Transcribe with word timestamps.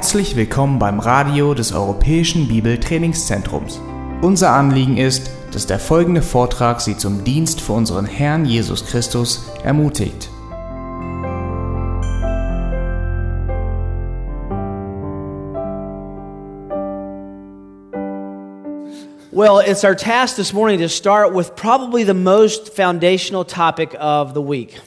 Herzlich 0.00 0.34
willkommen 0.34 0.78
beim 0.78 0.98
Radio 0.98 1.52
des 1.52 1.74
Europäischen 1.74 2.48
Bibeltrainingszentrums. 2.48 3.82
Unser 4.22 4.48
Anliegen 4.48 4.96
ist, 4.96 5.30
dass 5.52 5.66
der 5.66 5.78
folgende 5.78 6.22
Vortrag 6.22 6.80
Sie 6.80 6.96
zum 6.96 7.22
Dienst 7.22 7.60
für 7.60 7.74
unseren 7.74 8.06
Herrn 8.06 8.46
Jesus 8.46 8.86
Christus 8.86 9.44
ermutigt. 9.62 10.30
Well, 19.30 19.60
it's 19.60 19.84
our 19.84 19.94
task 19.94 20.36
this 20.36 20.54
morning 20.54 20.80
to 20.80 20.88
start 20.88 21.34
with 21.34 21.54
probably 21.56 22.04
the 22.06 22.14
most 22.14 22.74
foundational 22.74 23.44
topic 23.44 23.94
of 24.00 24.32
the 24.32 24.40
week. 24.40 24.80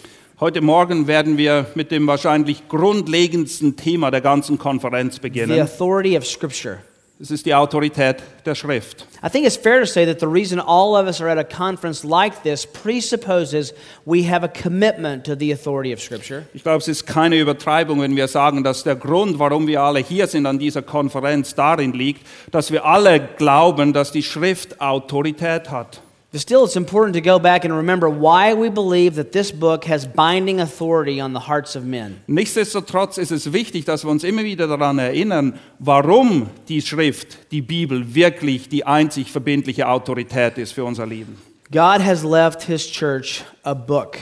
Heute 0.44 0.60
Morgen 0.60 1.08
werden 1.08 1.38
wir 1.38 1.68
mit 1.74 1.90
dem 1.90 2.06
wahrscheinlich 2.06 2.68
grundlegendsten 2.68 3.78
Thema 3.78 4.12
der 4.12 4.20
ganzen 4.20 4.58
Konferenz 4.58 5.16
The 5.16 5.22
beginnen. 5.22 5.62
authority 5.62 6.18
of 6.18 6.26
Scripture. 6.26 6.80
Es 7.18 7.32
ist 7.32 7.46
die 7.46 7.56
Autorität 7.56 8.18
der 8.46 8.54
Schrift. 8.54 9.08
I 9.26 9.30
think 9.30 9.46
it's 9.46 9.56
fair 9.56 9.80
to 9.80 9.86
say 9.86 10.06
that 10.06 10.20
the 10.20 10.26
reason 10.26 10.60
all 10.60 11.02
of 11.02 11.08
us 11.08 11.22
are 11.22 11.32
at 11.32 11.38
a 11.38 11.46
conference 11.46 12.06
like 12.06 12.44
this 12.44 12.66
presupposes 12.66 13.74
we 14.06 14.30
have 14.30 14.44
a 14.44 14.50
commitment 14.50 15.24
to 15.24 15.34
the 15.34 15.54
authority 15.54 15.94
of 15.94 16.02
Scripture. 16.02 16.44
Ich 16.54 16.64
glaube, 16.64 16.80
es 16.80 16.90
ist 16.90 17.05
keine 17.05 17.40
Übertreibung, 17.40 18.02
wenn 18.02 18.18
wir 18.18 18.28
sagen, 18.28 18.66
dass 18.66 18.84
der 18.84 18.98
Grund, 18.98 19.40
warum 19.40 19.66
wir 19.66 19.82
alle 19.82 20.02
hier 20.02 20.28
sind 20.28 20.46
an 20.46 20.60
dieser 20.60 20.82
Konferenz, 20.82 21.55
darin 21.55 21.94
liegt, 21.94 22.28
dass 22.52 22.70
wir 22.70 22.84
alle 22.84 23.30
glauben, 23.38 23.94
dass 23.94 24.12
die 24.12 24.24
Schrift 24.24 24.82
Autorität 24.82 25.72
hat. 25.72 26.02
But 26.34 26.42
still, 26.42 26.64
it's 26.64 26.76
important 26.76 27.13
to 27.13 27.21
go 27.21 27.38
back 27.38 27.63
and 27.63 27.71
remember 27.76 28.10
why 28.10 28.55
we 28.55 28.68
believe 28.68 29.18
that 29.18 29.34
this 29.34 29.52
book 29.52 29.85
has 29.85 30.07
binding 30.07 30.60
authority 30.60 31.21
on 31.21 31.34
the 31.34 31.41
hearts 31.41 31.76
of 31.76 31.85
men. 31.85 32.21
Nichtsdestotrotz 32.27 33.20
ist 33.20 33.32
es 33.32 33.54
wichtig, 33.54 33.85
dass 33.85 34.04
wir 34.04 34.10
uns 34.10 34.24
immer 34.24 34.44
wieder 34.44 34.68
daran 34.68 34.98
erinnern, 34.98 35.60
warum 35.77 36.49
die 36.70 36.82
Schrift, 36.82 37.52
die 37.52 37.62
Bibel, 37.62 38.16
wirklich 38.16 38.68
die 38.68 38.84
einzig 38.84 39.32
verbindliche 39.32 39.88
Autorität 39.88 40.57
ist 40.57 40.72
für 40.72 40.84
unser 40.84 41.05
Leben. 41.05 41.38
God 41.72 42.04
has 42.04 42.24
left 42.24 42.63
His 42.63 42.90
church 42.90 43.44
a 43.62 43.76
book. 43.76 44.18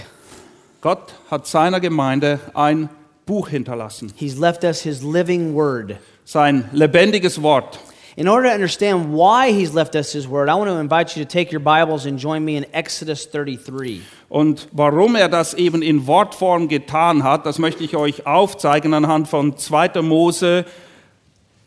Gott 0.81 1.13
hat 1.30 1.47
seiner 1.47 1.80
Gemeinde 1.80 2.41
ein 2.53 2.89
Buch 3.25 3.47
hinterlassen, 3.47 4.11
He's 4.17 4.38
left 4.38 4.66
us 4.66 4.81
His 4.81 5.02
living 5.02 5.55
word. 5.55 5.95
sein 6.25 6.66
lebendiges 6.73 7.41
Wort. 7.41 7.80
In 8.17 8.27
order 8.27 8.49
to 8.49 8.53
understand 8.53 9.13
why 9.13 9.51
He's 9.51 9.73
left 9.73 9.95
us 9.95 10.11
His 10.11 10.27
word, 10.27 10.49
I 10.49 10.55
want 10.55 10.69
to 10.69 10.77
invite 10.77 11.15
you 11.15 11.23
to 11.23 11.29
take 11.29 11.51
your 11.51 11.61
Bibles 11.61 12.05
and 12.05 12.19
join 12.19 12.43
me 12.43 12.57
in 12.57 12.65
Exodus 12.73 13.25
33. 13.25 14.01
Und 14.29 14.67
warum 14.73 15.15
er 15.15 15.29
das 15.29 15.53
eben 15.53 15.81
in 15.81 16.07
Wortform 16.07 16.67
getan 16.67 17.23
hat, 17.23 17.45
das 17.45 17.57
möchte 17.57 17.83
ich 17.83 17.95
euch 17.95 18.25
aufzeigen 18.27 18.93
anhand 18.93 19.29
von 19.29 19.57
2. 19.57 20.01
Mose 20.01 20.65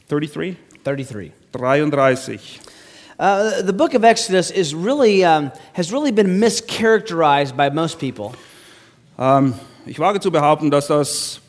33, 0.09 0.57
33. 0.85 1.33
33. 1.53 2.61
Uh, 3.19 3.63
the 3.63 3.73
book 3.73 3.95
of 3.95 4.05
Exodus 4.05 4.51
is 4.51 4.75
really, 4.75 5.25
um, 5.25 5.51
has 5.73 5.93
really 5.93 6.13
been 6.13 6.41
mischaracterized 6.41 7.57
by 7.57 7.71
most 7.71 7.99
people. 7.99 8.33
Ähm, 9.19 9.55
ich 9.87 9.99
wage 9.99 10.21
zu 10.21 10.31
behaupten, 10.31 10.71
dass 10.71 10.89
das 10.89 11.41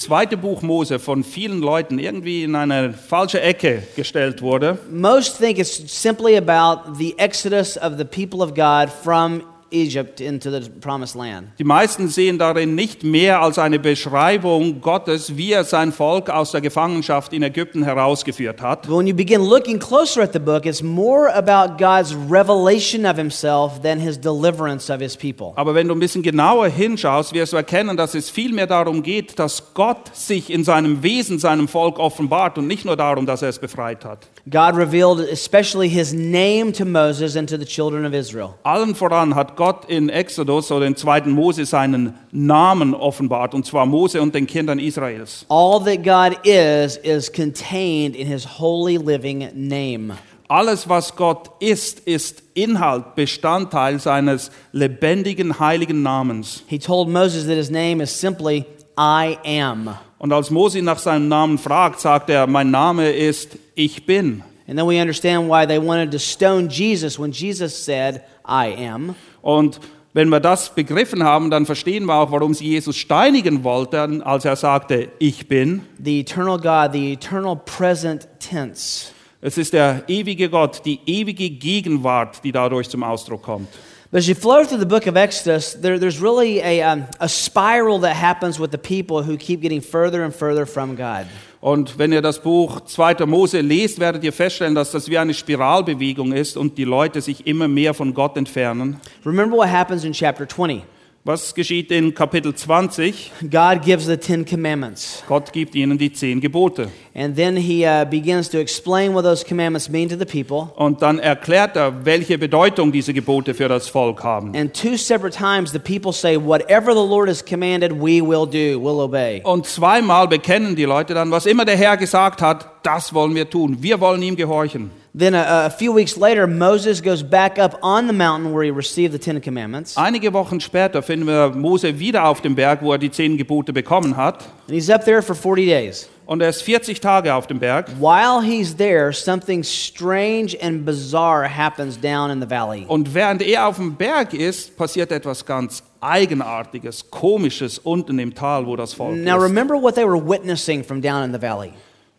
zweite 0.00 0.38
Buch 0.38 0.62
Mose 0.62 0.98
von 0.98 1.22
vielen 1.22 1.60
Leuten 1.60 1.98
irgendwie 1.98 2.42
in 2.42 2.54
eine 2.54 2.94
falsche 2.94 3.40
Ecke 3.40 3.82
gestellt 3.96 4.40
wurde. 4.40 4.78
Most 4.90 5.38
think 5.38 5.58
it's 5.58 5.76
simply 5.86 6.38
about 6.38 6.94
the 6.98 7.14
exodus 7.18 7.76
of 7.76 7.98
the 7.98 8.04
people 8.04 8.42
of 8.42 8.54
God 8.54 8.88
from 8.90 9.42
Egypt 9.70 10.20
into 10.20 10.50
the 10.50 10.68
promised 10.80 11.14
land. 11.14 11.48
Die 11.58 11.64
meisten 11.64 12.08
sehen 12.08 12.38
darin 12.38 12.74
nicht 12.74 13.04
mehr 13.04 13.40
als 13.40 13.58
eine 13.58 13.78
Beschreibung 13.78 14.80
Gottes, 14.80 15.36
wie 15.36 15.52
er 15.52 15.64
sein 15.64 15.92
Volk 15.92 16.30
aus 16.30 16.52
der 16.52 16.60
Gefangenschaft 16.60 17.32
in 17.32 17.42
Ägypten 17.42 17.82
herausgeführt 17.82 18.60
hat. 18.60 18.86
But 18.86 18.96
when 18.96 19.06
you 19.06 19.14
begin 19.14 19.42
looking 19.42 19.78
closer 19.78 20.22
at 20.22 20.32
the 20.32 20.38
book, 20.38 20.66
it's 20.66 20.82
more 20.82 21.32
about 21.34 21.76
God's 21.78 22.14
revelation 22.14 23.06
of 23.06 23.16
himself 23.16 23.80
than 23.82 23.98
his 23.98 24.18
deliverance 24.18 24.92
of 24.92 25.00
his 25.00 25.16
people. 25.16 25.52
Aber 25.56 25.74
wenn 25.74 25.88
du 25.88 25.94
ein 25.94 26.00
bisschen 26.00 26.22
genauer 26.22 26.68
hinschaust, 26.68 27.32
wirst 27.32 27.52
du 27.52 27.56
erkennen, 27.56 27.96
dass 27.96 28.14
es 28.14 28.30
vielmehr 28.30 28.66
darum 28.66 29.02
geht, 29.02 29.38
dass 29.38 29.74
Gott 29.74 30.14
sich 30.14 30.50
in 30.50 30.64
seinem 30.64 31.02
Wesen 31.02 31.38
seinem 31.38 31.68
Volk 31.68 31.98
offenbart 31.98 32.58
und 32.58 32.66
nicht 32.66 32.84
nur 32.84 32.96
darum, 32.96 33.26
dass 33.26 33.42
er 33.42 33.48
es 33.48 33.58
befreit 33.58 34.04
hat. 34.04 34.28
God 34.48 34.76
revealed 34.76 35.20
especially 35.20 35.88
his 35.88 36.12
name 36.14 36.72
to 36.72 36.84
Moses 36.84 37.36
and 37.36 37.48
to 37.48 37.58
the 37.58 37.64
children 37.64 38.04
of 38.04 38.14
Israel. 38.14 38.58
Allen 38.64 38.94
voran 38.94 39.34
hat 39.34 39.56
Gott 39.56 39.88
in 39.90 40.08
Exodus 40.08 40.70
oder 40.70 40.86
in 40.86 40.96
2. 40.96 41.26
Mose 41.26 41.66
seinen 41.66 42.14
Namen 42.32 42.94
offenbart, 42.94 43.54
und 43.54 43.66
zwar 43.66 43.86
Mose 43.86 44.20
und 44.20 44.34
den 44.34 44.46
Kindern 44.46 44.78
Israels. 44.78 45.44
All 45.48 45.80
that 45.84 46.02
God 46.02 46.38
is, 46.46 46.96
is 46.96 47.30
contained 47.30 48.16
in 48.16 48.26
his 48.26 48.58
holy 48.58 48.96
living 48.96 49.50
name. 49.54 50.14
Alles, 50.48 50.88
was 50.88 51.14
Gott 51.14 51.50
ist, 51.60 52.00
ist 52.00 52.42
Inhalt, 52.54 53.14
Bestandteil 53.14 54.00
seines 54.00 54.50
lebendigen, 54.72 55.60
heiligen 55.60 56.02
Namens. 56.02 56.64
He 56.66 56.78
told 56.78 57.08
Moses 57.08 57.46
that 57.46 57.56
his 57.56 57.70
name 57.70 58.02
is 58.02 58.10
simply 58.10 58.66
I 58.98 59.38
am. 59.44 59.96
Und 60.20 60.34
als 60.34 60.50
Mose 60.50 60.82
nach 60.82 60.98
seinem 60.98 61.28
Namen 61.28 61.56
fragt, 61.56 61.98
sagt 61.98 62.28
er, 62.28 62.46
mein 62.46 62.70
Name 62.70 63.10
ist 63.10 63.56
Ich 63.74 64.04
bin. 64.04 64.42
And 64.68 64.78
then 64.78 64.86
we 64.86 65.00
understand 65.00 65.48
why 65.48 65.66
they 65.66 65.78
wanted 65.78 66.10
to 66.12 66.18
stone 66.18 66.68
Jesus 66.68 67.18
when 67.18 67.32
Jesus 67.32 67.72
said, 67.86 68.20
I 68.46 68.86
am. 68.86 69.14
Und 69.40 69.80
wenn 70.12 70.28
wir 70.28 70.40
das 70.40 70.74
begriffen 70.74 71.24
haben, 71.24 71.50
dann 71.50 71.64
verstehen 71.64 72.04
wir 72.04 72.16
auch, 72.16 72.32
warum 72.32 72.52
sie 72.52 72.68
Jesus 72.68 72.98
steinigen 72.98 73.64
wollten, 73.64 74.20
als 74.20 74.44
er 74.44 74.56
sagte, 74.56 75.08
ich 75.18 75.48
bin. 75.48 75.86
The 76.04 76.20
eternal 76.20 76.58
God, 76.58 76.92
the 76.92 77.14
eternal 77.14 77.56
present 77.56 78.28
tense. 78.40 79.12
Es 79.40 79.56
ist 79.56 79.72
der 79.72 80.04
ewige 80.06 80.50
Gott, 80.50 80.82
die 80.84 81.00
ewige 81.06 81.48
Gegenwart, 81.48 82.44
die 82.44 82.52
dadurch 82.52 82.90
zum 82.90 83.02
Ausdruck 83.02 83.40
kommt. 83.40 83.68
But 84.12 84.18
as 84.18 84.28
you 84.28 84.34
flow 84.34 84.64
through 84.64 84.80
the 84.80 84.86
book 84.86 85.06
of 85.06 85.16
Exodus, 85.16 85.74
there, 85.74 85.96
there's 85.96 86.18
really 86.20 86.58
a, 86.58 86.82
um, 86.82 87.06
a 87.20 87.28
spiral 87.28 88.00
that 88.00 88.16
happens 88.16 88.58
with 88.58 88.72
the 88.72 88.78
people 88.78 89.22
who 89.22 89.36
keep 89.36 89.60
getting 89.60 89.80
further 89.80 90.24
and 90.24 90.34
further 90.34 90.66
from 90.66 90.96
God. 90.96 91.28
Und 91.60 91.96
wenn 91.96 92.10
ihr 92.12 92.20
das 92.20 92.40
Buch 92.40 92.80
2. 92.80 93.24
Mose 93.26 93.60
lest, 93.60 94.00
werdet 94.00 94.24
ihr 94.24 94.32
feststellen, 94.32 94.74
dass 94.74 94.90
das 94.90 95.08
wie 95.08 95.16
eine 95.16 95.32
Spiralbewegung 95.32 96.32
ist 96.32 96.56
und 96.56 96.76
die 96.76 96.84
Leute 96.84 97.20
sich 97.20 97.46
immer 97.46 97.68
mehr 97.68 97.94
von 97.94 98.12
Gott 98.12 98.36
entfernen. 98.36 99.00
Remember 99.24 99.56
what 99.56 99.68
happens 99.68 100.02
in 100.02 100.12
chapter 100.12 100.48
20. 100.48 100.82
Was 101.22 101.54
geschieht 101.54 101.90
in 101.90 102.14
Kapitel 102.14 102.54
20? 102.54 103.30
God 103.50 103.82
gives 103.84 104.06
the 104.06 104.16
Ten 104.16 104.46
Commandments. 104.46 105.22
Gott 105.28 105.52
gibt 105.52 105.74
ihnen 105.74 105.98
die 105.98 106.10
zehn 106.10 106.40
Gebote. 106.40 106.88
And 107.14 107.36
then 107.36 107.58
he 107.58 107.84
uh, 107.84 108.06
begins 108.06 108.48
to 108.48 108.58
explain 108.58 109.12
what 109.12 109.24
those 109.24 109.44
commandments 109.44 109.90
mean 109.90 110.08
to 110.08 110.16
the 110.16 110.24
people. 110.24 110.72
Und 110.76 111.02
dann 111.02 111.18
erklärt 111.18 111.76
er, 111.76 112.06
welche 112.06 112.38
Bedeutung 112.38 112.90
diese 112.90 113.12
Gebote 113.12 113.52
für 113.52 113.68
das 113.68 113.88
Volk 113.90 114.24
haben. 114.24 114.56
And 114.56 114.72
two 114.72 114.96
separate 114.96 115.36
times 115.36 115.72
the 115.72 115.78
people 115.78 116.14
say, 116.14 116.38
Whatever 116.38 116.94
the 116.94 117.06
Lord 117.06 117.28
has 117.28 117.44
commanded, 117.44 117.92
we 117.92 118.22
will 118.22 118.46
do, 118.46 118.80
we'll 118.80 119.02
obey. 119.02 119.42
Und 119.44 119.66
zweimal 119.66 120.26
bekennen 120.26 120.74
die 120.74 120.84
Leute 120.84 121.12
dann, 121.12 121.30
was 121.30 121.44
immer 121.44 121.66
der 121.66 121.76
Herr 121.76 121.98
gesagt 121.98 122.40
hat, 122.40 122.79
das 122.82 123.12
wollen 123.14 123.34
wir 123.34 123.48
tun. 123.48 123.78
Wir 123.80 124.00
wollen 124.00 124.22
ihm 124.22 124.36
gehorchen. 124.36 124.90
Then 125.12 125.34
a, 125.34 125.66
a 125.66 125.70
few 125.70 125.92
weeks 125.92 126.16
later, 126.16 126.46
Moses 126.46 127.02
goes 127.02 127.22
back 127.22 127.58
up 127.58 127.78
on 127.82 128.06
the 128.06 128.12
mountain 128.12 128.54
where 128.54 128.62
he 128.62 128.70
received 128.70 129.12
the 129.12 129.18
Ten 129.18 129.40
Commandments. 129.40 129.96
Einige 129.96 130.32
Wochen 130.32 130.60
später 130.60 131.02
finden 131.02 131.26
wir 131.26 131.48
Mose 131.54 131.98
wieder 131.98 132.26
auf 132.28 132.40
dem 132.40 132.54
Berg, 132.54 132.80
wo 132.82 132.92
er 132.92 132.98
die 132.98 133.10
zehn 133.10 133.36
Gebote 133.36 133.72
bekommen 133.72 134.16
hat. 134.16 134.44
And 134.68 134.76
he's 134.76 134.88
up 134.88 135.04
there 135.04 135.20
for 135.20 135.34
40 135.34 135.66
days. 135.66 136.08
Und 136.26 136.40
er 136.42 136.48
ist 136.50 136.62
40 136.62 137.00
Tage 137.00 137.34
auf 137.34 137.48
dem 137.48 137.58
Berg. 137.58 137.88
While 137.98 138.40
he's 138.40 138.76
there, 138.76 139.12
something 139.12 139.64
strange 139.64 140.56
and 140.62 140.84
bizarre 140.86 141.48
happens 141.48 142.00
down 142.00 142.30
in 142.30 142.40
the 142.40 142.48
valley. 142.48 142.84
Und 142.86 143.12
während 143.12 143.42
er 143.42 143.66
auf 143.66 143.76
dem 143.78 143.96
Berg 143.96 144.32
ist, 144.32 144.76
passiert 144.76 145.10
etwas 145.10 145.44
ganz 145.44 145.82
Eigenartiges, 146.00 147.10
Komisches 147.10 147.78
unten 147.80 148.20
im 148.20 148.32
Tal, 148.32 148.64
wo 148.66 148.76
das 148.76 148.94
Volk 148.94 149.16
Now, 149.16 149.38
ist. 149.38 149.42
remember 149.42 149.74
what 149.74 149.96
they 149.96 150.06
were 150.06 150.20
witnessing 150.24 150.84
from 150.84 151.02
down 151.02 151.24
in 151.24 151.32
the 151.32 151.40
valley. 151.40 151.72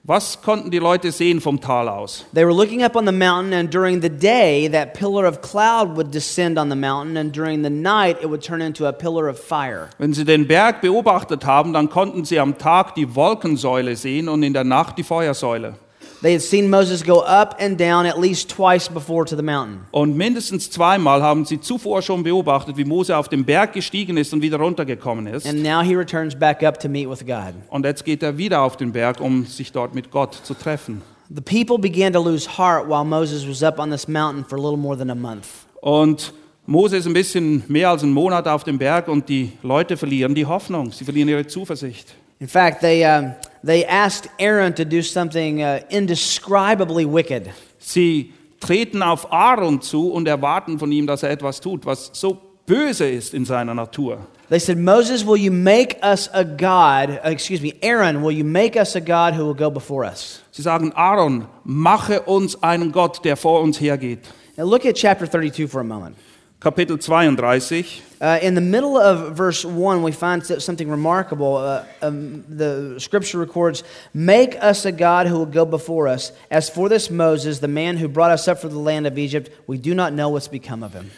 Was 0.03 0.41
konnten 0.41 0.71
die 0.71 0.79
Leute 0.79 1.11
sehen 1.11 1.41
vom 1.41 1.61
Tal 1.61 1.87
aus? 1.87 2.25
They 2.33 2.43
were 2.43 2.55
looking 2.55 2.83
up 2.83 2.95
on 2.95 3.05
the 3.05 3.11
mountain, 3.11 3.53
and 3.53 3.71
during 3.71 4.01
the 4.01 4.09
day, 4.09 4.67
that 4.69 4.95
pillar 4.95 5.27
of 5.27 5.41
cloud 5.41 5.95
would 5.95 6.11
descend 6.11 6.57
on 6.57 6.71
the 6.71 6.75
mountain, 6.75 7.17
and 7.17 7.31
during 7.31 7.61
the 7.61 7.69
night, 7.69 8.17
it 8.19 8.27
would 8.27 8.41
turn 8.41 8.61
into 8.61 8.87
a 8.87 8.91
pillar 8.91 9.27
of 9.27 9.39
fire. 9.39 9.89
Wenn 9.99 10.13
sie 10.13 10.25
den 10.25 10.47
Berg 10.47 10.81
beobachtet 10.81 11.45
haben, 11.45 11.71
dann 11.71 11.87
konnten 11.91 12.25
sie 12.25 12.39
am 12.39 12.57
Tag 12.57 12.95
die 12.95 13.13
Wolkensäule 13.13 13.95
sehen 13.95 14.27
und 14.27 14.41
in 14.41 14.53
der 14.53 14.63
Nacht 14.63 14.97
die 14.97 15.03
Feuersäule. 15.03 15.75
They 16.21 16.35
had 16.35 16.41
seen 16.41 16.69
Moses 16.69 17.03
go 17.03 17.21
up 17.21 17.55
and 17.59 17.79
down 17.79 18.05
at 18.05 18.19
least 18.19 18.49
twice 18.49 18.87
before 18.87 19.25
to 19.25 19.35
the 19.35 19.41
mountain. 19.41 19.79
Und 19.89 20.15
mindestens 20.15 20.69
zweimal 20.69 21.23
haben 21.23 21.45
sie 21.45 21.59
zuvor 21.59 22.03
schon 22.03 22.21
beobachtet, 22.21 22.77
wie 22.77 22.85
Mose 22.85 23.17
auf 23.17 23.27
den 23.27 23.43
Berg 23.43 23.73
gestiegen 23.73 24.17
ist 24.17 24.31
und 24.31 24.43
wieder 24.43 24.57
runtergekommen 24.57 25.25
ist. 25.25 25.47
And 25.47 25.63
now 25.63 25.81
he 25.81 25.95
returns 25.95 26.35
back 26.35 26.61
up 26.61 26.79
to 26.79 26.89
meet 26.89 27.09
with 27.09 27.25
God. 27.25 27.55
Und 27.69 27.85
jetzt 27.85 28.05
geht 28.05 28.21
er 28.21 28.37
wieder 28.37 28.61
auf 28.61 28.77
den 28.77 28.91
Berg, 28.91 29.19
um 29.19 29.47
sich 29.47 29.71
dort 29.71 29.95
mit 29.95 30.11
Gott 30.11 30.35
zu 30.43 30.53
treffen. 30.53 31.01
The 31.33 31.41
people 31.41 31.79
began 31.79 32.13
to 32.13 32.21
lose 32.21 32.47
heart 32.57 32.87
while 32.87 33.05
Moses 33.05 33.47
was 33.47 33.63
up 33.63 33.79
on 33.79 33.89
this 33.89 34.07
mountain 34.07 34.45
for 34.45 34.59
a 34.59 34.61
little 34.61 34.77
more 34.77 34.97
than 34.97 35.09
a 35.09 35.15
month. 35.15 35.47
Und 35.81 36.33
Mose 36.67 36.97
ist 36.97 37.07
ein 37.07 37.13
bisschen 37.13 37.63
mehr 37.67 37.89
als 37.89 38.03
einen 38.03 38.13
Monat 38.13 38.47
auf 38.47 38.63
dem 38.63 38.77
Berg 38.77 39.07
und 39.07 39.27
die 39.27 39.53
Leute 39.63 39.97
verlieren 39.97 40.35
die 40.35 40.45
Hoffnung, 40.45 40.91
sie 40.91 41.03
verlieren 41.03 41.29
ihre 41.29 41.47
Zuversicht. 41.47 42.13
In 42.39 42.47
fact, 42.47 42.81
they, 42.81 43.03
um, 43.05 43.33
they 43.63 43.85
asked 43.85 44.27
Aaron 44.39 44.73
to 44.73 44.85
do 44.85 45.01
something 45.01 45.61
uh, 45.61 45.81
indescribably 45.89 47.05
wicked. 47.05 47.51
Sie 47.79 48.33
treten 48.59 49.01
auf 49.01 49.31
Aaron 49.31 49.81
zu 49.81 50.11
und 50.11 50.27
erwarten 50.27 50.79
von 50.79 50.91
ihm, 50.91 51.07
dass 51.07 51.23
er 51.23 51.31
etwas 51.31 51.59
tut, 51.59 51.85
was 51.85 52.11
so 52.13 52.37
böse 52.65 53.09
ist 53.09 53.33
in 53.33 53.45
seiner 53.45 53.73
Natur. 53.73 54.19
They 54.49 54.59
said, 54.59 54.77
Moses, 54.77 55.25
will 55.25 55.37
you 55.37 55.51
make 55.51 55.97
us 56.03 56.29
a 56.33 56.43
God? 56.43 57.21
uh, 57.23 57.29
excuse 57.29 57.61
me, 57.61 57.73
Aaron, 57.81 58.21
will 58.21 58.33
you 58.33 58.43
make 58.43 58.75
us 58.75 58.95
a 58.95 59.01
God 59.01 59.33
who 59.33 59.45
will 59.45 59.53
go 59.53 59.69
before 59.69 60.03
us? 60.03 60.41
Sie 60.51 60.61
sagen, 60.61 60.91
Aaron, 60.93 61.47
mache 61.63 62.21
uns 62.21 62.61
einen 62.61 62.91
Gott, 62.91 63.23
der 63.23 63.37
vor 63.37 63.61
uns 63.61 63.79
hergeht. 63.79 64.27
Now 64.57 64.65
look 64.65 64.85
at 64.85 64.95
chapter 64.95 65.25
32 65.25 65.67
for 65.67 65.79
a 65.79 65.83
moment. 65.85 66.17
Kapitel 66.61 67.01
32. 67.01 68.03
Uh, 68.21 68.37
in 68.39 68.53
the 68.53 68.61
middle 68.61 68.95
of 68.95 69.35
verse 69.35 69.65
1, 69.65 70.03
we 70.03 70.11
find 70.11 70.45
so- 70.45 70.59
something 70.59 70.87
remarkable. 70.87 71.57
Uh, 71.57 71.83
um, 72.03 72.43
the 72.47 72.99
scripture 72.99 73.39
records, 73.39 73.83
Make 74.13 74.55
us 74.61 74.85
a 74.85 74.91
God 74.91 75.25
who 75.25 75.39
will 75.39 75.47
go 75.47 75.65
before 75.65 76.07
us. 76.07 76.31
As 76.51 76.69
for 76.69 76.87
this 76.87 77.09
Moses, 77.09 77.61
the 77.61 77.67
man 77.67 77.97
who 77.97 78.07
brought 78.07 78.29
us 78.29 78.47
up 78.47 78.59
from 78.59 78.69
the 78.69 78.79
land 78.79 79.07
of 79.07 79.17
Egypt, 79.17 79.49
we 79.65 79.79
do 79.79 79.95
not 79.95 80.13
know 80.13 80.29
what's 80.29 80.47
become 80.47 80.83
of 80.83 80.93
him. 80.93 81.09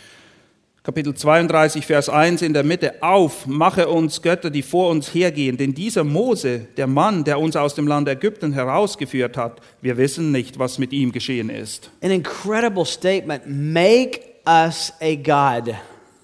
Kapitel 0.85 1.13
32, 1.13 1.85
Vers 1.85 2.07
1 2.07 2.41
in 2.41 2.53
der 2.53 2.63
Mitte. 2.63 2.93
Auf, 3.01 3.45
mache 3.45 3.89
uns 3.89 4.21
Götter, 4.21 4.49
die 4.49 4.61
vor 4.61 4.91
uns 4.91 5.13
hergehen. 5.13 5.57
Denn 5.57 5.73
dieser 5.73 6.05
Mose, 6.05 6.67
der 6.77 6.87
Mann, 6.87 7.25
der 7.25 7.37
uns 7.39 7.57
aus 7.57 7.75
dem 7.75 7.87
Land 7.87 8.07
Ägypten 8.07 8.53
herausgeführt 8.53 9.35
hat, 9.35 9.59
wir 9.81 9.97
wissen 9.97 10.31
nicht, 10.31 10.57
was 10.57 10.79
mit 10.79 10.93
ihm 10.93 11.11
geschehen 11.11 11.49
ist. 11.49 11.89
An 12.01 12.11
incredible 12.11 12.85
statement. 12.85 13.43
Make 13.45 14.32
us 14.45 14.93
a 15.01 15.15
God. 15.15 15.75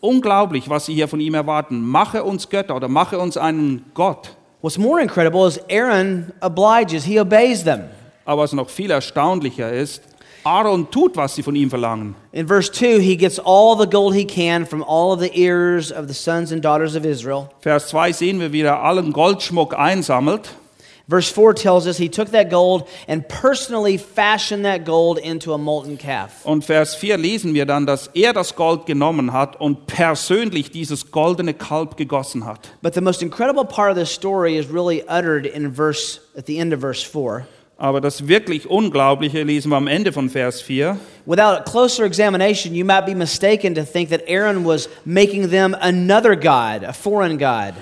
Unglaublich, 0.02 0.70
was 0.70 0.86
sie 0.86 0.94
hier 0.94 1.08
von 1.08 1.20
ihm 1.20 1.34
erwarten. 1.34 1.82
Mache 1.82 2.24
uns 2.24 2.50
Götter 2.50 2.76
oder 2.76 2.88
mache 2.88 3.20
uns 3.20 3.38
einen 3.38 3.86
Gott. 3.94 4.36
What's 4.62 4.78
more 4.78 5.02
incredible 5.02 5.48
is 5.48 5.60
Aaron 5.70 6.34
obliges, 6.42 7.06
he 7.06 7.20
obeys 7.20 7.64
them. 7.64 7.90
Aber 8.26 8.44
was 8.44 8.54
noch 8.54 8.70
viel 8.70 8.92
erstaunlicher 8.92 9.72
ist, 9.72 10.04
Aaron 10.44 10.90
tut, 10.90 11.16
was 11.18 11.36
sie 11.36 11.44
von 11.44 11.56
ihm 11.56 11.70
verlangen. 11.70 12.16
In 12.32 12.48
verse 12.48 12.72
2, 12.72 13.00
he 13.00 13.16
gets 13.16 13.40
all 13.40 13.78
the 13.78 13.88
gold 13.88 14.14
he 14.16 14.26
can 14.26 14.66
from 14.66 14.84
all 14.84 15.12
of 15.12 15.20
the 15.20 15.32
ears 15.34 15.92
of 15.92 16.08
the 16.08 16.14
sons 16.14 16.52
and 16.52 16.62
daughters 16.62 16.96
of 16.96 17.06
Israel. 17.06 17.50
Vers 17.62 17.88
2 17.90 18.12
sehen 18.14 18.40
wir, 18.40 18.52
wie 18.54 18.62
er 18.62 18.82
allen 18.82 19.12
Goldschmuck 19.12 19.78
einsammelt. 19.78 20.50
Verse 21.10 21.28
4 21.32 21.56
tells 21.56 21.88
us 21.88 21.98
he 21.98 22.08
took 22.08 22.30
that 22.32 22.52
gold 22.52 22.88
and 23.08 23.28
personally 23.28 23.98
fashioned 23.98 24.64
that 24.66 24.86
gold 24.86 25.18
into 25.18 25.54
a 25.54 25.58
molten 25.58 25.98
calf. 25.98 26.46
Und 26.46 26.64
Vers 26.64 26.94
4 26.94 27.18
lesen 27.18 27.56
wir 27.56 27.66
dann, 27.66 27.88
dass 27.88 28.12
er 28.14 28.32
das 28.32 28.56
Gold 28.56 28.86
genommen 28.86 29.34
hat 29.34 29.60
und 29.60 29.88
persönlich 29.88 30.70
dieses 30.70 31.10
goldene 31.10 31.56
Kalb 31.56 31.98
gegossen 31.98 32.46
hat. 32.46 32.70
But 32.84 32.94
the 32.94 33.02
most 33.02 33.24
incredible 33.24 33.66
part 33.66 33.90
of 33.90 33.98
this 33.98 34.12
story 34.12 34.56
is 34.56 34.72
really 34.72 35.02
uttered 35.10 35.48
in 35.48 35.74
verse 35.74 36.20
at 36.38 36.46
the 36.46 36.60
end 36.60 36.76
of 36.76 36.80
verse 36.80 37.04
4. 37.04 37.48
Aber 37.78 38.02
das 38.02 38.28
wirklich 38.28 38.70
Unglaubliche 38.70 39.42
lesen 39.42 39.72
wir 39.72 39.78
am 39.78 39.88
Ende 39.88 40.12
von 40.12 40.30
Vers 40.30 40.62
4. 40.62 41.00
Without 41.26 41.58
a 41.58 41.64
closer 41.64 42.06
examination, 42.06 42.76
you 42.76 42.86
might 42.86 43.08
be 43.08 43.16
mistaken 43.16 43.74
to 43.74 43.84
think 43.84 44.10
that 44.10 44.22
Aaron 44.28 44.64
was 44.64 44.88
making 45.06 45.50
them 45.50 45.76
another 45.82 46.36
god, 46.36 46.84
a 46.84 46.94
foreign 46.94 47.40
god. 47.40 47.74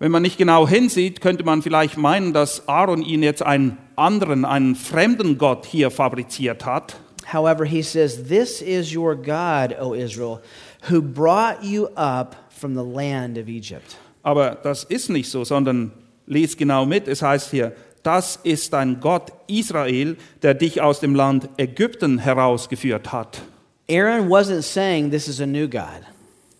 Wenn 0.00 0.12
man 0.12 0.22
nicht 0.22 0.38
genau 0.38 0.68
hinsieht, 0.68 1.20
könnte 1.20 1.42
man 1.42 1.60
vielleicht 1.60 1.96
meinen, 1.96 2.32
dass 2.32 2.68
Aaron 2.68 3.02
ihn 3.02 3.22
jetzt 3.22 3.42
einen 3.42 3.78
anderen, 3.96 4.44
einen 4.44 4.76
fremden 4.76 5.38
Gott 5.38 5.66
hier 5.66 5.90
fabriziert 5.90 6.64
hat. 6.64 6.96
However, 7.32 7.64
he 7.64 7.82
says, 7.82 8.28
This 8.28 8.62
is 8.62 8.94
your 8.94 9.16
God, 9.16 9.76
O 9.80 9.94
Israel, 9.94 10.40
who 10.88 11.02
brought 11.02 11.62
you 11.62 11.88
up 11.96 12.36
from 12.48 12.74
the 12.74 12.84
land 12.84 13.36
of 13.38 13.48
Egypt. 13.48 13.96
Aber 14.22 14.56
das 14.62 14.84
ist 14.84 15.10
nicht 15.10 15.30
so, 15.30 15.44
sondern 15.44 15.92
les 16.26 16.56
genau 16.56 16.86
mit. 16.86 17.08
Es 17.08 17.20
heißt 17.20 17.50
hier, 17.50 17.72
das 18.02 18.38
ist 18.44 18.72
dein 18.72 19.00
Gott 19.00 19.32
Israel, 19.48 20.16
der 20.42 20.54
dich 20.54 20.80
aus 20.80 21.00
dem 21.00 21.14
Land 21.14 21.48
Ägypten 21.56 22.18
herausgeführt 22.18 23.12
hat. 23.12 23.42
Aaron 23.90 24.28
wasn't 24.28 24.62
saying 24.62 25.10
this 25.10 25.28
is 25.28 25.40
a 25.40 25.46
new 25.46 25.68
God. 25.68 26.02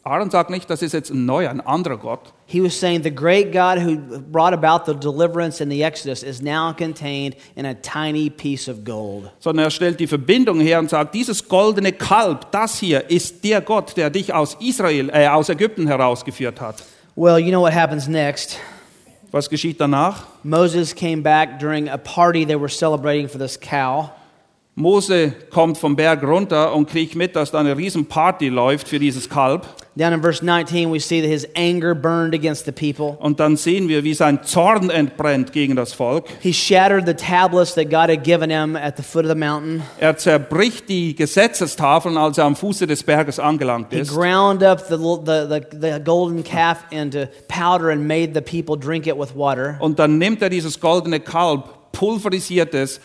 Aaron 0.04 0.30
sagt 0.30 0.48
nicht, 0.50 0.70
das 0.70 0.80
ist 0.80 0.92
jetzt 0.94 1.10
ein 1.10 1.26
neuer, 1.26 1.50
ein 1.50 1.60
anderer 1.60 1.98
Gott, 1.98 2.32
He 2.46 2.62
was 2.62 2.78
saying 2.78 3.02
the 3.02 3.10
great 3.14 3.52
God 3.52 3.78
who 3.78 3.98
brought 4.32 4.54
about 4.54 4.90
the 4.90 4.98
deliverance 4.98 5.62
in 5.62 5.68
the 5.68 5.82
Exodus 5.82 6.22
is 6.22 6.40
now 6.40 6.72
contained 6.72 7.36
in 7.56 7.66
a 7.66 7.74
tiny 7.74 8.30
piece 8.30 8.70
of 8.70 8.84
gold. 8.84 9.30
sondern 9.38 9.66
er 9.66 9.70
stellt 9.70 10.00
die 10.00 10.06
Verbindung 10.06 10.60
her 10.60 10.78
und 10.78 10.88
sagt, 10.88 11.14
dieses 11.14 11.46
goldene 11.46 11.92
Kalb, 11.92 12.50
das 12.52 12.78
hier 12.78 13.10
ist 13.10 13.44
der 13.44 13.60
Gott, 13.60 13.98
der 13.98 14.08
dich 14.08 14.32
aus 14.32 14.56
Israel, 14.60 15.10
äh, 15.12 15.28
aus 15.28 15.50
Ägypten 15.50 15.86
herausgeführt 15.86 16.58
hat. 16.60 16.76
Well, 17.14 17.38
you 17.38 17.50
know 17.50 17.60
what 17.60 17.74
happens 17.74 18.08
next? 18.08 18.58
Was 19.30 19.50
geschieht 19.50 19.78
danach? 19.78 20.22
Moses 20.42 20.94
came 20.94 21.20
back 21.22 21.58
during 21.58 21.86
a 21.90 21.98
party 21.98 22.46
they 22.46 22.58
were 22.58 22.70
celebrating 22.70 23.28
for 23.28 23.38
this 23.38 23.58
cow. 23.60 24.08
Mose 24.78 25.32
kommt 25.50 25.76
vom 25.76 25.96
Berg 25.96 26.22
runter 26.22 26.72
und 26.72 26.88
kriegt 26.88 27.16
mit, 27.16 27.34
dass 27.34 27.50
da 27.50 27.58
eine 27.58 27.76
Riesenparty 27.76 28.48
läuft 28.48 28.86
für 28.86 29.00
dieses 29.00 29.28
Kalb. 29.28 29.66
Down 29.96 30.12
in 30.12 30.22
verse 30.22 30.44
19, 30.44 30.92
we 30.92 31.00
see 31.00 31.20
that 31.20 31.28
his 31.28 31.44
anger 31.56 31.92
burned 31.92 32.32
against 32.32 32.64
the 32.64 32.70
people. 32.70 33.18
Und 33.18 33.40
dann 33.40 33.56
sehen 33.56 33.88
wir, 33.88 34.04
wie 34.04 34.14
sein 34.14 34.44
Zorn 34.44 34.90
entbrennt 34.90 35.52
gegen 35.52 35.74
das 35.74 35.92
Volk. 35.92 36.26
He 36.40 36.52
shattered 36.52 37.04
the 37.08 37.14
tablets 37.14 37.74
that 37.74 37.90
God 37.90 38.08
had 38.08 38.22
given 38.22 38.50
him 38.50 38.76
at 38.76 38.96
the 38.96 39.02
foot 39.02 39.24
of 39.24 39.30
the 39.32 39.36
mountain. 39.36 39.82
Er 39.98 40.16
zerbricht 40.16 40.88
die 40.88 41.16
Gesetzestafeln, 41.16 42.16
als 42.16 42.38
er 42.38 42.44
am 42.44 42.54
Fuße 42.54 42.86
des 42.86 43.02
Berges 43.02 43.40
angelangt 43.40 43.92
He 43.92 43.98
ist. 43.98 44.14
ground 44.14 44.62
up 44.62 44.86
the, 44.88 44.94
the, 44.96 45.48
the, 45.48 45.76
the 45.80 46.00
golden 46.04 46.44
calf 46.44 46.84
into 46.92 47.26
powder 47.48 47.88
and 47.88 48.06
made 48.06 48.30
the 48.32 48.40
people 48.40 48.76
drink 48.78 49.08
it 49.08 49.18
with 49.18 49.34
water. 49.34 49.76
Und 49.80 49.98
dann 49.98 50.18
nimmt 50.18 50.40
er 50.40 50.50
dieses 50.50 50.78
goldene 50.78 51.18
Kalb, 51.18 51.64
pulverisiert 51.90 52.74
es, 52.74 53.00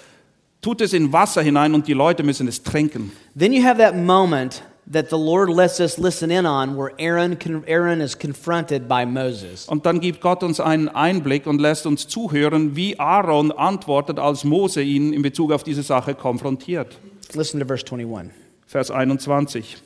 tut 0.64 0.82
es 0.82 0.94
in 0.94 1.14
Wasser 1.14 1.44
hinein 1.44 1.76
und 1.76 1.88
die 1.88 1.94
Leute 1.94 2.24
müssen 2.24 2.48
es 2.48 2.64
trinken. 2.64 3.12
Then 3.38 3.54
you 3.54 3.64
have 3.64 3.78
that 3.78 3.96
moment 3.96 4.64
that 4.92 5.10
the 5.10 5.18
Lord 5.18 5.50
lets 5.50 5.80
us 5.80 5.98
listen 5.98 6.32
in 6.32 6.46
on 6.46 6.76
where 6.76 6.92
Aaron, 7.00 7.38
Aaron 7.68 8.02
is 8.02 8.18
confronted 8.18 8.88
by 8.88 9.06
Moses. 9.06 9.68
Und 9.68 9.86
dann 9.86 10.00
gibt 10.00 10.22
Gott 10.22 10.44
uns 10.44 10.60
einen 10.60 10.90
Einblick 10.90 11.46
und 11.48 11.62
lässt 11.62 11.86
uns 11.86 12.08
zuhören, 12.08 12.76
wie 12.76 13.00
Aaron 13.00 13.52
antwortet, 13.52 14.20
als 14.20 14.44
Mose 14.44 14.82
ihn 14.82 15.14
in 15.14 15.22
Bezug 15.22 15.52
auf 15.52 15.64
diese 15.64 15.84
Sache 15.84 16.16
konfrontiert. 16.16 16.98
Listen 17.34 17.60
to 17.60 17.66
verse 17.66 17.86
21. 17.86 18.32
Vers 18.66 18.92
21. 18.92 19.78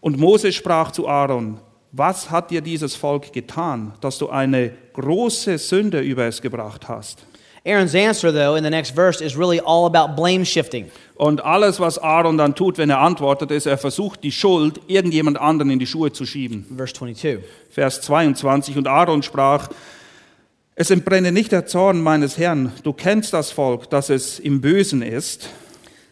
Und 0.00 0.18
Mose 0.18 0.52
sprach 0.52 0.92
zu 0.92 1.08
Aaron, 1.08 1.58
was 1.92 2.30
hat 2.30 2.50
dir 2.50 2.60
dieses 2.60 2.96
Volk 2.96 3.32
getan, 3.32 3.92
dass 4.00 4.18
du 4.18 4.28
eine 4.28 4.72
große 4.94 5.58
Sünde 5.58 6.00
über 6.00 6.24
es 6.24 6.42
gebracht 6.42 6.88
hast? 6.88 7.24
Aaron's 7.66 7.94
answer, 7.94 8.30
though, 8.30 8.56
in 8.56 8.62
the 8.62 8.70
next 8.70 8.94
verse 8.94 9.22
is 9.22 9.36
really 9.36 9.58
all 9.58 9.86
about 9.86 10.16
blame 10.16 10.44
shifting. 10.44 10.90
Und 11.16 11.42
alles, 11.42 11.80
was 11.80 11.96
Aaron 11.98 12.36
dann 12.36 12.54
tut, 12.54 12.76
wenn 12.76 12.90
er 12.90 12.98
antwortet, 12.98 13.50
ist, 13.50 13.66
er 13.66 13.78
versucht, 13.78 14.22
die 14.22 14.32
Schuld 14.32 14.80
irgendjemand 14.86 15.40
anderen 15.40 15.70
in 15.70 15.78
die 15.78 15.86
Schuhe 15.86 16.12
zu 16.12 16.26
schieben. 16.26 16.66
Verse 16.76 16.92
22. 16.92 17.38
Vers 17.70 18.02
22. 18.02 18.76
Und 18.76 18.86
Aaron 18.86 19.22
sprach, 19.22 19.70
es 20.74 20.90
entbrenne 20.90 21.32
nicht 21.32 21.52
der 21.52 21.64
Zorn 21.64 22.02
meines 22.02 22.36
Herrn. 22.36 22.72
Du 22.82 22.92
kennst 22.92 23.32
das 23.32 23.50
Volk, 23.50 23.88
dass 23.88 24.10
es 24.10 24.40
im 24.40 24.60
Bösen 24.60 25.00
ist. 25.02 25.48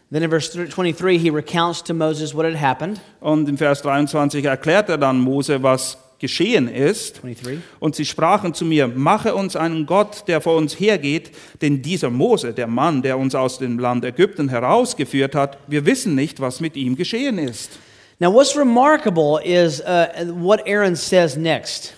Then 0.09 0.23
in 0.23 0.29
verse 0.29 0.51
23, 0.51 1.19
he 1.19 1.29
recounts 1.29 1.83
to 1.83 1.93
Moses 1.93 2.33
what 2.33 2.45
had 2.45 2.59
happened. 2.59 2.99
Und 3.19 3.49
im 3.49 3.57
Vers 3.57 3.81
23 3.81 4.45
erklärt 4.45 4.89
er 4.89 4.97
dann 4.97 5.19
Mose, 5.19 5.61
was 5.61 5.97
geschehen 6.23 6.69
ist. 6.69 7.21
23. 7.21 7.59
Und 7.81 7.95
sie 7.95 8.05
sprachen 8.05 8.53
zu 8.53 8.63
mir, 8.63 8.87
mache 8.87 9.35
uns 9.35 9.57
einen 9.57 9.85
Gott, 9.85 10.23
der 10.27 10.39
vor 10.39 10.55
uns 10.55 10.79
hergeht, 10.79 11.31
denn 11.61 11.81
dieser 11.81 12.09
Mose, 12.09 12.53
der 12.53 12.67
Mann, 12.67 13.01
der 13.01 13.17
uns 13.17 13.35
aus 13.35 13.59
dem 13.59 13.77
Land 13.77 14.05
Ägypten 14.05 14.47
herausgeführt 14.47 15.35
hat, 15.35 15.57
wir 15.67 15.85
wissen 15.85 16.15
nicht, 16.15 16.39
was 16.39 16.61
mit 16.61 16.77
ihm 16.77 16.95
geschehen 16.95 17.37
ist. 17.37 17.71
Now, 18.19 18.33
what's 18.33 18.55
remarkable 18.55 19.41
is 19.43 19.81
uh, 19.81 20.05
what 20.33 20.65
Aaron 20.65 20.95
says 20.95 21.35
next. 21.35 21.93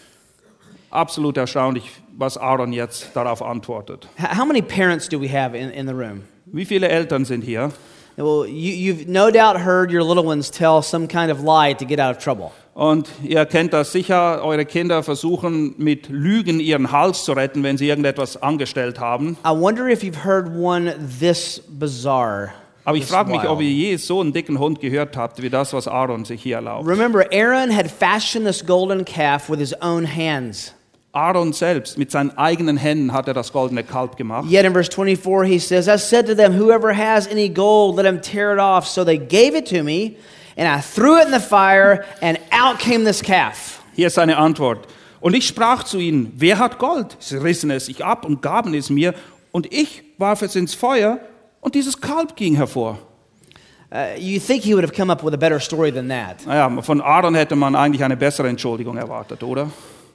Absolut 0.90 1.38
erstaunlich, 1.38 1.84
was 2.18 2.36
Aaron 2.36 2.74
jetzt 2.74 3.12
darauf 3.14 3.44
antwortet. 3.44 4.08
How 4.18 4.46
many 4.46 4.64
parents 4.64 5.08
do 5.08 5.22
we 5.22 5.30
have 5.30 5.56
in, 5.56 5.70
in 5.70 5.86
the 5.86 5.94
room? 5.94 6.24
Wie 6.48 6.66
viele 6.66 6.88
Eltern 6.88 7.26
sind 7.26 7.44
hier? 7.44 7.72
Well, 8.18 8.46
you, 8.48 8.72
you've 8.72 9.08
no 9.08 9.30
doubt 9.30 9.60
heard 9.60 9.92
your 9.92 10.04
little 10.04 10.24
ones 10.24 10.50
tell 10.50 10.82
some 10.82 11.08
kind 11.08 11.30
of 11.30 11.42
lie 11.42 11.74
to 11.74 11.86
get 11.86 12.00
out 12.00 12.16
of 12.16 12.24
trouble. 12.24 12.52
Und 12.74 13.08
ihr 13.24 13.46
kennt 13.46 13.72
das 13.72 13.92
sicher, 13.94 14.44
eure 14.44 14.66
Kinder 14.66 15.02
versuchen 15.02 15.76
mit 15.78 16.10
Lügen 16.10 16.60
ihren 16.60 16.92
Hals 16.92 17.24
zu 17.24 17.32
retten, 17.34 17.64
wenn 17.64 17.78
sie 17.78 17.88
irgendetwas 17.88 18.42
angestellt 18.42 19.00
haben. 19.00 19.38
I 19.46 19.52
wonder 19.52 19.88
if 19.88 20.04
you've 20.04 20.26
heard 20.26 20.48
one 20.48 20.94
this 21.20 21.62
bizarre. 21.68 22.52
Aber 22.86 22.98
ich 22.98 23.06
frage 23.06 23.32
mich, 23.32 23.42
wild. 23.42 23.52
ob 23.52 23.62
ihr 23.62 23.70
je 23.70 23.96
so 23.98 24.22
einen 24.22 24.32
dicken 24.32 24.60
Hund 24.60 24.80
gehört 24.80 25.18
habt, 25.18 25.42
wie 25.42 25.50
das, 25.50 25.74
was 25.74 25.88
Aaron 25.88 26.24
sich 26.24 26.42
hier 26.44 26.58
erlaubt. 26.58 26.88
Remember, 26.88 27.26
Aaron 27.32 27.76
had 27.76 27.90
fashioned 27.90 28.46
this 28.46 28.64
golden 28.66 29.04
calf 29.04 29.50
with 29.50 29.60
his 29.60 29.74
own 29.82 30.06
hands. 30.06 30.74
Aaron 31.16 31.54
selbst, 31.54 31.98
mit 31.98 32.12
seinen 32.12 32.38
eigenen 32.38 32.78
Händen 32.78 33.14
hat 33.14 33.28
er 33.28 33.34
das 33.34 33.52
goldene 33.54 33.84
Kalb 33.84 34.18
gemacht. 34.18 34.50
Yet 34.50 34.66
in 34.66 34.74
verse 34.74 34.92
24, 34.92 35.48
he 35.48 35.60
says, 35.60 35.88
I 35.88 35.98
said 35.98 36.28
to 36.28 36.36
them, 36.36 36.54
Whoever 36.54 36.96
has 36.96 37.28
any 37.28 37.50
gold, 37.50 37.96
let 37.98 38.06
him 38.06 38.22
tear 38.22 38.54
it 38.54 38.60
off. 38.60 38.88
So 38.88 39.04
they 39.04 39.18
gave 39.18 39.56
it 39.56 39.68
to 39.70 39.84
me, 39.84 40.18
and 40.58 40.68
I 40.68 40.82
threw 40.82 41.20
it 41.20 41.26
in 41.26 41.32
the 41.32 41.40
fire, 41.40 42.06
and 42.22 42.38
out 42.52 42.80
came 42.80 43.06
this 43.06 43.22
calf. 43.22 43.82
Hier 43.96 44.08
ist 44.08 44.16
seine 44.16 44.38
Antwort. 44.38 44.88
Und 45.22 45.34
ich 45.34 45.48
sprach 45.48 45.84
zu 45.84 45.98
ihnen, 45.98 46.34
wer 46.36 46.60
hat 46.60 46.78
Gold? 46.78 47.18
Sie 47.20 47.38
rissen 47.38 47.72
es 47.72 47.86
sich 47.88 48.04
ab 48.04 48.26
und 48.26 48.42
gaben 48.42 48.74
es 48.74 48.90
mir, 48.90 49.16
Und 49.56 49.72
ich 49.72 50.04
warf 50.18 50.42
es 50.42 50.58
ins 50.58 50.74
Feuer 50.74 51.18
und 51.62 51.76
dieses 51.76 52.02
Kalb 52.02 52.36
ging 52.36 52.56
hervor. 52.56 53.00
Uh, 53.90 54.20
you 54.20 54.38
think 54.38 54.64
he 54.64 54.74
would 54.74 54.84
have 54.84 54.94
come 54.94 55.10
up 55.10 55.24
with 55.24 55.34
a 55.34 55.38
better 55.38 55.62
story 55.62 55.94
than 55.94 56.10
that. 56.10 56.46
Naja, 56.46 56.82
von 56.82 57.00
Aaron 57.00 57.36
hätte 57.36 57.56
man 57.56 57.74
eigentlich 57.74 58.04
eine 58.04 58.18
bessere 58.18 58.50
Entschuldigung 58.50 58.98
erwartet, 58.98 59.42
oder? 59.44 59.70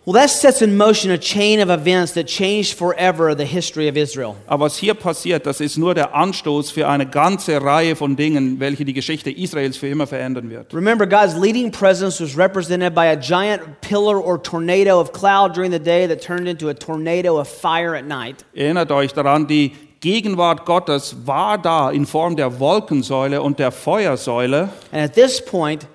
Well, 0.07 0.15
that 0.15 0.31
sets 0.31 0.63
in 0.63 0.79
motion 0.79 1.11
a 1.11 1.19
chain 1.19 1.61
of 1.61 1.69
events 1.69 2.15
that 2.15 2.27
changed 2.27 2.73
forever 2.73 3.35
the 3.35 3.45
history 3.45 3.87
of 3.87 3.99
Israel. 3.99 4.35
Aber 4.47 4.65
was 4.65 4.79
hier 4.79 4.95
passiert, 4.95 5.45
das 5.45 5.61
ist 5.61 5.77
nur 5.77 5.95
der 5.95 6.15
Anstoß 6.15 6.71
für 6.71 6.89
eine 6.89 7.05
ganze 7.05 7.61
Reihe 7.61 7.95
von 7.95 8.17
Dingen, 8.17 8.59
welche 8.61 8.87
die 8.87 8.95
Geschichte 8.95 9.31
Israels 9.31 9.77
für 9.77 9.89
immer 9.89 10.07
verändern 10.07 10.49
wird. 10.49 10.73
Remember, 10.73 11.07
God's 11.07 11.37
leading 11.37 11.71
presence 11.71 12.19
was 12.19 12.35
represented 12.35 12.95
by 12.95 13.09
a 13.09 13.17
giant 13.17 13.61
pillar 13.83 14.19
or 14.19 14.43
tornado 14.43 14.99
of 14.99 15.13
cloud 15.13 15.55
during 15.55 15.71
the 15.71 15.79
day 15.79 16.07
that 16.07 16.23
turned 16.23 16.49
into 16.49 16.71
a 16.71 16.75
tornado 16.75 17.39
of 17.39 17.47
fire 17.47 17.95
at 17.95 18.07
night. 18.07 18.47
Erinnert 18.55 18.91
euch 18.93 19.13
daran, 19.13 19.49
die 19.49 19.73
Gegenwart 20.01 20.65
Gottes 20.65 21.15
war 21.27 21.59
da 21.59 21.91
in 21.91 22.07
Form 22.07 22.37
der 22.37 22.59
Wolkensäule 22.59 23.43
und 23.43 23.59
der 23.59 23.71
Feuersäule. 23.71 24.71
And 24.93 25.05
at 25.05 25.13
this 25.13 25.45
point, 25.45 25.87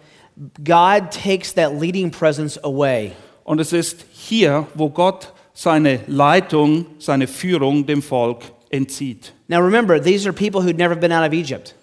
God 0.63 1.09
takes 1.09 1.55
that 1.55 1.74
leading 1.81 2.12
presence 2.12 2.59
away. 2.63 3.13
Und 3.45 3.59
es 3.61 3.73
ist 3.73 4.05
hier, 4.11 4.67
wo 4.73 4.89
Gott 4.89 5.31
seine 5.53 6.01
Leitung, 6.07 6.87
seine 6.97 7.27
Führung 7.27 7.85
dem 7.85 8.01
Volk 8.01 8.41
entzieht. 8.71 9.33
Now 9.47 9.61
remember, 9.61 10.01
these 10.01 10.27
are 10.27 10.33
people 10.33 10.61
who'd 10.61 10.77
never 10.77 10.95
been 10.95 11.11
out 11.11 11.25
of 11.25 11.31
Egypt. 11.31 11.75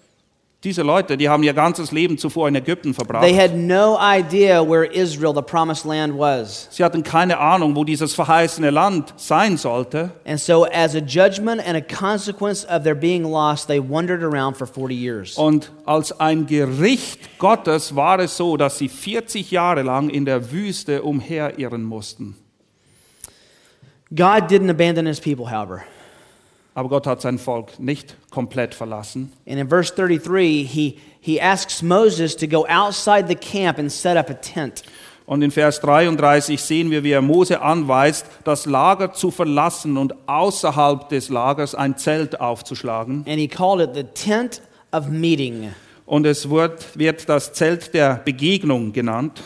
Diese 0.63 0.81
Leute, 0.81 1.17
die 1.17 1.27
haben 1.27 1.43
ihr 1.43 1.53
ganzes 1.53 1.91
Leben 1.91 2.17
zuvor 2.17 2.47
in 2.47 2.55
Ägypten 2.55 2.93
verbracht. 2.93 3.25
They 3.25 3.35
had 3.35 3.53
no 3.53 3.97
idea 3.99 4.61
where 4.61 4.85
Israel, 4.85 5.33
the 5.35 5.41
promised 5.41 5.83
land, 5.83 6.17
was. 6.17 6.69
Sie 6.71 6.85
hatten 6.85 7.03
keine 7.03 7.37
Ahnung, 7.37 7.75
wo 7.75 7.83
dieses 7.83 8.13
verheißene 8.13 8.69
Land 8.69 9.13
sein 9.17 9.57
sollte. 9.57 10.11
And 10.25 10.39
so, 10.39 10.65
as 10.65 10.95
a 10.95 11.01
judgment 11.01 11.61
and 11.67 11.75
a 11.75 11.81
consequence 11.81 12.65
of 12.65 12.83
their 12.83 12.95
being 12.95 13.25
lost, 13.25 13.67
they 13.67 13.79
wandered 13.79 14.23
around 14.23 14.55
for 14.55 14.65
40 14.65 14.95
years. 14.95 15.37
Und 15.37 15.69
als 15.85 16.17
ein 16.17 16.45
Gericht 16.45 17.37
Gottes 17.39 17.97
war 17.97 18.19
es 18.19 18.37
so, 18.37 18.55
dass 18.55 18.77
sie 18.77 18.87
40 18.87 19.51
Jahre 19.51 19.81
lang 19.81 20.09
in 20.09 20.23
der 20.23 20.53
Wüste 20.53 21.03
umherirren 21.03 21.83
mussten. 21.83 22.37
God 24.15 24.47
didn't 24.47 24.69
abandon 24.69 25.07
his 25.07 25.19
people, 25.19 25.51
however. 25.51 25.83
Aber 26.75 26.89
Gott 26.89 27.05
hat 27.05 27.21
sein 27.21 27.37
Volk 27.37 27.79
nicht 27.79 28.15
komplett 28.31 28.73
verlassen. 28.73 29.31
And 29.47 29.59
in 29.59 29.69
verse 29.69 29.93
33, 29.93 30.67
he, 30.67 30.97
he 31.21 31.39
asks 31.39 31.81
Moses 31.81 32.35
to 32.37 32.47
go 32.47 32.65
outside 32.67 33.27
the 33.27 33.35
camp 33.35 33.77
and 33.77 33.91
set 33.91 34.17
up 34.17 34.29
a 34.29 34.33
tent. 34.33 34.83
Und 35.25 35.41
in 35.41 35.51
Vers 35.51 35.79
33 35.79 36.61
sehen 36.61 36.91
wir, 36.91 37.03
wie 37.03 37.11
er 37.11 37.21
Mose 37.21 37.61
anweist, 37.61 38.25
das 38.43 38.65
Lager 38.65 39.13
zu 39.13 39.31
verlassen 39.31 39.97
und 39.97 40.13
außerhalb 40.27 41.07
des 41.09 41.29
Lagers 41.29 41.75
ein 41.75 41.97
Zelt 41.97 42.41
aufzuschlagen. 42.41 43.23
And 43.27 43.39
he 43.39 43.47
called 43.47 43.79
it 43.79 43.95
the 43.95 44.03
tent 44.03 44.61
of 44.91 45.07
meeting. 45.07 45.69
Und 46.05 46.25
es 46.25 46.49
wird, 46.49 46.97
wird 46.99 47.29
das 47.29 47.53
Zelt 47.53 47.93
der 47.93 48.15
Begegnung 48.15 48.91
genannt. 48.91 49.41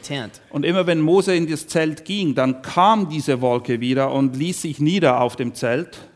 Tent. 0.00 0.42
Und 0.50 0.66
immer 0.66 0.86
wenn 0.86 1.00
Mose 1.00 1.34
in 1.34 1.48
das 1.48 1.66
Zelt 1.66 2.04
ging, 2.04 2.34
dann 2.34 2.60
kam 2.60 3.08
diese 3.08 3.40
Wolke 3.40 3.80
wieder 3.80 4.12
und 4.12 4.36
ließ 4.36 4.62
sich 4.62 4.80
nieder 4.80 5.20
auf 5.20 5.36
dem 5.36 5.54
Zelt. 5.54 6.09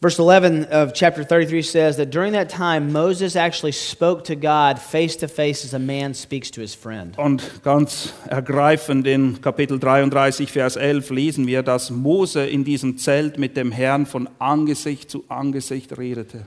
Verse 0.00 0.20
11 0.20 0.66
of 0.66 0.94
chapter 0.94 1.24
33 1.24 1.60
says 1.62 1.96
that 1.96 2.10
during 2.10 2.32
that 2.34 2.48
time, 2.48 2.92
Moses 2.92 3.34
actually 3.34 3.72
spoke 3.72 4.22
to 4.26 4.36
God 4.36 4.78
face 4.78 5.16
to 5.16 5.26
face 5.26 5.64
as 5.64 5.74
a 5.74 5.80
man 5.80 6.14
speaks 6.14 6.52
to 6.52 6.60
his 6.60 6.72
friend. 6.72 7.16
Und 7.18 7.42
ganz 7.64 8.12
ergreifend 8.28 9.08
in 9.08 9.40
Kapitel 9.40 9.80
33, 9.80 10.52
Vers 10.52 10.76
11 10.76 11.10
lesen 11.10 11.48
wir, 11.48 11.64
dass 11.64 11.90
Mose 11.90 12.46
in 12.46 12.62
diesem 12.62 12.96
Zelt 12.96 13.38
mit 13.38 13.56
dem 13.56 13.72
Herrn 13.72 14.06
von 14.06 14.28
Angesicht 14.38 15.10
zu 15.10 15.24
Angesicht 15.28 15.98
redete. 15.98 16.46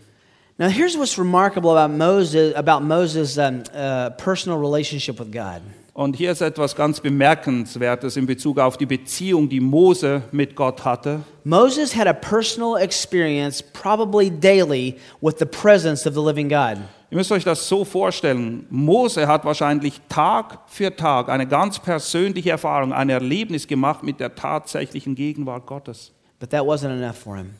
Now, 0.58 0.70
here's 0.70 0.96
what's 0.96 1.17
remarkable 1.17 1.72
about 1.72 1.93
Moses, 1.93 2.53
about 2.55 2.84
Moses' 2.84 3.38
um, 3.38 3.63
uh, 3.74 4.12
personal 4.12 4.60
relationship 4.60 5.20
with 5.20 5.31
God. 5.31 5.62
Und 6.01 6.15
hier 6.15 6.31
ist 6.31 6.41
etwas 6.41 6.75
ganz 6.75 7.00
Bemerkenswertes 7.00 8.17
in 8.17 8.25
Bezug 8.25 8.58
auf 8.58 8.75
die 8.75 8.88
Beziehung, 8.88 9.50
die 9.50 9.60
Mose 9.60 10.24
mit 10.31 10.55
Gott 10.55 10.84
hatte. 10.84 11.20
Moses 11.43 11.96
had 11.96 12.08
a 12.08 12.13
personal 12.13 12.81
experience, 12.81 13.62
probably 13.62 14.31
daily, 14.31 14.96
with 15.22 15.36
the 15.38 15.46
presence 15.46 16.08
of 16.08 16.15
the 16.15 16.20
living 16.20 16.50
God. 16.50 16.79
Ihr 17.12 17.17
müsst 17.17 17.31
euch 17.31 17.43
das 17.43 17.70
so 17.70 17.86
vorstellen. 17.86 18.65
Mose 18.72 19.27
hat 19.27 19.46
wahrscheinlich 19.46 20.01
Tag 20.10 20.62
für 20.65 20.96
Tag 20.96 21.29
eine 21.29 21.46
ganz 21.46 21.77
persönliche 21.77 22.50
Erfahrung, 22.50 22.93
ein 22.93 23.10
Erlebnis 23.10 23.67
gemacht 23.67 24.01
mit 24.01 24.20
der 24.20 24.34
tatsächlichen 24.34 25.13
Gegenwart 25.13 25.67
Gottes. 25.67 26.13
But 26.39 26.50
that 26.50 26.63
wasn't 26.63 26.98
enough 26.98 27.17
for 27.17 27.38
him. 27.38 27.51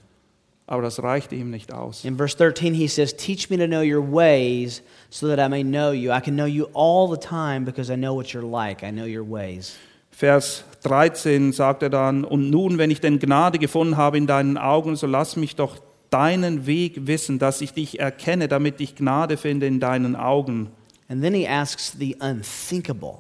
Aber 0.72 0.84
das 0.84 1.04
reichte 1.04 1.36
ihm 1.36 1.50
nicht 1.50 1.74
aus. 1.74 2.06
In 2.06 2.16
verse 2.16 2.38
13, 2.38 2.74
he 2.74 2.88
says, 2.88 3.13
Teach 3.13 3.50
me 3.50 3.58
to 3.58 3.68
know 3.68 3.82
your 3.82 4.01
ways 4.01 4.82
so 5.10 5.28
that 5.28 5.38
I 5.38 5.50
may 5.50 5.63
know 5.63 5.92
you. 5.92 6.13
I 6.13 6.22
can 6.22 6.36
know 6.36 6.46
you 6.46 6.70
all 6.74 7.13
the 7.13 7.20
time 7.20 7.66
because 7.66 7.92
I 7.92 7.98
know 7.98 8.16
what 8.16 8.28
you're 8.28 8.50
like. 8.50 8.82
I 8.82 8.90
know 8.90 9.04
your 9.04 9.30
ways. 9.30 9.75
Vers 10.12 10.63
13 10.84 11.51
sagt 11.51 11.84
er 11.84 11.90
dann, 11.90 12.24
und 12.24 12.50
nun, 12.50 12.78
wenn 12.78 12.90
ich 12.90 13.01
denn 13.01 13.20
Gnade 13.20 13.60
gefunden 13.60 13.98
habe 13.98 14.18
in 14.18 14.28
deinen 14.28 14.58
Augen, 14.58 14.96
so 14.96 15.08
lass 15.08 15.36
mich 15.36 15.58
doch 15.58 15.75
deinen 16.10 16.66
Weg 16.66 17.06
wissen, 17.06 17.38
dass 17.38 17.60
ich 17.60 17.74
dich 17.74 18.00
erkenne, 18.00 18.48
damit 18.48 18.80
ich 18.80 18.96
Gnade 18.96 19.36
finde 19.36 19.68
in 19.68 19.82
deinen 19.82 20.16
Augen. 20.16 20.70
And 21.10 21.22
then 21.22 21.34
he 21.34 21.46
asks 21.46 21.98
the 22.00 22.16
unthinkable. 22.22 23.18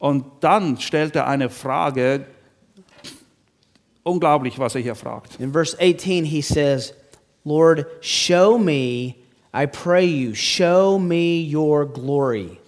Und 0.00 0.24
dann 0.40 0.80
stellt 0.80 1.14
er 1.14 1.28
eine 1.28 1.50
Frage, 1.50 2.26
unglaublich, 4.04 4.58
was 4.58 4.74
er 4.74 4.80
hier 4.80 4.94
fragt. 4.94 5.40
In 5.40 5.52
verse 5.52 5.76
18, 5.78 6.24
he 6.24 6.42
says, 6.42 6.92
Lord, 7.44 7.86
show 8.00 8.58
me, 8.58 9.16
I 9.52 9.66
pray 9.66 10.04
you, 10.04 10.34
show 10.34 10.98
me 10.98 11.40
your 11.40 11.86
glory. 11.86 12.60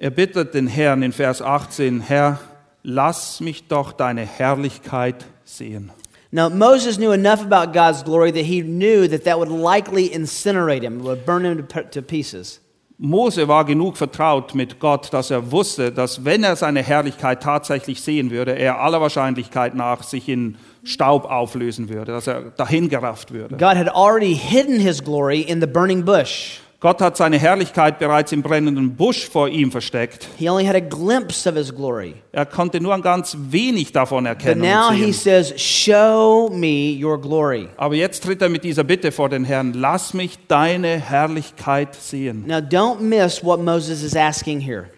Er 0.00 0.10
bittet 0.10 0.52
den 0.52 0.68
Herrn 0.68 1.02
in 1.02 1.12
Vers 1.12 1.40
18, 1.40 2.00
Herr, 2.00 2.38
lass 2.82 3.40
mich 3.40 3.66
doch 3.68 3.92
deine 3.92 4.26
Herrlichkeit 4.26 5.24
sehen. 5.44 5.90
Now, 6.32 6.48
Moses 6.48 6.98
knew 6.98 7.12
enough 7.12 7.40
about 7.40 7.72
God's 7.72 8.02
glory 8.02 8.30
that 8.32 8.44
he 8.44 8.60
knew 8.60 9.08
that 9.08 9.24
that 9.24 9.38
would 9.38 9.48
likely 9.48 10.08
incinerate 10.08 10.82
him, 10.82 11.02
would 11.02 11.24
burn 11.24 11.46
him 11.46 11.66
to, 11.66 11.82
to 11.84 12.02
pieces. 12.02 12.60
Mose 12.98 13.46
war 13.46 13.66
genug 13.66 13.98
vertraut 13.98 14.54
mit 14.54 14.80
Gott, 14.80 15.12
dass 15.12 15.30
er 15.30 15.50
wusste, 15.50 15.92
dass 15.92 16.24
wenn 16.24 16.42
er 16.42 16.56
seine 16.56 16.82
Herrlichkeit 16.82 17.42
tatsächlich 17.42 18.00
sehen 18.00 18.30
würde, 18.30 18.52
er 18.52 18.80
aller 18.80 19.02
Wahrscheinlichkeit 19.02 19.74
nach 19.74 20.02
sich 20.02 20.28
in 20.30 20.56
Staub 20.82 21.26
auflösen 21.26 21.90
würde, 21.90 22.12
dass 22.12 22.26
er 22.26 22.52
dahingerafft 22.56 23.32
würde. 23.32 23.56
God 23.56 23.76
had 23.76 23.88
already 23.88 24.34
hidden 24.34 24.80
his 24.80 25.04
glory 25.04 25.40
in 25.40 25.60
the 25.60 25.66
burning 25.66 26.04
bush. 26.04 26.60
Gott 26.78 27.00
hat 27.00 27.16
seine 27.16 27.38
Herrlichkeit 27.38 27.98
bereits 27.98 28.32
im 28.32 28.42
brennenden 28.42 28.96
Busch 28.96 29.26
vor 29.28 29.48
ihm 29.48 29.72
versteckt. 29.72 30.28
He 30.36 30.48
only 30.50 30.66
had 30.66 30.76
a 30.76 30.80
glimpse 30.80 31.48
of 31.48 31.56
his 31.56 31.74
glory. 31.74 32.16
Er 32.32 32.44
konnte 32.44 32.80
nur 32.80 32.94
ein 32.94 33.00
ganz 33.00 33.34
wenig 33.50 33.92
davon 33.92 34.24
But 34.24 34.32
erkennen. 34.32 34.60
now 34.60 34.90
Und 34.90 34.96
he 34.96 35.10
says, 35.12 35.54
Show 35.58 36.50
me 36.52 36.94
your 37.02 37.18
glory. 37.18 37.68
Aber 37.78 37.94
jetzt 37.94 38.24
tritt 38.24 38.42
er 38.42 38.50
mit 38.50 38.62
dieser 38.62 38.84
Bitte 38.84 39.10
vor 39.10 39.30
den 39.30 39.44
Herrn, 39.44 39.72
lass 39.72 40.12
mich 40.12 40.38
deine 40.48 41.00
Herrlichkeit 41.00 41.94
sehen. 41.94 42.44
Now, 42.46 42.58
don't 42.58 43.00
miss 43.00 43.42
what 43.42 43.58
Moses 43.60 44.02
is 44.02 44.14
asking 44.14 44.60
here. 44.60 44.90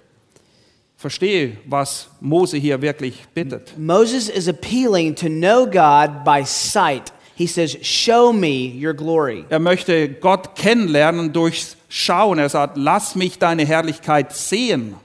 Verstehe, 0.96 1.58
was 1.64 2.10
Mose 2.20 2.56
hier 2.56 2.82
wirklich 2.82 3.28
bittet. 3.32 3.78
Moses 3.78 4.28
is 4.28 4.48
appealing 4.48 5.14
to 5.14 5.28
know 5.28 5.64
God 5.64 6.24
by 6.24 6.44
sight. 6.44 7.12
He 7.38 7.46
says, 7.46 7.76
Show 7.82 8.32
me 8.32 8.66
your 8.66 8.94
glory. 8.94 9.44
Er 9.48 9.60
möchte 9.60 10.08
Gott 10.08 10.56
kennenlernen 10.56 11.32
durchs 11.32 11.76
Schauen. 11.88 12.40
Er 12.40 12.48
sagt, 12.48 12.76
lass 12.76 13.14
mich 13.14 13.38
deine 13.38 13.64
Herrlichkeit 13.64 14.32
sehen. 14.32 14.96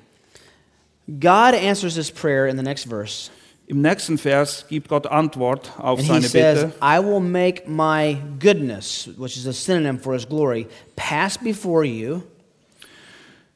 God 1.08 1.54
answers 1.54 1.94
this 1.94 2.10
prayer 2.10 2.48
in 2.48 2.58
the 2.58 2.64
next 2.64 2.88
verse. 2.88 3.30
Im 3.68 3.82
nächsten 3.82 4.18
Vers 4.18 4.66
gibt 4.68 4.90
Gott 4.90 5.06
Antwort 5.06 5.74
auf 5.78 6.00
And 6.00 6.08
he 6.08 6.08
seine 6.08 6.28
says, 6.28 6.64
Bitte. 6.64 6.74
I 6.82 7.00
will 7.00 7.20
make 7.20 7.68
my 7.68 8.18
goodness, 8.40 9.08
which 9.16 9.38
is 9.38 9.46
a 9.46 9.54
synonym 9.54 10.00
for 10.00 10.14
his 10.14 10.26
glory, 10.26 10.68
pass 10.96 11.38
before 11.38 11.86
you, 11.86 12.24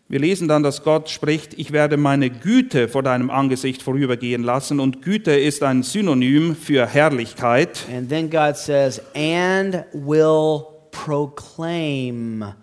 Wir 0.10 0.20
lesen 0.20 0.48
dann, 0.48 0.64
dass 0.64 0.84
Gott 0.84 1.10
spricht, 1.10 1.54
ich 1.60 1.74
werde 1.74 1.98
meine 1.98 2.30
Güte 2.30 2.88
vor 2.88 3.04
deinem 3.04 3.30
Angesicht 3.30 3.82
vorübergehen 3.82 4.42
lassen. 4.42 4.80
Und 4.80 5.02
Güte 5.02 5.32
ist 5.34 5.64
ein 5.64 5.84
Synonym 5.84 6.56
für 6.56 6.86
Herrlichkeit. 6.88 7.86
and 7.94 8.08
then 8.08 8.30
God 8.30 8.56
says, 8.56 9.02
and 9.14 9.84
will 9.92 10.66
proclaim 10.92 12.54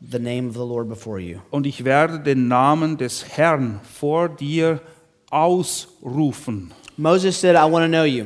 the 0.00 0.18
name 0.18 0.48
of 0.48 0.54
the 0.54 0.60
Lord 0.66 0.88
before 0.88 1.20
you. 1.20 1.38
Und 1.50 1.64
ich 1.64 1.84
werde 1.84 2.18
den 2.18 2.48
Namen 2.48 2.96
des 2.96 3.24
Herrn 3.36 3.78
vor 3.84 4.28
dir 4.28 4.80
ausrufen. 5.30 6.72
Moses 6.96 7.40
said, 7.40 7.54
I 7.54 7.70
want 7.70 7.84
to 7.84 7.88
know 7.88 8.04
you. 8.04 8.24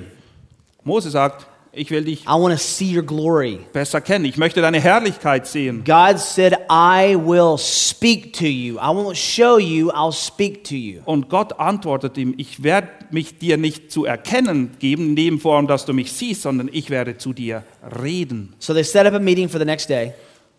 Mose 0.84 1.10
sagt, 1.10 1.46
Ich 1.74 1.90
will 1.90 2.04
dich 2.04 2.24
I 2.24 2.32
want 2.32 2.52
to 2.52 2.58
see 2.62 2.94
your 2.94 3.02
glory. 3.02 3.60
besser 3.72 4.02
kennen. 4.02 4.26
Ich 4.26 4.36
möchte 4.36 4.60
deine 4.60 4.78
Herrlichkeit 4.78 5.46
sehen. 5.46 5.84
God 5.84 6.18
said, 6.18 6.52
I 6.70 7.16
will 7.16 7.56
speak 7.56 8.34
to 8.34 8.44
you. 8.44 8.74
I 8.76 8.90
won't 8.92 9.16
show 9.16 9.58
you, 9.58 9.90
I'll 9.90 10.12
speak 10.12 10.64
to 10.64 10.74
you. 10.74 11.00
Und 11.06 11.30
Gott 11.30 11.58
antwortet 11.58 12.18
ihm, 12.18 12.34
ich 12.36 12.62
werde 12.62 12.88
mich 13.10 13.38
dir 13.38 13.56
nicht 13.56 13.90
zu 13.90 14.04
erkennen 14.04 14.72
geben, 14.80 15.10
in 15.10 15.16
dem 15.16 15.40
Form, 15.40 15.66
dass 15.66 15.86
du 15.86 15.94
mich 15.94 16.12
siehst, 16.12 16.42
sondern 16.42 16.68
ich 16.70 16.90
werde 16.90 17.16
zu 17.16 17.32
dir 17.32 17.62
reden. 18.02 18.52
So 18.58 18.74
they 18.74 18.84
set 18.84 19.06
up 19.06 19.14
a 19.14 19.18
meeting 19.18 19.48
for 19.48 19.58
the 19.58 19.64
next 19.64 19.88
day. 19.88 20.12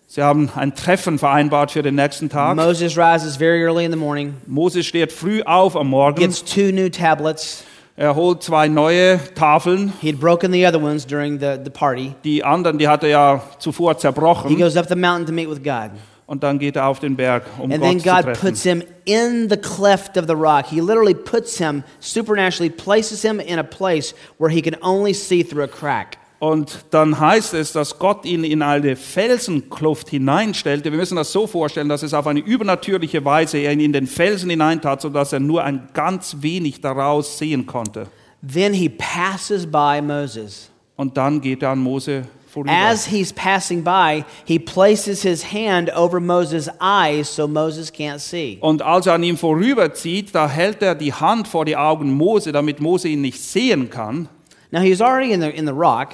Sie 0.08 0.22
haben 0.24 0.50
ein 0.56 0.76
Treffen 0.76 1.20
vereinbart 1.20 1.72
für 1.72 1.84
den 1.84 1.94
nächsten 1.94 2.28
Tag. 2.30 2.56
Moses 2.56 2.98
rises 2.98 3.38
very 3.38 3.64
early 3.64 3.86
in 3.86 3.92
the 3.92 3.98
morning, 3.98 4.34
Moses 4.48 4.88
steht 4.88 5.12
früh 5.12 5.44
auf 5.44 5.76
am 5.76 5.90
Morgen. 5.90 6.20
gets 6.20 6.44
two 6.44 6.72
new 6.72 6.90
tablets. 6.90 7.64
Er 7.96 8.16
holt 8.16 8.42
zwei 8.44 8.68
neue 8.68 9.20
Tafeln. 9.36 9.94
He 10.02 10.08
had 10.08 10.20
broken 10.20 10.52
the 10.52 10.66
other 10.66 10.82
ones 10.82 11.06
during 11.06 11.40
the, 11.40 11.60
the 11.64 11.70
party. 11.70 12.16
Die 12.24 12.44
anderen, 12.44 12.80
die 12.80 12.88
hat 12.88 13.04
er 13.04 13.10
ja 13.10 13.42
zuvor 13.60 13.94
He 13.94 14.00
zerbrochen. 14.00 14.58
goes 14.58 14.76
up 14.76 14.88
the 14.88 14.96
mountain 14.96 15.28
to 15.28 15.32
meet 15.32 15.48
with 15.48 15.62
God. 15.64 15.92
Und 16.26 16.42
dann 16.42 16.58
geht 16.58 16.76
er 16.76 16.88
auf 16.88 17.00
den 17.00 17.16
Berg, 17.16 17.44
um 17.60 17.72
And 17.72 17.82
Gott 17.82 17.90
then 17.90 18.00
zu 18.00 18.10
God 18.10 18.24
treffen. 18.24 18.42
puts 18.50 18.64
him 18.64 18.82
in 19.06 19.50
the 19.50 19.58
cleft 19.58 20.18
of 20.18 20.26
the 20.28 20.34
rock. 20.36 20.66
He 20.68 20.82
literally 20.82 21.14
puts 21.14 21.58
him, 21.60 21.84
supernaturally 22.00 22.72
places 22.72 23.22
him 23.24 23.40
in 23.40 23.60
a 23.60 23.64
place 23.64 24.16
where 24.40 24.50
he 24.50 24.62
can 24.62 24.76
only 24.82 25.14
see 25.14 25.44
through 25.44 25.64
a 25.64 25.68
crack. 25.68 26.18
Und 26.44 26.88
dann 26.90 27.22
heißt 27.22 27.54
es, 27.54 27.72
dass 27.72 28.00
Gott 28.00 28.26
ihn 28.26 28.44
in 28.44 28.62
eine 28.62 28.98
Felsenkluft 28.98 30.10
hineinstellte. 30.10 30.92
Wir 30.92 31.00
müssen 31.00 31.16
das 31.16 31.32
so 31.32 31.48
vorstellen, 31.48 31.88
dass 31.88 32.04
es 32.04 32.14
auf 32.14 32.28
eine 32.28 32.42
übernatürliche 32.42 33.24
Weise 33.24 33.60
er 33.60 33.72
ihn 33.72 33.80
in 33.80 33.94
den 33.94 34.08
Felsen 34.08 34.50
hineintat, 34.50 35.00
sodass 35.00 35.32
er 35.32 35.40
nur 35.40 35.64
ein 35.64 35.88
ganz 35.94 36.36
wenig 36.42 36.82
daraus 36.82 37.38
sehen 37.38 37.66
konnte. 37.66 38.08
Then 38.46 38.74
he 38.74 38.90
passes 38.90 39.66
by 39.66 40.02
Moses. 40.02 40.70
Und 40.98 41.16
dann 41.16 41.40
geht 41.40 41.64
er 41.64 41.70
an 41.70 41.80
Mose 41.80 42.24
vorüber. 42.54 42.74
As 42.74 43.06
he's 43.06 43.32
passing 43.32 43.82
by, 43.82 44.26
he 44.44 44.60
places 44.60 45.22
his 45.22 45.46
hand 45.54 45.96
over 45.96 46.20
Moses' 46.20 46.70
eyes 46.82 47.34
so 47.34 47.48
Moses 47.48 47.90
can't 47.90 48.20
see. 48.20 48.58
Und 48.60 48.82
als 48.82 49.08
er 49.08 49.14
an 49.14 49.24
ihm 49.24 49.38
vorüberzieht, 49.38 50.36
da 50.36 50.50
hält 50.50 50.82
er 50.82 50.94
die 50.94 51.14
Hand 51.14 51.48
vor 51.48 51.64
die 51.64 51.78
Augen 51.78 52.12
Mose, 52.12 52.52
damit 52.52 52.82
Mose 52.82 53.08
ihn 53.08 53.22
nicht 53.22 53.40
sehen 53.40 53.90
kann. 53.90 54.28
Now 54.72 54.82
he 54.82 54.92
was 54.92 55.00
already 55.00 55.32
in 55.32 55.40
the, 55.40 55.48
in 55.48 55.66
the 55.66 55.72
rock. 55.72 56.10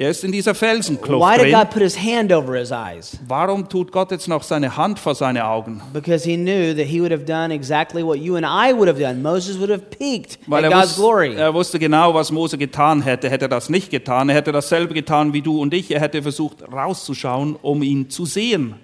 Er 0.00 0.08
ist 0.08 0.24
in 0.24 0.32
dieser 0.32 0.54
Felsenkluft 0.54 1.20
Why 1.22 1.36
did 1.36 1.52
drin. 1.52 1.52
God 1.52 1.68
put 1.68 1.82
his 1.82 1.94
hand 1.94 2.32
over 2.32 2.56
his 2.58 2.72
eyes? 2.72 3.18
Warum 3.28 3.68
tut 3.68 3.92
Gott 3.92 4.10
jetzt 4.10 4.28
noch 4.28 4.42
seine 4.42 4.74
Hand 4.74 4.98
vor 4.98 5.14
seine 5.14 5.46
Augen? 5.46 5.82
Because 5.92 6.26
he 6.26 6.38
knew 6.38 6.74
that 6.74 6.86
he 6.86 7.02
would 7.02 7.12
have 7.12 7.26
done 7.26 7.52
exactly 7.52 8.02
what 8.02 8.16
you 8.16 8.36
and 8.36 8.46
I 8.46 8.72
would 8.72 8.88
have 8.88 8.98
done. 8.98 9.20
Moses 9.20 9.60
would 9.60 9.68
have 9.68 9.90
peeked 9.90 10.38
Weil 10.46 10.64
at 10.64 10.72
er, 10.72 10.80
God's 10.80 10.96
glory. 10.96 11.34
er 11.34 11.52
wusste 11.52 11.78
genau, 11.78 12.14
was 12.14 12.32
Mose 12.32 12.56
getan 12.56 13.02
hätte. 13.02 13.28
Hätte 13.28 13.44
er 13.44 13.48
das 13.50 13.68
nicht 13.68 13.90
getan, 13.90 14.30
er 14.30 14.36
hätte 14.36 14.52
dasselbe 14.52 14.94
getan 14.94 15.34
wie 15.34 15.42
du 15.42 15.60
und 15.60 15.74
ich. 15.74 15.90
Er 15.90 16.00
hätte 16.00 16.22
versucht 16.22 16.62
rauszuschauen, 16.72 17.56
um 17.60 17.82
ihn 17.82 18.08
zu 18.08 18.24
sehen. 18.24 18.76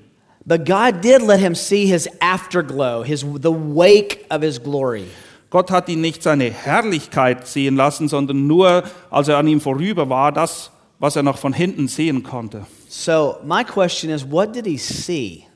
But 0.44 0.66
God 0.66 1.02
did 1.02 1.22
let 1.22 1.40
him 1.40 1.54
see 1.54 1.86
his 1.86 2.10
afterglow, 2.20 3.02
his 3.02 3.22
the 3.22 3.48
wake 3.50 4.18
of 4.28 4.42
his 4.42 4.62
glory. 4.62 5.04
Gott 5.48 5.70
hat 5.70 5.88
ihn 5.88 6.02
nicht 6.02 6.22
seine 6.22 6.50
Herrlichkeit 6.50 7.46
sehen 7.46 7.74
lassen, 7.74 8.08
sondern 8.08 8.46
nur, 8.46 8.82
als 9.10 9.28
er 9.28 9.38
an 9.38 9.48
ihm 9.48 9.62
vorüber 9.62 10.10
war, 10.10 10.30
das, 10.30 10.72
was 10.98 11.16
er 11.16 11.22
noch 11.22 11.38
von 11.38 11.52
hinten 11.52 11.88
sehen 11.88 12.22
konnte. 12.22 12.66
So 12.88 13.36
my 13.44 13.64
question 13.64 14.10
is, 14.10 14.24
what 14.24 14.54
did 14.54 14.66
he 14.66 14.78
see? 14.78 15.46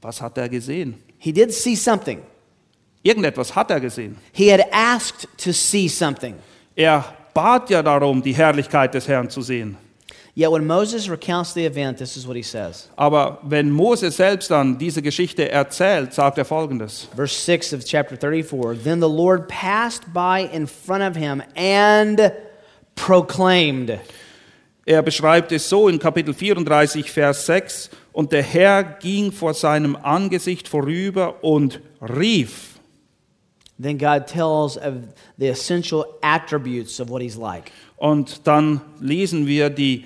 Was 0.00 0.20
hat 0.20 0.38
er 0.38 0.48
gesehen? 0.48 0.94
He 1.18 1.32
did 1.32 1.52
see 1.52 1.76
something. 1.76 2.22
Irgendetwas 3.02 3.54
hat 3.54 3.70
er 3.70 3.80
gesehen. 3.80 4.16
He 4.32 4.50
had 4.50 4.66
asked 4.72 5.28
to 5.38 5.52
see 5.52 5.88
something. 5.88 6.36
Er 6.76 7.04
bat 7.34 7.70
ja 7.70 7.82
darum, 7.82 8.22
die 8.22 8.34
Herrlichkeit 8.34 8.94
des 8.94 9.06
Herrn 9.08 9.28
zu 9.28 9.42
sehen. 9.42 9.76
Yet 10.36 10.50
when 10.50 10.66
Moses 10.66 11.08
recounts 11.08 11.54
the 11.54 11.64
event, 11.64 11.96
this 11.98 12.16
is 12.16 12.26
what 12.26 12.34
he 12.34 12.42
says. 12.42 12.88
Aber 12.96 13.38
wenn 13.42 13.70
Mose 13.70 14.10
selbst 14.10 14.50
dann 14.50 14.76
diese 14.78 15.00
Geschichte 15.00 15.48
erzählt, 15.48 16.12
sagt 16.12 16.38
er 16.38 16.44
folgendes. 16.44 17.08
Verse 17.14 17.34
6 17.34 17.72
of 17.72 17.84
chapter 17.84 18.16
34 18.16 18.82
Then 18.82 19.00
the 19.00 19.08
Lord 19.08 19.48
passed 19.48 20.12
by 20.12 20.48
in 20.52 20.66
front 20.66 21.04
of 21.04 21.14
him 21.14 21.40
and 21.54 22.32
proclaimed. 22.94 23.98
Er 24.86 25.02
beschreibt 25.02 25.50
es 25.52 25.68
so 25.68 25.88
in 25.88 25.98
Kapitel 25.98 26.34
34, 26.34 27.10
Vers 27.10 27.46
6. 27.46 27.90
Und 28.12 28.32
der 28.32 28.42
Herr 28.42 28.84
ging 28.84 29.32
vor 29.32 29.54
seinem 29.54 29.96
Angesicht 29.96 30.68
vorüber 30.68 31.42
und 31.42 31.80
rief. 32.00 32.78
Then 33.80 33.98
God 33.98 34.26
tells 34.26 34.76
of 34.76 34.94
the 35.36 35.48
essential 35.48 36.04
attributes 36.22 37.00
of 37.00 37.08
what 37.08 37.22
he's 37.22 37.36
like. 37.36 37.72
Und 37.96 38.46
dann 38.46 38.80
lesen 39.00 39.46
wir 39.46 39.70
die 39.70 40.04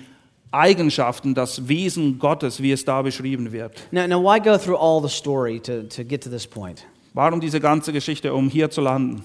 Eigenschaften, 0.51 1.35
das 1.35 1.67
Wesen 1.67 2.17
Gottes, 2.17 2.61
wie 2.63 2.71
es 2.71 2.83
da 2.83 3.01
beschrieben 3.03 3.51
wird. 3.51 3.73
Now, 3.91 4.07
now 4.07 4.19
why 4.19 4.39
go 4.39 4.57
through 4.57 4.77
all 4.77 5.01
the 5.01 5.13
story 5.13 5.59
to, 5.59 5.83
to 5.83 6.03
get 6.03 6.23
to 6.23 6.29
this 6.29 6.47
point? 6.47 6.85
Warum 7.13 7.39
diese 7.39 7.59
ganze 7.59 7.93
Geschichte, 7.93 8.33
um 8.33 8.49
hier 8.49 8.71
zu 8.71 8.81
landen? 8.81 9.23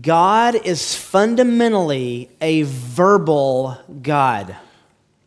God 0.00 0.54
is 0.54 0.94
fundamentally 0.94 2.30
a 2.40 2.62
verbal 2.64 3.76
God. 4.02 4.56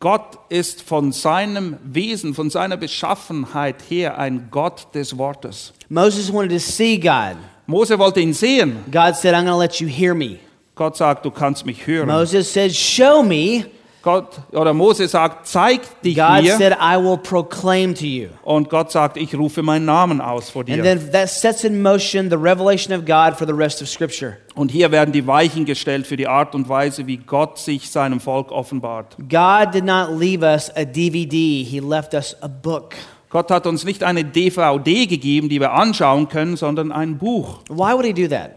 Gott 0.00 0.38
ist 0.48 0.82
von 0.82 1.12
seinem 1.12 1.78
Wesen, 1.84 2.34
von 2.34 2.50
seiner 2.50 2.76
Beschaffenheit 2.76 3.76
her 3.88 4.18
ein 4.18 4.48
Gott 4.50 4.88
des 4.94 5.16
Wortes. 5.16 5.72
Moses 5.88 6.32
wanted 6.32 6.50
to 6.50 6.58
see 6.58 6.98
God. 6.98 7.36
Mose 7.66 7.98
wollte 7.98 8.20
ihn 8.20 8.34
sehen. 8.34 8.84
God 8.90 9.14
said, 9.14 9.34
I'm 9.34 9.44
going 9.44 9.54
to 9.54 9.56
let 9.56 9.80
you 9.80 9.88
hear 9.88 10.14
me. 10.14 10.38
Gott 10.74 10.96
sagt, 10.96 11.24
du 11.24 11.30
kannst 11.30 11.64
mich 11.64 11.86
hören. 11.86 12.08
Moses 12.08 12.52
said, 12.52 12.74
Show 12.74 13.22
me. 13.22 13.64
Gott 14.06 14.38
oder 14.52 14.72
Mose 14.72 15.08
sagt, 15.08 15.48
zeig 15.48 15.80
dich 16.02 16.14
God 16.14 16.42
mir. 16.42 16.56
said, 16.56 16.74
I 16.74 16.96
will 16.96 17.18
proclaim 17.18 17.92
to 17.92 18.04
you. 18.04 18.28
Und 18.44 18.70
Gott 18.70 18.92
sagt, 18.92 19.16
ich 19.16 19.34
rufe 19.34 19.64
meinen 19.64 19.84
Namen 19.84 20.20
aus 20.20 20.48
vor 20.48 20.62
dir. 20.62 20.74
And 20.74 20.84
then 20.84 21.10
that 21.10 21.28
sets 21.28 21.64
in 21.64 21.82
motion 21.82 22.30
the 22.30 22.36
revelation 22.36 22.96
of 22.96 23.04
God 23.04 23.36
for 23.36 23.48
the 23.48 23.52
rest 23.52 23.82
of 23.82 23.88
Scripture. 23.88 24.36
Und 24.54 24.70
hier 24.70 24.92
werden 24.92 25.10
die 25.10 25.26
Weichen 25.26 25.64
gestellt 25.64 26.06
für 26.06 26.16
die 26.16 26.28
Art 26.28 26.54
und 26.54 26.68
Weise, 26.68 27.08
wie 27.08 27.16
Gott 27.16 27.58
sich 27.58 27.90
seinem 27.90 28.20
Volk 28.20 28.52
offenbart. 28.52 29.16
God 29.18 29.74
did 29.74 29.84
not 29.84 30.16
leave 30.16 30.46
us 30.46 30.70
a 30.76 30.84
DVD, 30.84 31.64
He 31.64 31.80
left 31.80 32.14
us 32.14 32.36
a 32.40 32.46
book. 32.46 32.94
Gott 33.28 33.50
hat 33.50 33.66
uns 33.66 33.84
nicht 33.84 34.04
eine 34.04 34.24
DVD 34.24 35.06
gegeben, 35.06 35.48
die 35.48 35.58
wir 35.58 35.72
anschauen 35.72 36.28
können, 36.28 36.56
sondern 36.56 36.92
ein 36.92 37.18
Buch. 37.18 37.58
Why 37.68 37.92
would 37.92 38.06
He 38.06 38.12
do 38.12 38.28
that? 38.28 38.52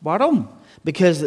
Warum? 0.00 0.48
Because 0.86 1.18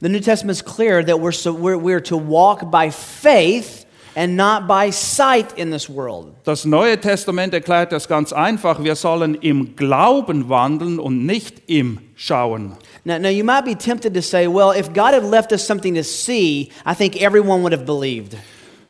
the 0.00 0.08
New 0.08 0.20
Testament 0.20 0.56
is 0.56 0.62
clear 0.62 1.02
that 1.02 1.18
we're, 1.18 1.32
so, 1.32 1.52
we're, 1.52 1.76
we're 1.76 2.00
to 2.02 2.16
walk 2.16 2.70
by 2.70 2.90
faith 2.90 3.84
and 4.14 4.36
not 4.36 4.68
by 4.68 4.90
sight 4.90 5.58
in 5.58 5.72
this 5.72 5.88
world. 5.88 6.32
Das 6.44 6.64
Neue 6.64 7.00
Testament 7.00 7.52
erklärt 7.52 7.90
das 7.90 8.06
ganz 8.06 8.32
einfach. 8.32 8.84
Wir 8.84 8.94
sollen 8.94 9.34
im 9.34 9.74
Glauben 9.74 10.48
wandeln 10.48 11.00
und 11.00 11.26
nicht 11.26 11.62
im 11.66 11.98
Schauen. 12.14 12.76
Now, 13.04 13.18
now, 13.18 13.28
you 13.28 13.42
might 13.42 13.64
be 13.64 13.74
tempted 13.74 14.14
to 14.14 14.22
say, 14.22 14.46
well, 14.46 14.70
if 14.70 14.92
God 14.92 15.14
had 15.14 15.24
left 15.24 15.50
us 15.50 15.66
something 15.66 15.96
to 15.96 16.04
see, 16.04 16.70
I 16.86 16.94
think 16.94 17.20
everyone 17.20 17.62
would 17.62 17.72
have 17.72 17.84
believed. 17.84 18.36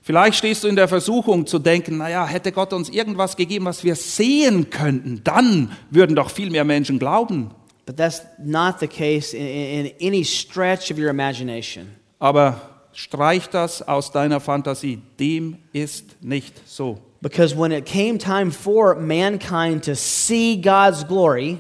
Vielleicht 0.03 0.37
stehst 0.37 0.65
du 0.65 0.69
in 0.69 0.77
der 0.77 0.89
Versuchung 0.89 1.47
zu 1.47 1.59
denken, 1.59 1.97
naja, 1.97 2.27
hätte 2.27 2.53
Gott 2.53 2.75
uns 2.75 2.91
irgendwas 2.91 3.37
gegeben, 3.37 3.65
was 3.65 3.83
wir 3.83 3.95
sehen 3.95 4.69
könnten, 4.69 5.23
dann 5.25 5.71
würden 5.91 6.17
doch 6.17 6.29
viel 6.29 6.51
mehr 6.51 6.65
Menschen 6.65 6.99
glauben. 6.99 7.53
But 7.85 7.97
that's 7.97 8.23
not 8.39 8.79
the 8.79 8.87
case 8.87 9.35
in, 9.35 9.47
in, 9.47 9.93
any 10.01 10.23
stretch 10.23 10.91
of 10.91 10.99
your 10.99 11.11
imagination. 11.11 11.97
Aber 12.21 12.61
streich 12.93 13.49
das 13.51 13.83
aus 13.83 14.13
deiner 14.13 14.41
Fantasie. 14.41 15.03
Dem 15.19 15.59
ist 15.73 16.23
nicht 16.23 16.69
so. 16.69 16.99
Because 17.21 17.55
when 17.55 17.73
it 17.73 17.87
came 17.87 18.19
time 18.19 18.51
for 18.51 18.95
mankind 18.95 19.85
to 19.85 19.95
see 19.95 20.57
God's 20.57 21.05
glory, 21.05 21.59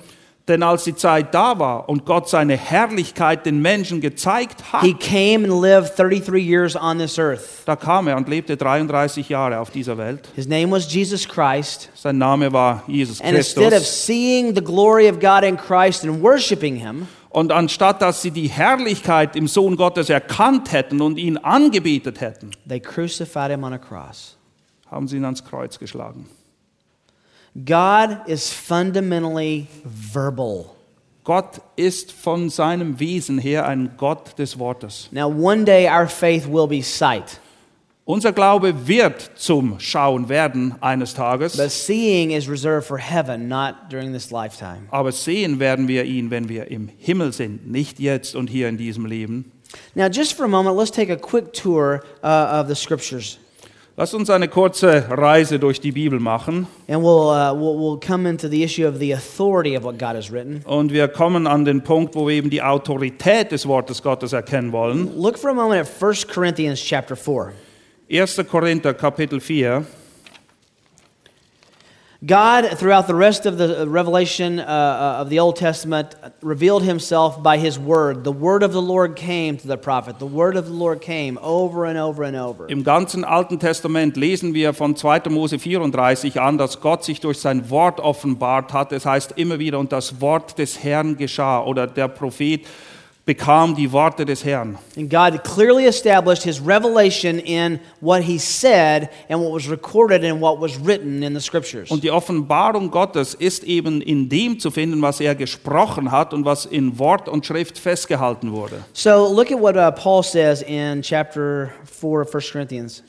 Denn 0.49 0.65
als 0.65 0.83
die 0.83 0.97
Zeit 0.97 1.33
da 1.35 1.61
war 1.61 1.89
und 1.89 2.05
Gott 2.05 2.29
seine 2.29 2.57
Herrlichkeit 2.57 3.47
den 3.47 3.63
Menschen 3.63 4.01
gezeigt 4.01 4.73
hat, 4.73 4.83
he 4.83 4.93
came 4.93 5.49
and 5.49 5.63
lived 5.63 5.97
33 5.97 6.45
years 6.45 6.75
on 6.75 6.99
this 6.99 7.17
earth. 7.17 7.63
da 7.65 7.77
kam 7.77 8.09
er 8.09 8.17
und 8.17 8.29
lebte 8.29 8.57
33 8.57 9.29
Jahre 9.29 9.61
auf 9.61 9.71
dieser 9.71 9.97
Welt. 9.99 10.29
His 10.35 10.49
name 10.49 10.73
was 10.73 10.93
Jesus 10.93 11.29
Christ. 11.29 11.91
Sein 11.95 12.19
Name 12.19 12.53
war 12.53 12.83
Jesus 12.89 13.21
And 13.21 13.37
instead 13.37 13.67
of 13.67 13.71
Christus. 13.79 14.05
seeing 14.07 14.53
the 14.55 14.63
glory 14.65 15.09
of 15.09 15.21
God 15.21 15.45
in 15.45 15.57
Christ 15.57 16.05
and 16.05 16.21
worshiping 16.21 16.75
him, 16.75 17.07
Und 17.31 17.53
anstatt 17.53 18.03
dass 18.03 18.21
sie 18.21 18.33
die 18.33 18.49
Herrlichkeit 18.49 19.37
im 19.37 19.47
Sohn 19.47 19.77
Gottes 19.77 20.11
erkannt 20.11 20.73
hätten 20.73 21.01
und 21.01 21.19
ihn 21.19 21.37
angebetet 21.39 22.21
hätten, 22.21 22.51
they 22.69 22.81
crucified 22.81 23.51
him 23.53 23.63
on 23.63 23.73
a 23.75 23.79
cross. 23.79 24.37
haben 24.91 25.07
sie 25.07 25.19
ihn 25.19 25.25
ans 25.25 25.45
Kreuz 25.45 25.79
geschlagen. 25.79 26.27
God 27.55 28.29
is 28.29 28.51
fundamentally 28.51 29.67
verbal. 29.85 30.75
Gott 31.25 31.61
ist 31.77 32.11
von 32.11 32.51
seinem 32.51 32.99
Wesen 32.99 33.39
her 33.39 33.67
ein 33.67 33.93
Gott 33.97 34.39
des 34.39 34.59
Wortes. 34.59 35.09
Now, 35.13 35.29
one 35.29 35.65
day 35.65 35.87
our 35.87 36.09
faith 36.09 36.47
will 36.49 36.67
be 36.67 36.83
sight, 36.83 37.39
Unser 38.05 38.33
Glaube 38.33 38.89
wird 38.89 39.31
zum 39.37 39.79
Schauen 39.79 40.29
werden 40.29 40.75
eines 40.81 41.15
Tages, 41.15 41.57
but 41.57 41.71
seeing 41.71 42.33
is 42.33 42.49
reserved 42.49 42.85
for 42.85 42.99
heaven, 42.99 43.47
not 43.47 43.89
during 43.91 44.13
this 44.13 44.33
lifetime. 44.33 44.89
aber 44.91 45.13
sehen 45.13 45.61
werden 45.61 45.87
wir 45.87 46.05
ihn, 46.05 46.31
wenn 46.31 46.49
wir 46.49 46.69
im 46.69 46.89
Himmel 46.99 47.33
sind, 47.33 47.71
nicht 47.71 48.01
jetzt 48.01 48.35
und 48.35 48.51
hier 48.51 48.69
in 48.69 48.77
diesem 48.77 49.07
Leben. 49.07 49.53
Now, 49.95 50.09
just 50.09 50.33
for 50.33 50.45
a 50.45 50.49
moment, 50.49 50.77
let's 50.77 50.91
take 50.91 51.13
a 51.13 51.17
quick 51.17 51.53
tour 51.53 52.03
uh, 52.25 52.61
of 52.61 52.67
the 52.67 52.75
scriptures. 52.75 53.39
Lasst 53.95 54.15
uns 54.15 54.31
eine 54.31 54.49
kurze 54.49 55.05
Reise 55.11 55.59
durch 55.59 55.79
die 55.79 55.93
Bibel 55.93 56.19
machen 56.19 56.67
And 56.89 57.03
we'll, 57.03 57.29
uh, 57.29 57.53
we'll, 57.53 57.79
we'll 57.79 58.01
come 58.01 58.27
into 58.27 58.49
the 58.49 58.63
issue 58.65 58.87
of 58.89 58.99
the 58.99 59.13
authority 59.13 59.77
of 59.77 59.85
what 59.85 59.99
God 59.99 60.17
has 60.17 60.33
written. 60.33 60.63
und 60.65 60.93
wir 60.93 61.09
kommen 61.09 61.47
an 61.47 61.67
den 61.67 61.83
Punkt, 61.83 62.15
wo 62.15 62.27
wir 62.27 62.35
eben 62.35 62.49
die 62.49 62.63
Autorität 62.63 63.53
des 63.53 63.67
Wortes 63.69 64.03
Gottes 64.03 64.33
erkennen 64.33 64.73
wollen. 64.73 65.11
Look 65.17 65.37
for 65.37 65.51
a 65.51 65.55
moment 65.55 65.87
at 65.87 66.03
1 66.03 66.27
Corinthians 66.29 66.81
chapter 66.81 67.15
4. 67.17 67.53
1. 68.11 68.41
Korinther 68.51 68.95
Kapitel 68.95 69.41
4. 69.41 69.85
God, 72.25 72.79
throughout 72.79 73.09
the 73.09 73.17
rest 73.17 73.47
of 73.47 73.59
the 73.59 73.85
revelation 73.89 74.61
uh, 74.61 74.63
uh, 74.63 75.23
of 75.23 75.29
the 75.29 75.41
Old 75.41 75.57
Testament, 75.57 76.15
revealed 76.41 76.85
himself 76.85 77.43
by 77.43 77.59
his 77.59 77.81
word. 77.81 78.23
The 78.23 78.31
word 78.31 78.63
of 78.63 78.73
the 78.73 78.81
Lord 78.81 79.17
came 79.17 79.57
to 79.57 79.67
the 79.67 79.77
prophet. 79.77 80.21
The 80.21 80.29
word 80.29 80.57
of 80.57 80.67
the 80.67 80.73
Lord 80.73 81.01
came 81.01 81.37
over 81.43 81.85
and 81.85 81.99
over 81.99 82.23
and 82.23 82.37
over. 82.37 82.69
Im 82.69 82.85
ganzen 82.85 83.25
Alten 83.25 83.59
Testament 83.59 84.17
lesen 84.17 84.55
wir 84.55 84.73
von 84.73 84.95
2. 84.95 85.31
Mose 85.31 85.59
34 85.59 86.41
an, 86.41 86.59
dass 86.59 86.81
Gott 86.81 87.03
sich 87.03 87.19
durch 87.19 87.41
sein 87.41 87.69
Wort 87.71 87.99
offenbart 87.99 88.73
hat. 88.73 88.93
Es 88.93 89.05
heißt 89.05 89.33
immer 89.33 89.59
wieder, 89.59 89.81
und 89.81 89.91
das 89.91 90.21
Wort 90.21 90.59
des 90.59 90.85
Herrn 90.85 91.17
geschah 91.17 91.65
oder 91.65 91.89
der 91.89 92.07
Prophet 92.07 92.61
bekam 93.25 93.77
die 93.77 93.91
Worte 93.93 94.25
des 94.25 94.45
Herrn. 94.45 94.79
And 94.97 95.09
God 95.09 95.45
clearly 95.45 95.87
established 95.87 96.43
his 96.43 96.61
revelation 96.61 97.39
in 97.39 97.79
what 98.01 98.23
he 98.23 98.39
said 98.39 99.11
and 99.29 99.41
what 99.41 99.53
was 99.53 99.69
recorded 99.69 100.25
and 100.25 100.41
what 100.41 100.61
was 100.61 100.77
written 100.77 101.23
in 101.23 101.35
the 101.35 101.41
scriptures. 101.41 101.91
Und 101.91 102.03
die 102.03 102.11
Offenbarung 102.11 102.91
Gottes 102.91 103.35
ist 103.35 103.63
eben 103.65 104.01
in 104.01 104.29
dem 104.29 104.59
zu 104.59 104.71
finden, 104.71 105.01
was 105.03 105.21
er 105.21 105.35
gesprochen 105.35 106.11
hat 106.11 106.35
und 106.35 106.45
was 106.45 106.67
in 106.67 106.99
Wort 106.99 107.29
und 107.29 107.47
Schrift 107.47 107.79
festgehalten 107.79 108.53
wurde. 108.53 108.85
So 108.93 109.33
look 109.33 109.53
at 109.53 109.61
what 109.61 109.77
uh, 109.77 109.93
Paul 109.93 110.23
says 110.25 110.63
in 110.63 111.03
chapter 111.03 111.71
4 111.85 112.23
of 112.23 112.35
1 112.35 112.43
Corinthians. 112.53 113.03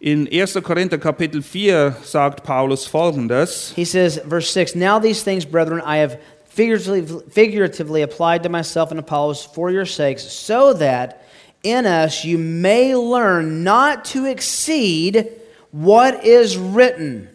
In 0.00 0.28
1. 0.28 0.62
Korinther 0.62 0.96
Kapitel 0.96 1.42
4 1.42 1.96
sagt 2.04 2.44
Paulus 2.44 2.86
folgendes: 2.86 3.72
He 3.74 3.84
says, 3.84 4.20
verse 4.24 4.52
6 4.52 4.76
Now 4.76 5.00
these 5.00 5.24
things, 5.24 5.44
brethren, 5.44 5.82
I 5.84 5.96
have 5.96 6.18
figuratively, 6.58 7.06
figuratively 7.30 8.02
applied 8.02 8.42
to 8.42 8.48
myself 8.48 8.90
and 8.90 8.98
Apollos 8.98 9.44
for 9.44 9.70
your 9.70 9.86
sakes, 9.86 10.24
so 10.24 10.72
that 10.72 11.22
in 11.62 11.86
us 11.86 12.24
you 12.24 12.36
may 12.36 12.96
learn 12.96 13.62
not 13.62 14.04
to 14.04 14.24
exceed 14.24 15.28
what 15.70 16.24
is 16.24 16.56
written. 16.56 17.28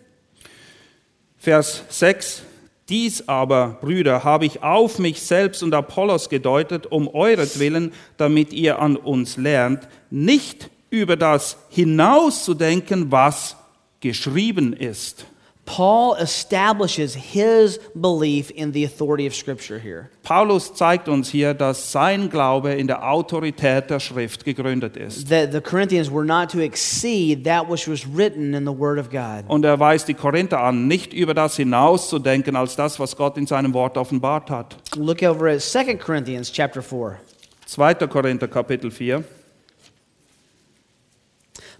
Vers 1.37 1.83
6. 1.89 2.43
Dies 2.89 3.29
aber, 3.29 3.77
Brüder, 3.79 4.25
habe 4.25 4.45
ich 4.45 4.61
auf 4.61 4.99
mich 4.99 5.21
selbst 5.21 5.63
und 5.63 5.73
Apollos 5.73 6.27
gedeutet, 6.27 6.85
um 6.85 7.07
euretwillen, 7.07 7.93
damit 8.17 8.51
ihr 8.51 8.79
an 8.79 8.97
uns 8.97 9.37
lernt, 9.37 9.87
nicht 10.09 10.69
über 10.89 11.15
das 11.15 11.55
hinauszudenken, 11.69 13.09
was 13.09 13.55
geschrieben 14.01 14.73
ist. 14.73 15.25
Paul 15.65 16.15
establishes 16.15 17.15
his 17.15 17.79
belief 17.95 18.51
in 18.51 18.73
the 18.73 18.83
authority 18.83 19.25
of 19.25 19.33
Scripture 19.33 19.79
here. 19.79 20.09
Paulus 20.21 20.73
zeigt 20.73 21.07
uns 21.07 21.29
hier, 21.29 21.53
dass 21.53 21.91
sein 21.91 22.29
Glaube 22.29 22.73
in 22.73 22.87
der 22.87 23.09
Autorität 23.09 23.89
der 23.89 24.01
Schrift 24.01 24.43
gegründet 24.43 24.97
ist. 24.97 25.29
That 25.29 25.53
the 25.53 25.61
Corinthians 25.61 26.11
were 26.11 26.25
not 26.25 26.49
to 26.51 26.59
exceed 26.59 27.45
that 27.45 27.69
which 27.69 27.87
was 27.87 28.05
written 28.05 28.53
in 28.53 28.65
the 28.65 28.77
Word 28.77 28.99
of 28.99 29.09
God. 29.09 29.45
Und 29.47 29.63
er 29.63 29.79
weist 29.79 30.09
die 30.09 30.13
Korinther 30.13 30.59
an, 30.59 30.87
nicht 30.87 31.13
über 31.13 31.33
das 31.33 31.55
hinauszudenken, 31.55 32.57
als 32.57 32.75
das, 32.75 32.99
was 32.99 33.15
Gott 33.15 33.37
in 33.37 33.47
seinem 33.47 33.73
Wort 33.73 33.97
offenbart 33.97 34.49
hat. 34.49 34.75
Look 34.97 35.23
over 35.23 35.47
at 35.47 35.61
2 35.61 35.95
Corinthians 35.95 36.51
chapter 36.51 36.81
4. 36.81 37.19
2. 37.67 38.07
Korinther 38.07 38.49
Kapitel 38.49 38.91
4. 38.91 39.23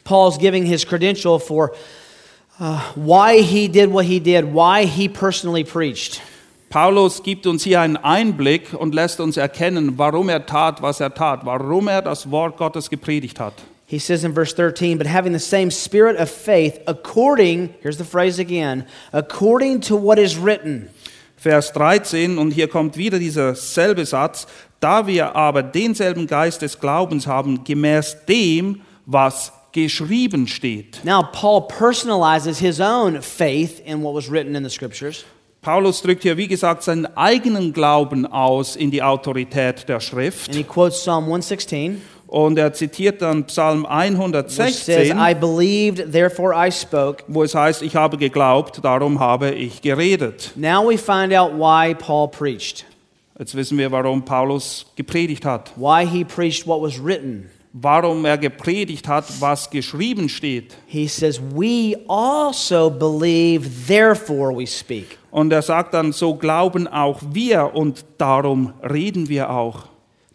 Paul's 0.06 0.38
giving 0.38 0.66
his 0.66 0.86
credential 0.86 1.38
for 1.38 1.74
uh, 2.60 2.80
why 2.96 3.42
he 3.42 3.68
did 3.68 3.92
what 3.92 4.06
he 4.06 4.20
did, 4.20 4.54
why 4.54 4.86
he 4.86 5.08
personally 5.08 5.64
preached. 5.64 6.22
Paulus 6.70 7.22
gibt 7.22 7.46
uns 7.46 7.64
hier 7.64 7.82
einen 7.82 7.98
Einblick 7.98 8.74
und 8.74 8.96
lässt 8.96 9.20
uns 9.20 9.38
erkennen, 9.38 9.98
warum 9.98 10.28
er 10.30 10.46
tat, 10.48 10.82
was 10.82 11.00
er 11.00 11.14
tat, 11.14 11.46
warum 11.46 11.88
er 11.88 12.02
das 12.02 12.32
Wort 12.32 12.58
Gottes 12.58 12.90
gepredigt 12.90 13.40
hat. 13.40 13.54
He 13.86 14.00
says 14.00 14.24
in 14.24 14.34
verse 14.34 14.56
13, 14.56 14.98
but 14.98 15.06
having 15.06 15.34
the 15.34 15.40
same 15.40 15.70
spirit 15.70 16.20
of 16.20 16.32
faith, 16.32 16.80
according, 16.88 17.76
here's 17.82 17.98
the 17.98 18.04
phrase 18.04 18.40
again, 18.40 18.88
according 19.12 19.82
to 19.82 19.96
what 19.96 20.18
is 20.18 20.36
written. 20.36 20.90
Vers 21.38 21.72
13, 21.74 22.40
und 22.40 22.52
hier 22.52 22.68
kommt 22.68 22.98
wieder 22.98 23.20
dieser 23.20 23.54
selbe 23.54 24.06
Satz, 24.08 24.48
da 24.80 25.06
wir 25.06 25.36
aber 25.36 25.62
denselben 25.62 26.26
Geist 26.26 26.64
des 26.64 26.80
Glaubens 26.80 27.28
haben, 27.28 27.64
gemäß 27.64 28.26
dem, 28.28 28.82
was 29.06 29.52
geschrieben 29.74 30.48
steht. 30.48 31.04
Now, 31.04 31.24
Paul 31.32 31.68
personalizes 31.68 32.60
his 32.60 32.80
own 32.80 33.22
faith 33.22 33.82
in 33.86 34.02
what 34.04 34.16
was 34.16 34.32
written 34.32 34.56
in 34.56 34.64
the 34.64 34.70
scriptures. 34.70 35.26
Paulus 35.62 36.02
drückt 36.02 36.24
hier, 36.24 36.36
wie 36.38 36.48
gesagt, 36.48 36.84
seinen 36.84 37.06
eigenen 37.18 37.72
Glauben 37.74 38.26
aus 38.26 38.76
in 38.76 38.92
die 38.92 39.02
Autorität 39.02 39.88
der 39.88 40.00
Schrift. 40.02 40.50
And 40.50 40.58
he 40.58 40.64
quotes 40.64 41.00
Psalm 41.00 41.24
116, 41.24 42.02
Und 42.28 42.58
er 42.58 42.74
zitiert 42.74 43.22
dann 43.22 43.46
Psalm 43.46 43.84
which 43.84 44.50
says, 44.50 45.12
116, 45.12 45.18
I 45.18 45.34
believed, 45.34 46.12
therefore 46.12 46.54
I 46.54 46.70
spoke. 46.70 47.24
wo 47.28 47.44
es 47.44 47.56
heißt, 47.56 47.82
ich 47.82 47.96
habe 47.96 48.18
geglaubt, 48.18 48.84
darum 48.84 49.20
habe 49.22 49.52
ich 49.52 49.82
geredet. 49.82 50.52
Now 50.56 50.84
we 50.86 50.98
find 50.98 51.34
out 51.34 51.54
why 51.54 51.94
Paul 51.96 52.28
preached, 52.28 52.86
Jetzt 53.40 53.56
wissen 53.56 53.78
wir, 53.78 53.90
warum 53.92 54.26
Paulus 54.26 54.86
gepredigt 54.98 55.46
hat. 55.46 55.72
why 55.78 56.06
he 56.06 56.26
preached 56.26 56.68
what 56.68 56.82
was 56.82 57.02
written. 57.02 57.50
Warum 57.76 58.24
er 58.26 58.38
gepredigt 58.38 59.08
hat, 59.08 59.26
was 59.42 59.68
geschrieben 59.68 60.30
steht. 60.30 60.76
He 60.86 61.08
says, 61.08 61.42
We 61.42 61.96
also 62.08 62.92
believe, 62.92 63.68
therefore 63.88 64.56
we 64.56 64.68
speak. 64.68 65.18
Und 65.32 65.52
er 65.52 65.64
sagt 65.64 65.96
dann, 65.96 66.12
so 66.12 66.36
glauben 66.36 66.88
auch 66.88 67.20
wir 67.32 67.74
und 67.74 68.06
darum 68.20 68.74
reden 68.84 69.28
wir 69.28 69.50
auch. 69.50 69.88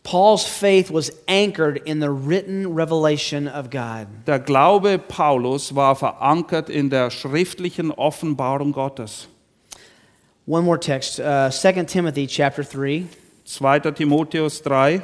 Paul's 0.02 0.44
faith 0.44 0.90
was 0.90 1.12
anchored 1.28 1.76
in 1.86 2.00
the 2.00 2.08
written 2.08 2.66
revelation 2.66 3.46
of 3.46 3.70
God. 3.70 4.08
Der 4.26 4.40
Glaube 4.40 4.98
Paulus 4.98 5.74
war 5.76 5.94
verankert 5.94 6.68
in 6.68 6.90
der 6.90 7.10
schriftlichen 7.10 7.92
Offenbarung 7.92 8.72
Gottes. 8.72 9.28
One 10.46 10.64
more 10.64 10.80
text, 10.80 11.20
uh, 11.20 11.50
2 11.50 11.84
Timothy 11.84 12.26
chapter 12.26 12.64
3. 12.64 13.04
2. 13.44 13.80
Timotheus 13.92 14.62
3. 14.62 15.02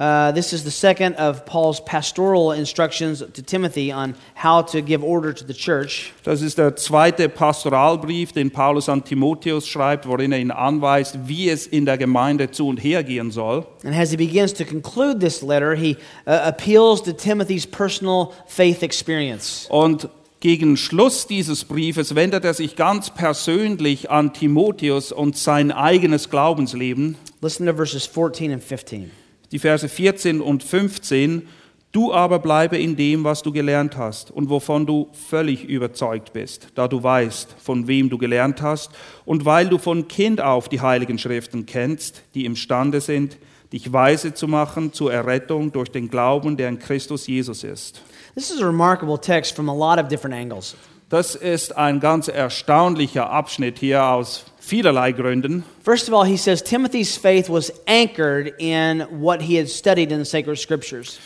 Uh, 0.00 0.32
this 0.32 0.54
is 0.54 0.64
the 0.64 0.70
second 0.70 1.14
of 1.16 1.44
Paul's 1.44 1.78
pastoral 1.78 2.52
instructions 2.52 3.18
to 3.18 3.42
Timothy 3.42 3.92
on 3.92 4.14
how 4.34 4.62
to 4.62 4.80
give 4.80 5.04
order 5.04 5.34
to 5.34 5.44
the 5.44 5.52
church. 5.52 6.14
Das 6.24 6.40
ist 6.40 6.56
der 6.56 6.74
zweite 6.74 7.28
Pastoralbrief, 7.28 8.32
den 8.32 8.50
Paulus 8.50 8.88
an 8.88 9.04
Timotheus 9.04 9.68
schreibt, 9.68 10.08
worin 10.08 10.32
er 10.32 10.38
ihn 10.38 10.52
anweist, 10.52 11.18
wie 11.26 11.50
es 11.50 11.66
in 11.66 11.84
der 11.84 11.98
Gemeinde 11.98 12.50
zu 12.50 12.68
und 12.68 12.78
her 12.78 13.04
gehen 13.04 13.30
soll. 13.30 13.66
And 13.84 13.94
as 13.94 14.10
he 14.10 14.16
begins 14.16 14.54
to 14.54 14.64
conclude 14.64 15.18
this 15.18 15.42
letter, 15.42 15.74
he 15.74 15.98
uh, 16.26 16.30
appeals 16.46 17.02
to 17.02 17.12
Timothy's 17.12 17.66
personal 17.66 18.32
faith 18.46 18.82
experience. 18.82 19.66
Und 19.68 20.08
gegen 20.40 20.78
Schluss 20.78 21.26
dieses 21.26 21.66
Briefes 21.66 22.14
wendet 22.14 22.46
er 22.46 22.54
sich 22.54 22.74
ganz 22.74 23.10
persönlich 23.10 24.10
an 24.10 24.32
Timotheus 24.32 25.12
und 25.12 25.36
sein 25.36 25.70
eigenes 25.70 26.30
Glaubensleben. 26.30 27.16
Listen 27.42 27.66
to 27.66 27.74
verses 27.74 28.06
14 28.06 28.50
and 28.50 28.64
15. 28.64 29.10
Die 29.52 29.58
Verse 29.58 29.88
14 29.88 30.40
und 30.40 30.62
15. 30.62 31.48
Du 31.92 32.12
aber 32.12 32.38
bleibe 32.38 32.78
in 32.78 32.94
dem, 32.94 33.24
was 33.24 33.42
du 33.42 33.50
gelernt 33.50 33.96
hast 33.96 34.30
und 34.30 34.48
wovon 34.48 34.86
du 34.86 35.08
völlig 35.28 35.64
überzeugt 35.64 36.32
bist, 36.32 36.68
da 36.76 36.86
du 36.86 37.02
weißt, 37.02 37.56
von 37.58 37.88
wem 37.88 38.08
du 38.08 38.16
gelernt 38.16 38.62
hast 38.62 38.92
und 39.24 39.44
weil 39.44 39.68
du 39.68 39.76
von 39.76 40.06
Kind 40.06 40.40
auf 40.40 40.68
die 40.68 40.80
heiligen 40.80 41.18
Schriften 41.18 41.66
kennst, 41.66 42.22
die 42.34 42.44
imstande 42.44 43.00
sind, 43.00 43.38
dich 43.72 43.92
weise 43.92 44.34
zu 44.34 44.46
machen 44.46 44.92
zur 44.92 45.12
Errettung 45.12 45.72
durch 45.72 45.90
den 45.90 46.08
Glauben, 46.08 46.56
der 46.56 46.68
in 46.68 46.78
Christus 46.78 47.26
Jesus 47.26 47.64
ist. 47.64 48.02
This 48.34 48.50
is 48.50 48.62
a 48.62 48.66
remarkable 48.66 49.18
text 49.18 49.56
from 49.56 49.68
a 49.68 49.74
lot 49.74 49.98
of 49.98 50.08
different 50.08 50.36
angles. 50.36 50.76
Das 51.10 51.34
ist 51.34 51.76
ein 51.76 51.98
ganz 51.98 52.28
erstaunlicher 52.28 53.28
Abschnitt 53.30 53.80
hier 53.80 54.04
aus 54.04 54.44
vielerlei 54.60 55.10
Gründen. 55.10 55.64
First 55.84 56.08
of 56.08 56.14
all, 56.14 56.24
he 56.24 56.36
says 56.36 56.62
Timothy's 56.62 57.16
faith 57.16 57.50
was 57.50 57.72
anchored 57.88 58.54
in 58.58 59.04
what 59.10 59.42
he 59.42 59.58
had 59.58 59.68
studied 59.68 60.12
in 60.12 60.20
the 60.20 60.24
sacred 60.24 60.56
scriptures. 60.56 61.18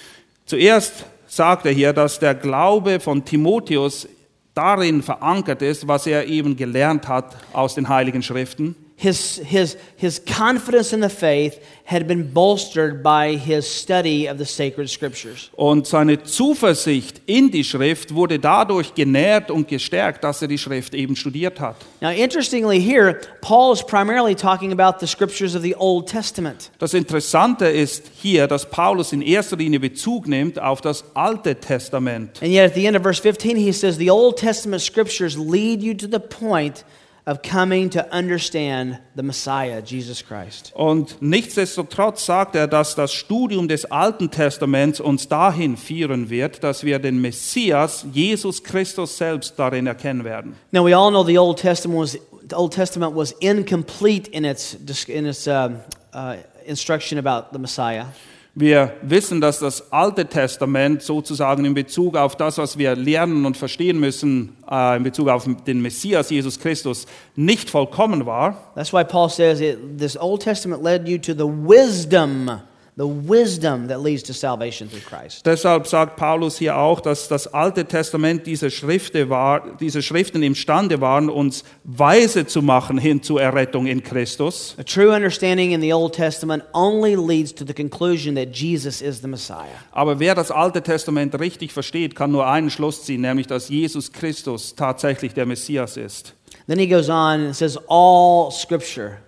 Zuerst 0.46 1.04
sagt 1.26 1.66
er 1.66 1.72
hier, 1.72 1.92
dass 1.92 2.18
der 2.18 2.34
Glaube 2.34 2.98
von 2.98 3.26
Timotheus 3.26 4.08
darin 4.54 5.02
verankert 5.02 5.60
ist, 5.60 5.86
was 5.86 6.06
er 6.06 6.28
eben 6.28 6.56
gelernt 6.56 7.06
hat 7.06 7.36
aus 7.52 7.74
den 7.74 7.90
heiligen 7.90 8.22
Schriften. 8.22 8.74
His, 8.96 9.38
his, 9.38 9.76
his 9.96 10.20
confidence 10.20 10.92
in 10.92 11.00
the 11.00 11.08
faith 11.08 11.60
had 11.84 12.06
been 12.06 12.32
bolstered 12.32 13.02
by 13.02 13.34
his 13.34 13.66
study 13.68 14.26
of 14.26 14.38
the 14.38 14.46
sacred 14.46 14.88
scriptures. 14.88 15.50
Und 15.56 15.86
seine 15.86 16.22
Zuversicht 16.22 17.20
in 17.26 17.50
die 17.50 17.64
Schrift 17.64 18.14
wurde 18.14 18.38
dadurch 18.38 18.94
genährt 18.94 19.50
und 19.50 19.68
gestärkt, 19.68 20.24
dass 20.24 20.40
er 20.40 20.48
die 20.48 20.56
Schrift 20.56 20.94
eben 20.94 21.16
studiert 21.16 21.60
hat. 21.60 21.76
Now, 22.00 22.10
interestingly, 22.10 22.80
here, 22.80 23.20
Paul 23.42 23.74
is 23.74 23.82
primarily 23.82 24.34
talking 24.34 24.72
about 24.72 25.00
the 25.00 25.06
scriptures 25.06 25.54
of 25.54 25.62
the 25.62 25.74
Old 25.74 26.08
Testament. 26.08 26.70
Das 26.78 26.94
Interessante 26.94 27.66
ist 27.66 28.04
hier, 28.14 28.46
dass 28.46 28.70
Paulus 28.70 29.12
in 29.12 29.20
erster 29.20 29.56
Linie 29.56 29.80
Bezug 29.80 30.28
nimmt 30.28 30.58
auf 30.58 30.80
das 30.80 31.04
Alte 31.14 31.56
Testament. 31.56 32.40
And 32.40 32.52
yet, 32.52 32.70
at 32.70 32.74
the 32.74 32.86
end 32.86 32.96
of 32.96 33.02
verse 33.02 33.20
15, 33.20 33.56
he 33.56 33.72
says 33.72 33.96
the 33.96 34.10
Old 34.10 34.38
Testament 34.38 34.80
scriptures 34.80 35.36
lead 35.36 35.82
you 35.82 35.94
to 35.94 36.06
the 36.06 36.20
point 36.20 36.84
of 37.26 37.40
coming 37.42 37.88
to 37.88 38.06
understand 38.12 38.98
the 39.16 39.22
Messiah, 39.22 39.80
Jesus 39.80 40.22
Christ. 40.22 40.72
Und 40.74 41.16
nichtsdestotrotz 41.20 42.26
sagt 42.26 42.54
er, 42.54 42.66
dass 42.66 42.94
das 42.94 43.14
Studium 43.14 43.66
des 43.66 43.86
Alten 43.86 44.30
Testaments 44.30 45.00
uns 45.00 45.26
dahin 45.28 45.76
führen 45.76 46.28
wird, 46.28 46.62
dass 46.62 46.84
wir 46.84 46.98
den 46.98 47.20
Messias, 47.20 48.04
Jesus 48.12 48.62
Christus 48.62 49.16
selbst, 49.16 49.58
darin 49.58 49.86
erkennen 49.86 50.24
werden. 50.24 50.54
Now, 50.70 50.84
we 50.84 50.94
all 50.94 51.10
know 51.10 51.24
the 51.24 51.38
Old 51.38 51.58
Testament 51.58 51.98
was, 51.98 52.18
the 52.48 52.56
Old 52.56 52.74
Testament 52.74 53.16
was 53.16 53.32
incomplete 53.40 54.28
in 54.28 54.44
its, 54.44 54.76
in 55.08 55.24
its 55.24 55.46
um, 55.46 55.80
uh, 56.12 56.36
instruction 56.66 57.18
about 57.18 57.52
the 57.52 57.58
Messiah. 57.58 58.06
Wir 58.56 58.92
wissen, 59.02 59.40
dass 59.40 59.58
das 59.58 59.90
Alte 59.90 60.26
Testament 60.26 61.02
sozusagen 61.02 61.64
in 61.64 61.74
Bezug 61.74 62.16
auf 62.16 62.36
das, 62.36 62.56
was 62.56 62.78
wir 62.78 62.94
lernen 62.94 63.46
und 63.46 63.56
verstehen 63.56 63.98
müssen, 63.98 64.56
äh, 64.70 64.96
in 64.96 65.02
Bezug 65.02 65.28
auf 65.28 65.48
den 65.66 65.82
Messias 65.82 66.30
Jesus 66.30 66.60
Christus, 66.60 67.06
nicht 67.34 67.68
vollkommen 67.68 68.26
war. 68.26 68.72
That's 68.76 68.92
why 68.92 69.02
Paul 69.02 69.28
says 69.28 69.60
it, 69.60 69.98
this 69.98 70.16
Old 70.16 70.42
Testament 70.42 70.84
led 70.84 71.08
you 71.08 71.18
to 71.18 71.32
the 71.32 71.48
wisdom, 71.48 72.60
the 72.96 73.06
wisdom 73.06 73.88
that 73.88 74.00
leads 74.00 74.22
to 74.22 74.32
salvation 74.32 74.88
through 74.88 75.00
Christ. 75.00 75.44
Deshalb 75.44 75.86
sagt 75.86 76.16
Paulus 76.16 76.58
hier 76.58 76.76
auch, 76.76 77.00
dass 77.00 77.26
das 77.26 77.52
Alte 77.52 77.84
Testament 77.84 78.46
diese, 78.46 78.70
Schriften 78.70 79.28
war, 79.28 79.76
diese 79.80 80.00
Schriften 80.00 80.42
imstande 80.42 81.00
waren, 81.00 81.28
uns 81.28 81.64
weise 81.82 82.46
zu 82.46 82.62
machen 82.62 82.98
hin 82.98 83.22
zur 83.22 83.42
Errettung 83.42 83.86
in 83.86 84.02
Christus. 84.02 84.76
A 84.78 84.84
true 84.84 85.12
understanding 85.12 85.72
in 85.72 85.80
the 85.80 85.92
Old 85.92 86.14
Testament 86.14 86.62
only 86.72 87.16
leads 87.16 87.52
to 87.52 87.64
the 87.66 87.74
conclusion 87.74 88.36
that 88.36 88.54
Jesus 88.54 89.02
is 89.02 89.20
the 89.20 89.28
Messiah. 89.28 89.66
Aber 89.90 90.20
wer 90.20 90.36
das 90.36 90.52
Alte 90.52 90.80
Testament 90.80 91.38
richtig 91.40 91.72
versteht, 91.72 92.14
kann 92.14 92.30
nur 92.30 92.46
einen 92.46 92.70
Schluss 92.70 93.04
ziehen, 93.04 93.22
nämlich 93.22 93.48
dass 93.48 93.68
Jesus 93.68 94.12
Christus 94.12 94.76
tatsächlich 94.76 95.34
der 95.34 95.46
Messias 95.46 95.96
ist. 95.96 96.34
Then 96.68 96.78
he 96.78 96.86
goes 96.86 97.10
on 97.10 97.46
and 97.46 97.56
says, 97.56 97.76
All 97.88 98.50
scripture. 98.52 99.18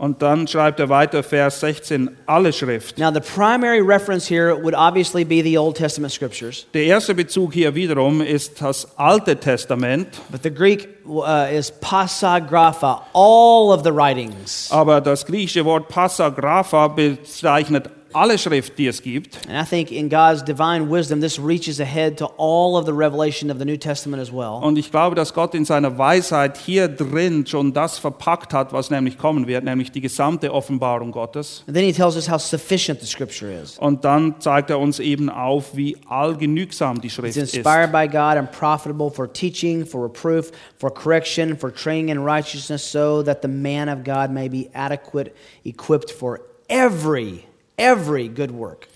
Und 0.00 0.22
dann 0.22 0.48
schreibt 0.48 0.80
er 0.80 0.88
weiter, 0.88 1.22
Vers 1.22 1.60
16, 1.60 2.08
alle 2.24 2.54
Schrift. 2.54 2.96
Now, 2.96 3.12
the 3.12 3.20
primary 3.20 3.82
reference 3.82 4.26
here 4.26 4.56
would 4.56 4.74
obviously 4.74 5.24
be 5.26 5.42
the 5.42 5.58
Old 5.58 5.76
Testament 5.76 6.10
scriptures, 6.10 6.66
Der 6.72 6.84
erste 6.84 7.14
Bezug 7.14 7.52
hier 7.52 7.74
wiederum 7.74 8.22
ist 8.22 8.62
das 8.62 8.96
Alte 8.96 9.36
Testament, 9.36 10.08
but 10.30 10.42
the 10.42 10.50
Greek 10.50 10.88
uh, 11.06 11.44
is 11.52 11.70
pasagrapha, 11.70 13.02
all 13.12 13.70
of 13.74 13.82
the 13.84 13.90
writings. 13.94 14.68
aber 14.70 15.02
das 15.02 15.26
griechische 15.26 15.66
Wort 15.66 15.88
Passagrapha 15.88 16.88
bezeichnet 16.88 17.90
alle 18.12 18.38
Schrift, 18.38 18.78
die 18.78 18.86
es 18.86 19.02
gibt. 19.02 19.38
And 19.48 19.56
I 19.56 19.68
think 19.68 19.90
in 19.90 20.08
God's 20.08 20.44
divine 20.44 20.90
wisdom, 20.90 21.20
this 21.20 21.38
reaches 21.38 21.80
ahead 21.80 22.16
to 22.18 22.26
all 22.38 22.76
of 22.76 22.86
the 22.86 22.92
revelation 22.92 23.50
of 23.50 23.58
the 23.58 23.64
New 23.64 23.76
Testament 23.76 24.20
as 24.22 24.32
well. 24.32 24.60
Und 24.62 24.78
ich 24.78 24.90
glaube, 24.90 25.14
dass 25.16 25.34
Gott 25.34 25.54
in 25.54 25.64
seiner 25.64 25.98
Weisheit 25.98 26.56
hier 26.58 26.88
drin 26.88 27.46
schon 27.46 27.72
das 27.72 27.98
verpackt 27.98 28.52
hat, 28.52 28.72
was 28.72 28.90
nämlich 28.90 29.18
kommen 29.18 29.46
wird, 29.46 29.64
nämlich 29.64 29.92
die 29.92 30.00
gesamte 30.00 30.52
Offenbarung 30.52 31.12
Gottes. 31.12 31.64
And 31.66 31.76
then 31.76 31.84
he 31.84 31.92
tells 31.92 32.16
us 32.16 32.28
how 32.30 32.40
sufficient 32.40 33.00
the 33.00 33.06
scripture 33.06 33.52
is. 33.52 33.78
Und 33.78 34.04
dann 34.04 34.40
zeigt 34.40 34.70
er 34.70 34.78
uns 34.78 34.98
eben 34.98 35.30
auf, 35.30 35.76
wie 35.76 35.96
allgenügsam 36.08 37.00
die 37.00 37.10
Schrift 37.10 37.36
It's 37.36 37.52
ist. 37.52 37.56
inspired 37.56 37.92
by 37.92 38.06
God 38.06 38.36
and 38.36 38.50
profitable 38.50 39.10
for 39.10 39.32
teaching, 39.32 39.84
for 39.86 40.02
reproof, 40.04 40.50
for 40.78 40.90
correction, 40.92 41.56
for 41.56 41.72
training 41.72 42.08
in 42.08 42.18
righteousness, 42.24 42.90
so 42.90 43.22
that 43.22 43.42
the 43.42 43.48
man 43.48 43.88
of 43.88 44.04
God 44.04 44.30
may 44.30 44.48
be 44.48 44.68
adequate, 44.74 45.32
equipped 45.64 46.10
for 46.10 46.40
every, 46.68 47.44
every 47.80 48.28
good 48.28 48.52
work. 48.52 48.86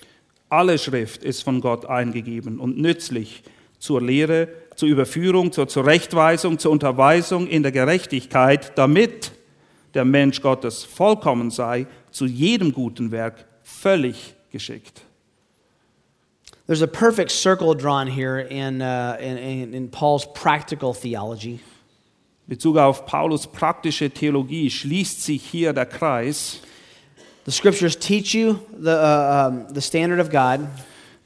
Alle 0.50 0.78
Schrift 0.78 1.24
ist 1.24 1.42
von 1.42 1.60
Gott 1.60 1.86
eingegeben 1.86 2.60
und 2.60 2.78
nützlich 2.78 3.42
zur 3.78 4.00
Lehre, 4.00 4.48
zur 4.76 4.88
Überführung, 4.88 5.50
zur 5.52 5.68
Zurechtweisung, 5.68 6.58
zur 6.58 6.70
Unterweisung 6.70 7.48
in 7.48 7.62
der 7.62 7.72
Gerechtigkeit, 7.72 8.76
damit 8.76 9.32
der 9.94 10.04
Mensch 10.04 10.40
Gottes 10.40 10.84
vollkommen 10.84 11.50
sei, 11.50 11.86
zu 12.10 12.26
jedem 12.26 12.72
guten 12.72 13.10
Werk 13.10 13.46
völlig 13.62 14.34
geschickt. 14.50 15.02
There's 16.66 16.82
a 16.82 16.86
perfect 16.86 17.30
circle 17.30 17.74
drawn 17.74 18.06
here 18.06 18.40
in, 18.40 18.80
uh, 18.80 19.16
in, 19.20 19.74
in, 19.74 19.90
Paul's 19.90 20.26
practical 20.32 20.94
theology. 20.94 21.60
Bezug 22.46 22.78
auf 22.78 23.04
Paulus 23.04 23.46
praktische 23.46 24.08
Theologie 24.10 24.70
schließt 24.70 25.22
sich 25.22 25.42
hier 25.42 25.74
der 25.74 25.86
Kreis. 25.86 26.60
The 27.44 27.52
scriptures 27.52 27.94
teach 27.96 28.34
you 28.34 28.58
the, 28.72 28.90
uh, 28.90 29.48
um, 29.48 29.66
the 29.72 29.82
standard 29.82 30.18
of 30.18 30.30
God. 30.30 30.66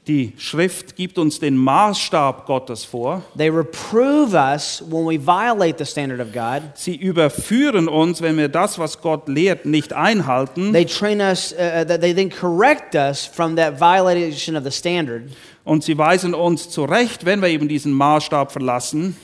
Die 0.07 0.33
Schrift 0.37 0.95
gibt 0.95 1.19
uns 1.19 1.39
den 1.39 1.55
Maßstab 1.55 2.45
Gottes 2.45 2.83
vor. 2.83 3.21
They 3.37 3.49
reprove 3.49 4.33
us 4.33 4.81
when 4.81 5.05
we 5.05 5.17
violate 5.17 5.77
the 5.77 5.85
standard 5.85 6.19
of 6.19 6.33
God. 6.33 6.63
Sie 6.73 6.95
überführen 6.95 7.87
uns, 7.87 8.21
wenn 8.21 8.35
wir 8.35 8.49
das, 8.49 8.79
was 8.79 9.01
Gott 9.01 9.27
lehrt, 9.27 9.65
nicht 9.65 9.93
einhalten. 9.93 10.73
They 10.73 10.85
train 10.85 11.21
us, 11.21 11.53
uh, 11.53 11.83
uh, 11.83 11.97
they 11.97 12.13
then 12.13 12.29
correct 12.29 12.95
us 12.95 13.25
from 13.25 13.55
that 13.57 13.79
violation 13.79 14.55
of 14.55 14.63
the 14.63 14.71
standard 14.71 15.29
Und 15.69 15.83
sie 15.83 15.99
weisen 15.99 16.33
uns 16.33 16.71
zurecht, 16.71 17.25
wenn 17.25 17.43
wir 17.43 17.49
eben 17.49 17.67
diesen 17.67 17.93
Maßstab 17.93 18.51
verlassen, 18.51 19.15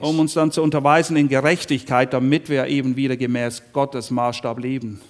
um 0.00 0.18
uns 0.18 0.32
dann 0.32 0.52
zu 0.52 0.62
unterweisen 0.62 1.16
in 1.18 1.28
Gerechtigkeit, 1.28 2.14
damit 2.14 2.48
wir 2.48 2.66
eben 2.66 2.96
wieder 2.96 3.18
gemäß 3.18 3.62
Gottes 3.74 4.10
Maßstab 4.10 4.58
leben. 4.58 5.02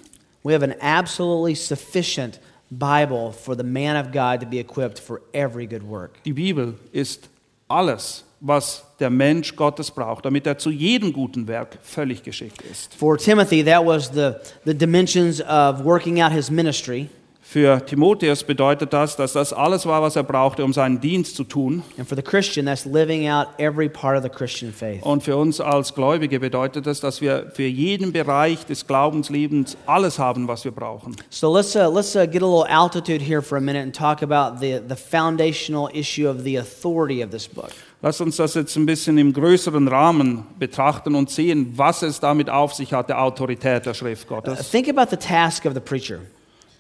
We 0.43 0.55
have 0.55 0.65
an 0.65 0.75
absolutely 0.81 1.55
sufficient 1.55 2.41
Bible 2.69 3.33
for 3.33 3.57
the 3.57 3.63
man 3.63 3.97
of 3.97 4.11
God 4.11 4.41
to 4.41 4.47
be 4.47 4.59
equipped 4.59 4.99
for 4.99 5.21
every 5.33 5.69
good 5.69 5.89
work. 5.89 6.21
Die 6.25 6.33
Bibel 6.33 6.75
ist 6.91 7.31
alles, 7.69 8.25
was 8.41 8.83
der 8.99 9.11
Mensch 9.11 9.55
Gottes 9.55 9.93
braucht, 9.93 10.25
damit 10.25 10.49
er 10.49 10.59
zu 10.59 10.71
jedem 10.71 11.13
guten 11.13 11.47
Werk 11.47 11.79
völlig 11.83 12.25
geschickt 12.25 12.61
ist. 12.63 12.93
For 12.97 13.17
Timothy, 13.17 13.63
that 13.65 13.87
was 13.87 14.11
the, 14.13 14.33
the 14.65 14.75
dimensions 14.75 15.41
of 15.43 15.85
working 15.85 16.21
out 16.21 16.33
his 16.33 16.51
ministry. 16.51 17.09
Für 17.51 17.83
Timotheus 17.83 18.45
bedeutet 18.45 18.93
das, 18.93 19.17
dass 19.17 19.33
das 19.33 19.55
alles 19.55 19.87
war, 19.87 20.03
was 20.03 20.17
er 20.17 20.23
brauchte, 20.23 20.63
um 20.63 20.75
seinen 20.75 21.01
Dienst 21.01 21.35
zu 21.35 21.45
tun. 21.45 21.83
And 21.97 22.07
for 22.07 22.15
the 22.15 22.23
Christian, 22.23 22.67
that's 22.67 22.85
living 22.85 23.27
out 23.27 23.47
every 23.57 23.89
part 23.89 24.19
of 24.19 24.23
the 24.23 24.29
Christian 24.29 24.71
faith. 24.71 25.03
Und 25.03 25.23
für 25.23 25.35
uns 25.35 25.59
als 25.59 25.95
Gläubige 25.95 26.41
bedeutet 26.41 26.87
das, 26.87 27.01
dass 27.01 27.23
wir 27.23 27.51
für 27.55 27.63
jeden 27.63 28.13
Bereich 28.13 28.67
des 28.67 28.87
Glaubenslebens 28.87 29.79
alles 29.87 30.19
haben, 30.19 30.47
was 30.47 30.67
wir 30.67 30.73
brauchen. 30.73 31.17
So 31.31 31.51
let's, 31.51 31.75
uh, 31.75 31.89
let's 31.91 32.15
uh, 32.15 32.27
get 32.27 32.43
a 32.43 32.47
little 32.47 32.67
altitude 32.69 33.25
here 33.25 33.41
for 33.41 33.57
a 33.57 33.63
minute 33.63 33.83
and 33.83 33.97
talk 33.97 34.23
about 34.23 34.61
the, 34.61 34.83
the 34.87 34.95
foundational 34.95 35.89
issue 35.95 36.29
of 36.29 36.45
the 36.45 36.59
authority 36.59 37.25
of 37.25 37.31
this 37.31 37.49
book. 37.49 37.71
Lass 38.03 38.21
uns 38.21 38.37
das 38.37 38.53
jetzt 38.57 38.77
ein 38.77 38.85
bisschen 38.85 39.17
im 39.17 39.33
größeren 39.33 39.89
Rahmen 39.89 40.45
betrachten 40.59 41.15
und 41.15 41.31
sehen, 41.31 41.73
was 41.77 42.03
es 42.03 42.21
damit 42.21 42.51
auf 42.51 42.75
sich 42.75 42.93
hat, 42.93 43.09
der 43.09 43.23
Autorität 43.23 43.87
der 43.87 43.95
Schrift 43.95 44.31
Uh, 44.31 44.35
Gottes. 44.35 44.71
think 44.71 44.87
about 44.87 45.09
the 45.09 45.17
task 45.17 45.65
of 45.65 45.73
the 45.73 45.81
preacher. 45.81 46.19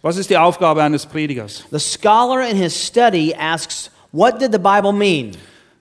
Was 0.00 0.16
ist 0.16 0.30
die 0.30 0.36
Aufgabe 0.36 0.80
eines 0.80 1.04
Predigers? 1.04 1.64
The 1.72 1.80
scholar 1.80 2.48
in 2.48 2.56
his 2.56 2.72
study 2.72 3.34
asks, 3.34 3.90
What 4.12 4.40
did 4.40 4.52
the 4.52 4.58
Bible 4.58 4.92
mean? 4.92 5.36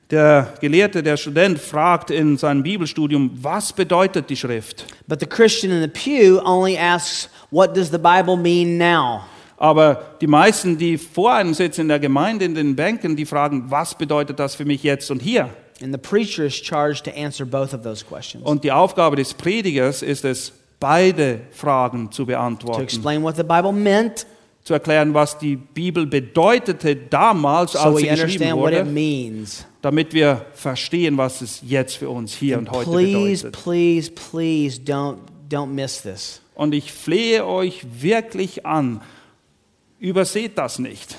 Der 0.10 0.54
Gelehrte, 0.60 1.04
der 1.04 1.18
Student 1.18 1.60
fragt 1.60 2.10
in 2.10 2.38
seinem 2.38 2.64
Bibelstudium, 2.64 3.32
was 3.42 3.72
bedeutet 3.72 4.28
die 4.30 4.36
Schrift? 4.36 4.86
But 5.08 5.20
the 5.20 5.28
Christian 5.28 5.72
in 5.72 5.82
the 5.82 5.88
pew 5.88 6.42
only 6.44 6.76
asks, 6.78 7.30
What 7.52 7.76
does 7.76 7.92
the 7.92 8.00
Bible 8.00 8.38
mean 8.38 8.80
now? 8.80 9.22
Aber 9.58 10.02
die 10.20 10.28
meisten, 10.28 10.80
die 10.80 10.98
vor 10.98 11.34
einem 11.34 11.54
sitzen 11.54 11.82
in 11.82 11.88
der 11.90 12.00
Gemeinde, 12.00 12.46
in 12.46 12.56
den 12.56 12.76
Bänken, 12.76 13.16
die 13.16 13.26
fragen, 13.26 13.66
was 13.70 13.96
bedeutet 13.96 14.40
das 14.40 14.56
für 14.56 14.66
mich 14.66 14.82
jetzt 14.82 15.12
und 15.12 15.22
hier? 15.22 15.50
And 15.84 15.94
the 15.94 16.00
preacher 16.00 16.44
is 16.44 16.56
charged 16.56 17.06
to 17.06 17.12
answer 17.12 17.46
both 17.46 17.72
of 17.76 17.84
those 17.84 18.04
questions. 18.04 18.44
Und 18.44 18.64
die 18.64 18.72
Aufgabe 18.72 19.16
des 19.16 19.36
Predigers 19.36 20.02
ist 20.02 20.26
es, 20.26 20.54
beide 20.80 21.42
Fragen 21.52 22.12
zu 22.12 22.24
To 22.24 22.28
beantworten. 22.28 22.82
explain 22.84 23.24
what 23.24 23.36
the 23.36 23.44
Bible 23.44 23.72
meant 23.72 24.26
Zu 24.64 24.74
erklären, 24.74 25.14
was 25.14 25.38
die 25.38 25.56
Bibel 25.56 26.06
bedeutete 26.06 26.94
damals, 26.94 27.72
so 27.72 27.80
als 27.80 27.98
sie 28.00 28.08
geschrieben 28.08 28.58
wurde, 28.58 28.86
damit 29.82 30.14
wir 30.14 30.46
verstehen, 30.54 31.18
was 31.18 31.40
es 31.40 31.62
jetzt 31.66 31.96
für 31.96 32.10
uns 32.10 32.34
hier 32.36 32.58
und 32.58 32.70
heute 32.70 32.90
Please, 32.92 33.46
bedeutet. 33.46 33.64
please, 33.64 34.12
please 34.12 34.82
don't, 34.82 35.20
don't 35.50 35.68
miss 35.68 36.02
this. 36.02 36.42
Und 36.54 36.74
ich 36.74 36.92
flehe 36.92 37.46
euch 37.46 37.86
wirklich 38.02 38.66
an, 38.66 39.00
überseht 40.00 40.58
das 40.58 40.80
nicht. 40.80 41.16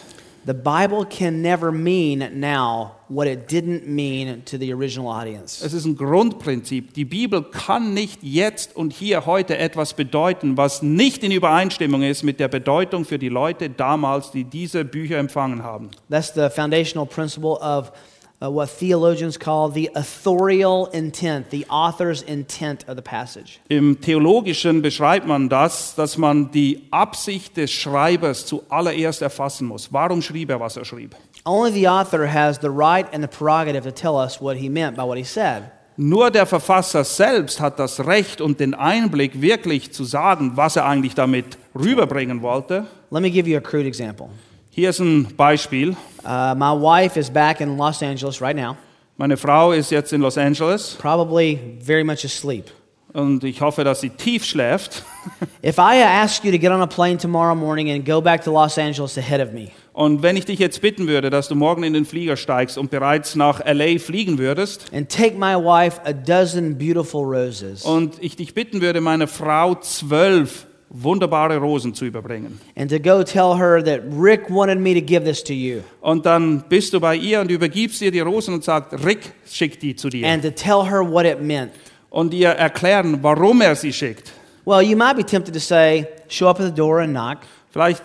The 0.49 0.55
Bible 0.55 1.05
can 1.05 1.43
never 1.43 1.71
mean 1.71 2.41
now 2.41 2.93
what 3.09 3.27
it 3.27 3.49
didn't 3.51 3.87
mean 3.87 4.43
to 4.47 4.57
the 4.57 4.73
original 4.73 5.07
audience. 5.07 5.63
Es 5.63 5.75
ist 5.75 5.85
ein 5.85 5.95
Grundprinzip. 5.95 6.95
Die 6.95 7.05
Bibel 7.05 7.43
kann 7.43 7.93
nicht 7.93 8.23
jetzt 8.23 8.75
und 8.75 8.95
hier 8.95 9.27
heute 9.27 9.59
etwas 9.59 9.93
bedeuten, 9.93 10.57
was 10.57 10.81
nicht 10.81 11.23
in 11.23 11.33
Übereinstimmung 11.33 12.01
ist 12.01 12.23
mit 12.23 12.41
der 12.41 12.49
Bedeutung 12.49 13.05
für 13.05 13.19
die 13.19 13.29
Leute 13.29 13.69
damals, 13.69 14.31
die 14.31 14.45
diese 14.45 14.87
Bücher 14.87 15.19
empfangen 15.19 15.63
haben. 15.63 15.91
That's 16.09 16.33
the 16.33 16.49
foundational 16.49 17.07
principle 17.07 17.59
of 17.61 17.93
uh, 18.41 18.51
what 18.51 18.69
theologians 18.69 19.37
call 19.37 19.69
the 19.69 19.91
authorial 19.95 20.87
intent, 20.93 21.51
the 21.51 21.67
author's 21.69 22.23
intent 22.23 22.85
of 22.89 22.97
the 22.97 23.03
passage. 23.03 23.61
Im 23.69 24.01
Theologischen 24.01 24.83
beschreibt 24.83 25.27
man 25.27 25.49
das, 25.49 25.95
dass 25.95 26.17
man 26.17 26.51
die 26.51 26.87
Absicht 26.91 27.57
des 27.57 27.71
Schreibers 27.71 28.47
zuallererst 28.47 29.23
erfassen 29.23 29.67
muss. 29.67 29.93
Warum 29.93 30.23
schrieb 30.23 30.51
er, 30.51 30.61
was 30.61 30.77
er 30.77 30.85
schrieb? 30.85 31.15
Only 31.45 31.73
the 31.73 31.89
author 31.89 32.27
has 32.27 32.59
the 32.61 32.71
right 32.71 33.07
and 33.13 33.23
the 33.23 33.29
prerogative 33.29 33.85
to 33.85 33.91
tell 33.91 34.17
us 34.17 34.41
what 34.41 34.57
he 34.57 34.69
meant 34.69 34.97
by 34.97 35.03
what 35.03 35.17
he 35.17 35.25
said. 35.25 35.71
Nur 36.01 36.31
der 36.31 36.47
Verfasser 36.47 37.03
selbst 37.03 37.61
hat 37.61 37.81
das 37.81 38.07
Recht 38.07 38.41
und 38.41 38.61
den 38.61 38.73
Einblick, 38.73 39.41
wirklich 39.41 39.91
zu 39.91 40.05
sagen, 40.05 40.53
was 40.55 40.77
er 40.77 40.85
eigentlich 40.85 41.17
damit 41.17 41.59
rüberbringen 41.75 42.41
wollte. 42.41 42.87
Let 43.11 43.21
me 43.21 43.31
give 43.31 43.51
you 43.51 43.57
a 43.57 43.61
crude 43.61 43.89
example. 43.89 44.29
Hier 44.71 44.91
ist 44.91 45.01
ein 45.01 45.29
Beispiel. 45.37 45.91
Uh, 46.25 46.55
my 46.55 46.73
wife 46.75 47.19
is 47.19 47.31
back 47.31 47.61
in 47.61 47.77
Los 47.77 48.03
Angeles 48.03 48.41
right 48.41 48.57
now, 48.57 48.77
Meine 49.17 49.37
Frau 49.37 49.73
ist 49.73 49.91
jetzt 49.91 50.13
in 50.13 50.21
Los 50.21 50.37
Angeles 50.39 50.97
probably 51.01 51.59
very 51.81 52.05
much 52.05 52.25
asleep. 52.25 52.67
und 53.15 53.43
ich 53.45 53.61
hoffe, 53.63 53.83
dass 53.83 54.01
sie 54.01 54.11
tief 54.11 54.45
schläft. 54.45 55.03
If 55.65 55.79
I 55.79 56.03
ask 56.03 56.45
you 56.45 56.53
to 56.53 56.59
get 56.59 56.71
on 56.71 56.83
a 56.83 56.87
plane 56.87 57.17
tomorrow 57.19 57.55
morning 57.55 57.91
and 57.91 58.05
go 58.05 58.21
back 58.21 58.45
to 58.45 58.53
Los 58.53 58.79
Angeles 58.79 59.17
ahead 59.19 59.41
of 59.41 59.53
me, 59.53 59.69
Und 59.95 60.23
wenn 60.23 60.37
ich 60.37 60.45
dich 60.45 60.59
jetzt 60.61 60.81
bitten 60.81 61.09
würde, 61.09 61.31
dass 61.31 61.49
du 61.49 61.57
morgen 61.57 61.83
in 61.83 61.93
den 61.95 62.05
Flieger 62.05 62.37
steigst 62.37 62.79
und 62.79 62.91
bereits 62.91 63.35
nach 63.35 63.61
LA 63.65 63.99
fliegen 63.99 64.39
würdest 64.39 64.93
and 64.93 65.09
take 65.09 65.37
my 65.37 65.55
wife 65.57 66.01
a 66.05 66.13
dozen 66.13 66.77
beautiful 66.79 67.23
roses, 67.25 67.83
und 67.85 68.23
ich 68.23 68.37
dich 68.37 68.55
bitten 68.55 68.81
würde, 68.81 69.01
meine 69.01 69.27
Frau 69.27 69.75
zwölf 69.77 70.67
wunderbare 70.91 71.59
Rosen 71.59 71.95
zu 71.95 72.05
überbringen. 72.07 72.59
and 72.77 72.91
to 72.91 72.99
go 72.99 73.23
tell 73.23 73.57
her 73.59 73.83
that 73.83 74.01
Rick 74.11 74.49
wanted 74.51 74.79
me 74.79 74.95
to 74.95 75.01
give 75.01 75.25
this 75.25 75.43
to 75.45 75.53
you, 75.53 75.81
Und 76.01 76.25
dann 76.27 76.65
bist 76.69 76.93
du 76.95 77.01
bei 77.01 77.15
ihr 77.17 77.41
und 77.41 77.51
übergibst 77.51 78.01
ihr 78.03 78.11
die 78.11 78.21
Rosen 78.21 78.55
und 78.55 78.65
sagst, 78.65 78.93
Rick 79.05 79.33
schickt 79.47 79.83
die 79.83 79.95
zu 79.95 80.09
dir. 80.09 80.27
and 80.27 80.43
to 80.43 80.51
tell 80.51 80.85
her 80.91 81.03
what 81.03 81.25
it 81.27 81.41
meant. 81.43 81.73
und 82.11 82.33
ihr 82.35 82.49
erklären, 82.51 83.19
warum 83.23 83.61
er 83.61 83.75
sie 83.77 83.93
schickt. 83.93 84.33
Well, 84.65 84.83
you 84.83 84.97
might 84.97 85.17
be 85.17 85.25
tempted 85.25 85.55
to 85.55 85.61
say, 85.61 86.07
show 86.29 86.49
up 86.49 86.61
at 86.61 86.67
the 86.67 86.73
door 86.75 87.01
and 87.01 87.11
knock, 87.13 87.39
Vielleicht 87.71 88.03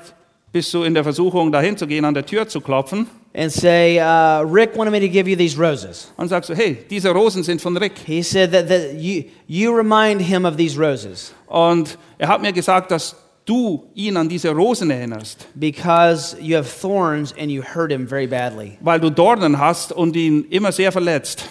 bist 0.51 0.73
du 0.73 0.83
in 0.83 0.93
der 0.93 1.03
Versuchung, 1.03 1.51
dahin 1.51 1.77
zu 1.77 1.87
gehen, 1.87 2.05
an 2.05 2.13
der 2.13 2.25
Tür 2.25 2.47
zu 2.47 2.61
klopfen 2.61 3.07
and 3.35 3.51
say, 3.51 3.97
uh, 3.99 4.43
Rick 4.43 4.75
wanted 4.75 4.91
me 4.91 4.99
to 4.99 5.09
give 5.09 5.27
you 5.27 5.35
these 5.35 5.57
roses. 5.57 6.11
und 6.17 6.29
sagst 6.29 6.49
du, 6.49 6.55
hey, 6.55 6.77
diese 6.89 7.11
Rosen 7.11 7.43
sind 7.43 7.61
von 7.61 7.75
Rick. 7.77 7.97
He 8.05 8.21
said 8.21 8.51
that, 8.51 8.67
that 8.67 8.95
you, 8.95 9.25
you 9.47 9.75
remind 9.75 10.21
him 10.21 10.45
of 10.45 10.55
these 10.57 10.77
roses 10.77 11.33
Und 11.47 11.97
er 12.17 12.27
hat 12.27 12.41
mir 12.41 12.53
gesagt, 12.53 12.91
dass 12.91 13.15
du 13.45 13.83
ihn 13.95 14.17
an 14.17 14.29
diese 14.29 14.51
Rosen 14.51 14.89
erinnerst, 14.91 15.47
because 15.55 16.37
you 16.39 16.55
have 16.55 16.67
thorns 16.69 17.33
and 17.37 17.51
you 17.51 17.61
hurt 17.61 17.91
him 17.91 18.07
very 18.07 18.27
badly. 18.27 18.77
weil 18.81 18.99
du 18.99 19.09
Dornen 19.09 19.57
hast 19.59 19.91
und 19.91 20.15
ihn 20.15 20.45
immer 20.49 20.71
sehr 20.71 20.91
verletzt. 20.91 21.45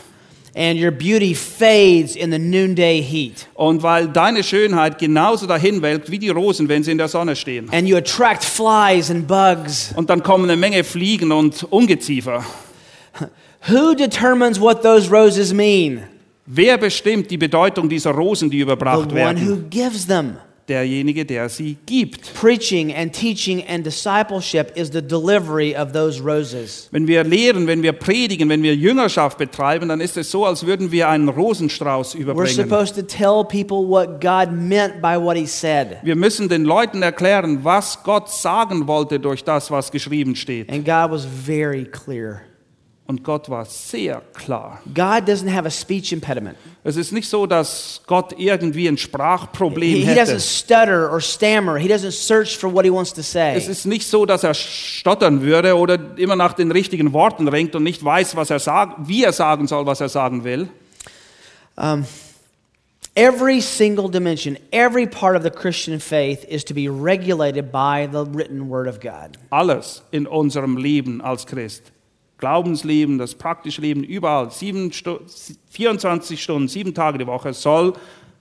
And 0.55 0.79
your 0.79 0.91
beauty 0.91 1.35
fades 1.35 2.15
in 2.15 2.31
the 2.31 2.39
noonday 2.39 3.01
heat. 3.03 3.47
Und 3.55 3.83
weil 3.83 4.09
deine 4.09 4.45
Schönheit 4.45 4.99
genauso 4.99 5.47
dahin 5.47 5.81
welkt 5.81 6.11
wie 6.11 6.19
die 6.19 6.29
Rosen, 6.29 6.69
wenn 6.69 6.83
sie 6.83 6.91
in 6.93 6.99
der 6.99 7.09
Sonne 7.09 7.37
stehen. 7.37 7.71
And 7.73 7.89
you 7.89 7.97
attract 7.97 8.45
flies 8.45 9.11
and 9.11 9.27
bugs. 9.27 9.95
Und 9.97 10.11
dann 10.11 10.23
kommen 10.23 10.45
eine 10.45 10.59
Menge 10.59 10.85
Fliegen 10.85 11.33
und 11.33 11.65
Ungeziefer. 11.71 12.45
Who 13.69 13.95
determines 13.95 14.61
what 14.61 14.83
those 14.83 15.09
roses 15.11 15.55
mean? 15.55 16.03
Wer 16.45 16.77
bestimmt 16.77 17.31
die 17.31 17.39
Bedeutung 17.39 17.89
dieser 17.89 18.11
Rosen, 18.11 18.51
die 18.51 18.59
The 18.59 18.63
überbracht 18.63 19.13
one 19.13 19.13
who 19.13 19.15
werden? 19.15 19.71
gives 19.71 20.07
them. 20.07 20.37
Derjenige, 20.73 21.27
der 21.27 21.51
sie 21.51 21.77
gibt. 21.85 22.33
Preaching 22.35 22.95
and 22.95 23.13
teaching 23.13 23.63
and 23.69 23.85
discipleship 23.85 24.73
is 24.75 24.91
the 24.91 25.03
delivery 25.03 25.77
of 25.77 25.93
those 25.93 26.19
roses. 26.19 26.89
Wenn 26.91 27.07
wir 27.07 27.25
lehren, 27.25 27.67
wenn 27.67 27.83
wir 27.83 27.93
predigen, 27.93 28.49
wenn 28.49 28.63
wir 28.63 28.75
Jüngerschaft 28.75 29.37
betreiben, 29.37 29.91
dann 29.91 30.01
ist 30.01 30.17
es 30.17 30.31
so, 30.31 30.47
als 30.47 30.65
würden 30.65 30.91
wir 30.91 31.11
einen 31.11 31.29
Rosenstrauß 31.29 32.15
We're 32.15 32.21
überbringen. 32.21 32.55
supposed 32.55 32.95
to 32.95 33.03
tell 33.03 33.45
people 33.45 33.87
what 33.87 34.21
God 34.21 34.51
meant 34.51 35.03
by 35.03 35.17
what 35.23 35.37
He 35.37 35.47
said. 35.47 35.99
Wir 36.03 36.17
müssen 36.17 36.49
den 36.49 36.65
Leuten 36.65 37.03
erklären, 37.03 37.59
was 37.63 38.03
Gott 38.03 38.31
sagen 38.31 38.87
wollte 38.87 39.21
durch 39.21 39.45
das, 39.45 39.71
was 39.71 39.91
geschrieben 39.91 40.35
steht. 40.37 40.71
And 40.71 40.87
God 40.87 41.11
was 41.11 41.27
very 41.27 41.85
clear. 41.85 42.41
Und 43.13 43.25
Gott 43.25 43.51
war 43.51 43.67
sehr 43.67 44.23
klar. 44.33 44.81
God 44.87 45.29
doesn't 45.29 45.53
have 45.55 45.67
a 45.67 45.71
speech 45.71 46.13
impediment. 46.13 46.57
Es 46.83 46.97
ist 46.97 47.13
nicht 47.13 47.29
so, 47.29 47.45
dass 47.45 48.01
Gott 48.07 48.35
irgendwie 48.39 48.89
ein 48.89 48.97
Sprachproblem 48.97 49.97
He, 49.97 50.01
he 50.01 50.07
hätte. 50.07 50.33
doesn't 50.33 50.41
stutter 50.41 51.13
or 51.13 51.21
stammer. 51.21 51.77
He 51.77 51.89
doesn't 51.93 52.13
search 52.13 52.57
for 52.57 52.73
what 52.73 52.87
he 52.87 52.91
wants 52.91 53.13
to 53.13 53.21
Es 53.21 53.31
say. 53.33 53.55
ist 53.59 53.85
nicht 53.85 54.07
so, 54.07 54.25
dass 54.25 54.45
er 54.45 54.55
stottern 54.55 55.43
würde 55.43 55.77
oder 55.77 55.99
immer 56.17 56.37
nach 56.37 56.55
den 56.55 56.71
richtigen 56.71 57.13
Worten 57.13 57.49
ringt 57.49 57.75
und 57.75 57.83
nicht 57.83 58.03
weiß, 58.03 58.35
was 58.35 58.49
er 58.49 58.61
sagt, 58.61 59.07
wie 59.09 59.25
er 59.25 59.35
sagen 59.35 59.67
soll, 59.67 59.85
was 59.85 60.01
er 60.01 60.09
sagen 60.09 60.43
will. 60.45 60.69
Every 63.15 63.61
single 63.61 64.09
dimension, 64.09 64.57
every 64.73 65.07
part 65.07 65.37
of 65.37 65.43
the 65.43 65.51
Christian 65.51 66.01
faith 66.01 66.47
is 66.49 66.65
to 66.65 66.73
be 66.73 66.89
regulated 66.89 67.71
by 67.71 68.09
the 68.11 68.25
written 68.25 68.71
word 68.71 68.89
of 68.89 69.01
God. 69.01 69.37
Alles 69.51 70.01
in 70.13 70.27
unserem 70.27 70.79
Leben 70.79 71.21
als 71.21 71.45
Christ, 71.47 71.92
Glaubensleben, 72.43 73.19
das 73.19 73.37
praktische 73.37 73.81
Leben, 73.81 74.03
überall, 74.03 74.51
sieben 74.51 74.93
Stu 74.93 75.21
24 75.71 76.43
Stunden, 76.43 76.67
sieben 76.67 76.93
Tage 76.93 77.19
die 77.19 77.27
Woche, 77.29 77.53
soll 77.53 77.93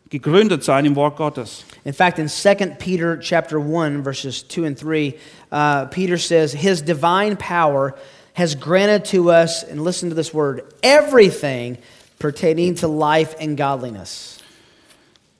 gegründet 0.09 0.63
sein 0.63 0.85
im 0.85 0.95
Wort 0.95 1.17
Gottes. 1.17 1.65
In 1.85 1.93
fact, 1.93 2.17
in 2.17 2.27
2 2.27 2.77
Peter 2.79 3.19
chapter 3.19 3.59
1 3.59 4.03
verses 4.03 4.47
2 4.47 4.65
and 4.65 4.79
3, 4.79 5.13
uh, 5.51 5.85
Peter 5.85 6.17
says 6.17 6.51
his 6.51 6.81
divine 6.81 7.37
power 7.37 7.93
has 8.33 8.55
granted 8.55 9.05
to 9.05 9.29
us 9.29 9.61
and 9.61 9.83
listen 9.83 10.09
to 10.09 10.15
this 10.15 10.33
word, 10.33 10.63
everything 10.81 11.77
pertaining 12.17 12.73
to 12.73 12.87
life 12.87 13.35
and 13.39 13.55
godliness. 13.55 14.39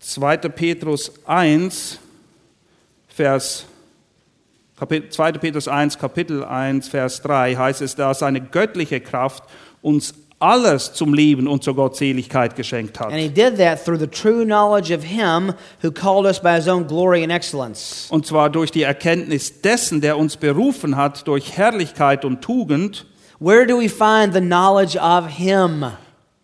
2. 0.02 0.38
Petrus 0.56 1.10
1, 1.26 1.97
Vers, 3.10 3.65
Kapitel, 4.82 5.12
2. 5.12 5.34
Petrus 5.34 5.67
1, 5.67 6.00
Kapitel 6.00 6.44
1, 6.44 6.88
Vers 6.88 7.22
3 7.22 7.54
heißt 7.56 7.84
es, 7.84 7.96
da 7.96 8.15
seine 8.15 8.41
göttliche 8.41 9.00
Kraft 9.00 9.44
uns 9.84 10.15
alles 10.39 10.94
zum 10.94 11.13
Leben 11.13 11.48
und 11.48 11.63
zur 11.63 11.76
Gottseligkeit 11.76 12.56
geschenkt 12.56 13.00
hat. 13.00 13.12
And 13.12 13.17
he 13.17 13.30
did 13.30 13.58
that 13.60 13.86
through 13.86 14.00
the 14.00 14.08
true 14.08 14.44
knowledge 14.44 14.91
of 14.91 15.04
him 15.04 15.54
who 15.84 15.91
called 15.91 16.26
us 16.26 16.41
by 16.41 16.56
his 16.56 16.67
own 16.67 16.88
glory 16.88 17.22
and 17.22 17.32
excellence. 17.32 18.08
Und 18.10 18.26
zwar 18.26 18.50
durch 18.50 18.72
die 18.72 18.82
Erkenntnis 18.82 19.62
dessen, 19.62 20.02
der 20.02 20.17
uns 20.17 20.36
berufen 20.36 20.98
hat, 20.98 21.28
durch 21.28 21.56
Herrlichkeit 21.56 22.26
und 22.26 22.41
Tugend. 22.41 23.06
Where 23.39 23.67
do 23.67 23.78
we 23.80 23.88
find 23.88 24.34
the 24.34 24.41
knowledge 24.41 24.98
of 24.98 25.28
him? 25.28 25.86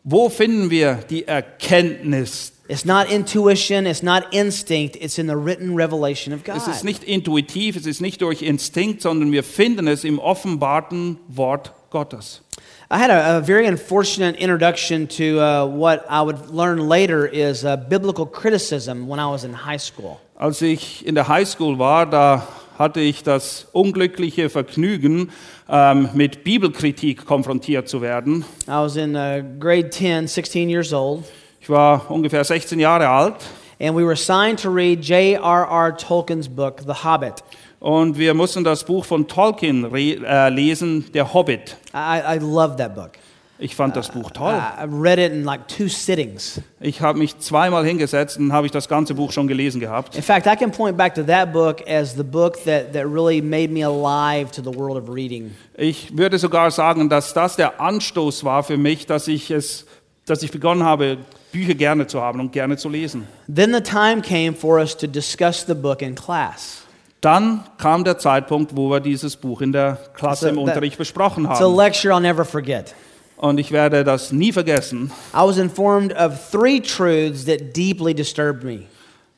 Wo 0.04 0.30
finden 0.30 0.69
wir 0.69 1.00
die 1.10 1.28
Erkenntnis? 1.28 2.54
It's 2.69 2.84
not 2.84 3.10
intuition, 3.10 3.88
it's 3.88 4.03
not 4.03 4.34
instinct, 4.34 4.97
it's 4.99 5.17
in 5.17 5.27
the 5.27 5.38
written 5.38 5.75
revelation 5.75 6.34
of 6.34 6.41
Es 6.45 6.67
ist 6.67 6.82
God. 6.82 6.84
nicht 6.84 7.03
intuitiv, 7.06 7.77
es 7.77 7.86
ist 7.86 8.01
nicht 8.01 8.21
durch 8.21 8.41
Instinkt, 8.41 9.01
sondern 9.01 9.32
wir 9.32 9.43
finden 9.43 9.88
es 9.88 10.03
im 10.03 10.19
offenbarten 10.19 11.17
Wort 11.30 11.71
Gottes. 11.89 12.41
I 12.89 12.97
had 12.97 13.10
a, 13.10 13.38
a 13.38 13.41
very 13.41 13.67
unfortunate 13.67 14.38
introduction 14.38 15.08
to 15.08 15.39
uh, 15.39 15.65
what 15.65 16.06
I 16.10 16.21
would 16.21 16.49
learn 16.51 16.80
later 16.80 17.25
is 17.25 17.63
uh, 17.63 17.75
biblical 17.77 18.25
criticism 18.25 19.08
when 19.08 19.19
I 19.19 19.30
was 19.30 19.43
in 19.43 19.53
high 19.53 19.80
school. 19.80 20.19
Als 20.36 20.62
ich 20.62 21.06
in 21.06 21.15
der 21.15 21.27
Highschool 21.27 21.80
war, 21.80 22.06
da 22.06 22.47
hatte 22.77 22.99
ich 22.99 23.23
das 23.23 23.67
unglückliche 23.71 24.49
Vergnügen, 24.49 25.32
ähm, 25.69 26.10
mit 26.13 26.43
Bibelkritik 26.43 27.25
konfrontiert 27.25 27.89
zu 27.89 28.01
werden. 28.01 28.45
I 28.67 28.71
was 28.71 28.95
in 28.95 29.15
uh, 29.15 29.41
grade 29.60 29.89
10, 29.89 30.27
16 30.27 30.69
years 30.69 30.93
old, 30.93 31.23
Ich 31.67 31.71
war 31.73 32.10
ungefähr 32.10 32.45
16 32.45 32.80
Jahre 32.80 33.10
alt 33.10 33.36
and 33.82 33.93
we 33.93 34.01
were 34.01 34.13
assigned 34.13 34.58
to 34.58 34.69
read 34.69 35.01
J.R.R. 35.01 35.97
Tolkien's 35.97 36.47
book, 36.47 36.80
The 36.88 36.93
Hobbit. 37.03 37.43
und 37.82 38.17
wir 38.17 38.34
mussten 38.34 38.63
das 38.63 38.86
Buch 38.86 39.03
von 39.03 39.27
Tolkien 39.27 39.84
äh, 39.93 40.47
lesen, 40.47 41.12
Der 41.13 41.34
Hobbit. 41.34 41.75
I, 41.93 42.36
I 42.36 42.39
loved 42.39 42.77
that 42.77 42.95
book. 42.95 43.12
Ich 43.60 43.75
fand 43.75 43.97
das 43.97 44.08
Buch 44.08 44.32
toll. 44.32 44.53
I, 44.53 44.86
I 44.86 44.88
read 44.89 45.19
it 45.19 45.34
in 45.34 45.43
like 45.43 45.67
two 45.67 45.89
sittings. 45.89 46.62
Ich 46.80 47.01
habe 47.01 47.19
mich 47.19 47.38
zweimal 47.39 47.86
hingesetzt 47.86 48.38
und 48.38 48.53
habe 48.53 48.67
ich 48.67 48.71
das 48.71 48.87
ganze 48.87 49.13
Buch 49.13 49.33
schon 49.33 49.50
gelesen 49.50 49.81
gehabt. 49.81 50.15
In 50.15 50.23
fact, 50.23 50.48
I 50.48 50.56
can 50.56 50.71
point 50.71 50.96
back 50.96 51.15
to 51.15 51.23
that 51.23 51.52
book 51.52 51.85
as 51.85 52.15
the 52.15 52.23
book 52.23 52.63
that, 52.63 52.94
that 52.94 53.04
really 53.06 53.42
made 53.42 53.73
me 53.73 53.83
alive 53.83 54.52
to 54.54 54.62
the 54.62 54.73
world 54.73 54.96
of 54.96 55.13
reading. 55.13 55.54
Ich 55.75 56.17
würde 56.17 56.39
sogar 56.39 56.71
sagen, 56.71 57.10
dass 57.10 57.33
das 57.33 57.58
der 57.58 57.81
Anstoß 57.81 58.46
war 58.46 58.63
für 58.63 58.77
mich, 58.77 59.06
dass 59.06 59.27
ich 59.27 59.52
es, 59.52 59.85
dass 60.25 60.42
ich 60.44 60.52
begonnen 60.52 60.85
habe, 60.85 61.17
Bücher 61.52 61.75
gerne 61.75 62.08
zu 62.08 62.21
haben 62.21 62.39
und 62.39 62.52
gerne 62.52 62.77
zu 62.77 62.89
lesen. 62.89 63.27
Then 63.54 63.73
the 63.73 63.81
time 63.81 64.21
came 64.21 64.54
for 64.54 64.79
us 64.79 64.95
to 64.98 65.08
discuss 65.08 65.65
the 65.65 65.73
book 65.73 66.02
in 66.02 66.15
class. 66.15 66.83
Dann 67.21 67.63
kam 67.77 68.04
der 68.04 68.17
Zeitpunkt, 68.19 68.75
wo 68.75 68.89
wir 68.91 69.00
dieses 69.00 69.35
Buch 69.35 69.62
in 69.62 69.71
der 69.71 69.98
Klasse 70.13 70.45
So 70.45 70.50
im 70.50 70.58
Unterricht 70.60 70.98
besprochen 70.98 71.45
It's 71.45 71.60
a 71.60 71.63
haben. 71.63 71.75
lecture 71.75 72.13
I'll 72.13 72.19
never 72.21 72.45
forget. 72.45 72.93
Und 73.37 73.60
ich 73.60 73.71
werde 73.71 74.04
das 74.04 74.31
nie 74.31 74.52
vergessen. 74.52 75.12
I 75.33 75.37
was 75.37 75.58
informed 75.58 76.13
of 76.15 76.33
three 76.52 76.79
truths 76.79 77.45
that 77.45 77.75
deeply 77.75 78.13
disturbed 78.13 78.63
me. 78.63 78.83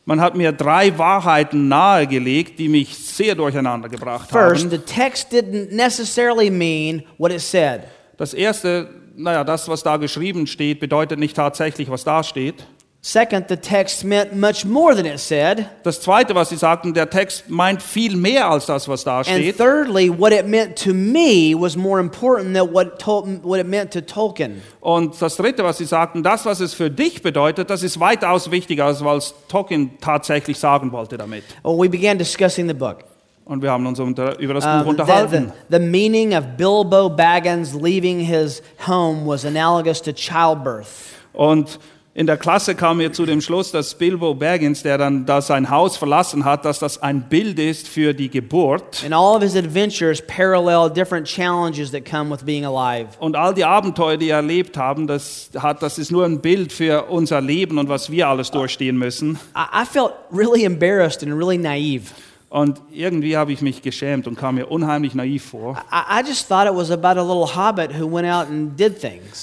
Man 0.05 0.19
hat 0.21 0.35
mir 0.35 0.51
drei 0.51 0.97
Wahrheiten 0.97 1.67
nahegelegt, 1.67 2.57
die 2.59 2.67
mich 2.67 2.97
sehr 2.97 3.35
durcheinander 3.35 3.89
gebracht 3.89 4.29
First, 4.31 4.63
haben. 4.63 4.71
the 4.71 4.77
text 4.79 5.31
didn't 5.31 5.71
necessarily 5.71 6.49
mean 6.49 7.03
what 7.17 7.31
it 7.31 7.41
said. 7.41 7.81
Das 8.17 8.33
erste, 8.33 8.89
naja, 9.19 9.43
das, 9.43 9.67
was 9.67 9.83
da 9.83 9.97
geschrieben 9.97 10.47
steht, 10.47 10.79
bedeutet 10.79 11.19
nicht 11.19 11.35
tatsächlich, 11.35 11.89
was 11.91 12.03
da 12.03 12.23
steht. 12.23 12.65
Second, 13.01 13.47
the 13.47 13.55
text 13.55 14.03
meant 14.03 14.35
much 14.35 14.65
more 14.65 14.93
than 14.93 15.05
it 15.05 15.19
said. 15.19 15.65
Das 15.83 16.01
zweite, 16.01 16.35
was 16.35 16.49
sie 16.49 16.57
sagten, 16.57 16.93
der 16.93 17.09
Text 17.09 17.49
meint 17.49 17.81
viel 17.81 18.17
mehr 18.17 18.49
als 18.49 18.65
das, 18.65 18.89
was 18.89 19.05
da 19.05 19.19
And 19.19 19.27
steht. 19.27 19.57
thirdly, 19.57 20.09
what 20.09 20.33
it 20.33 20.45
meant 20.47 20.77
to 20.83 20.93
me 20.93 21.55
was 21.57 21.77
more 21.77 22.01
important 22.01 22.53
than 22.53 22.73
what, 22.73 23.01
what 23.43 23.57
it 23.57 23.67
meant 23.67 23.93
to 23.93 24.01
Tolkien. 24.01 24.61
Und 24.81 25.21
das 25.21 25.37
dritte, 25.37 25.63
was 25.63 25.77
sie 25.77 25.85
sagten, 25.85 26.23
das, 26.23 26.45
was 26.45 26.59
es 26.59 26.73
für 26.73 26.91
dich 26.91 27.21
bedeutet, 27.21 27.69
das 27.69 27.83
ist 27.83 28.01
weitaus 28.01 28.51
wichtiger, 28.51 28.85
als 28.87 29.01
was 29.01 29.33
Tolkien 29.47 29.97
tatsächlich 30.01 30.59
sagen 30.59 30.91
wollte 30.91 31.17
damit. 31.17 31.45
Well, 31.63 31.77
we 31.79 31.87
began 31.87 32.17
discussing 32.17 32.67
the 32.67 32.73
book. 32.73 33.05
Und 33.49 33.63
wir 33.63 33.71
haben 33.71 33.87
uns 33.87 33.99
unter, 33.99 34.37
über 34.37 34.53
das 34.53 34.63
Um, 34.63 34.71
Buch 34.77 34.83
the, 34.83 34.89
unterhalten. 34.89 35.51
the, 35.69 35.77
the 35.77 35.83
meaning 35.83 36.35
of 36.35 36.45
Bilbo 36.55 37.09
Baggins 37.09 37.73
leaving 37.73 38.19
his 38.19 38.61
home 38.87 39.25
was 39.25 39.43
analogous 39.43 39.99
to 40.03 40.13
childbirth. 40.13 40.87
Und 41.33 41.79
in 42.13 42.27
der 42.27 42.37
Klasse 42.37 42.75
kamen 42.75 42.99
wir 42.99 43.11
zu 43.11 43.25
dem 43.25 43.41
Schluss, 43.41 43.71
dass 43.71 43.95
Bilbo 43.95 44.35
Baggins, 44.35 44.83
der 44.83 44.99
dann 44.99 45.25
da 45.25 45.41
sein 45.41 45.71
Haus 45.71 45.97
verlassen 45.97 46.45
hat, 46.45 46.63
dass 46.63 46.77
das 46.77 47.01
ein 47.01 47.27
Bild 47.27 47.57
ist 47.57 47.87
für 47.87 48.13
die 48.13 48.29
Geburt. 48.29 49.03
And 49.03 49.15
all 49.15 49.35
of 49.35 49.41
his 49.41 49.55
adventures 49.55 50.21
parallel 50.21 50.87
different 50.91 51.25
challenges 51.25 51.89
that 51.89 52.05
come 52.05 52.29
with 52.29 52.43
being 52.45 52.65
alive. 52.65 53.07
Und 53.19 53.35
all 53.35 53.55
die 53.55 53.65
Abenteuer, 53.65 54.17
die 54.17 54.29
er 54.29 54.37
erlebt 54.37 54.77
haben, 54.77 55.07
das, 55.07 55.49
hat, 55.57 55.81
das 55.81 55.97
ist 55.97 56.11
nur 56.11 56.23
ein 56.23 56.39
Bild 56.39 56.71
für 56.71 57.05
unser 57.05 57.41
Leben 57.41 57.79
und 57.79 57.89
was 57.89 58.11
wir 58.11 58.27
alles 58.27 58.51
durchstehen 58.51 58.99
müssen. 58.99 59.39
I, 59.55 59.81
I 59.81 59.85
felt 59.85 60.11
really 60.31 60.65
embarrassed 60.65 61.23
and 61.23 61.33
really 61.33 61.57
naive. 61.57 62.11
Und 62.49 62.81
irgendwie 62.91 63.37
habe 63.37 63.51
ich 63.51 63.61
mich 63.61 63.81
geschämt 63.83 64.27
und 64.27 64.35
kam 64.35 64.55
mir 64.55 64.71
unheimlich 64.71 65.13
naiv 65.13 65.45
vor. 65.45 65.77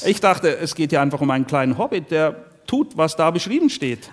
Ich 0.05 0.21
dachte, 0.21 0.57
es 0.57 0.75
geht 0.75 0.91
hier 0.91 1.01
einfach 1.01 1.21
um 1.21 1.31
einen 1.31 1.47
kleinen 1.47 1.79
Hobbit, 1.79 2.11
der 2.11 2.35
tut, 2.67 2.97
was 2.97 3.15
da 3.15 3.31
beschrieben 3.31 3.71
steht. 3.71 4.11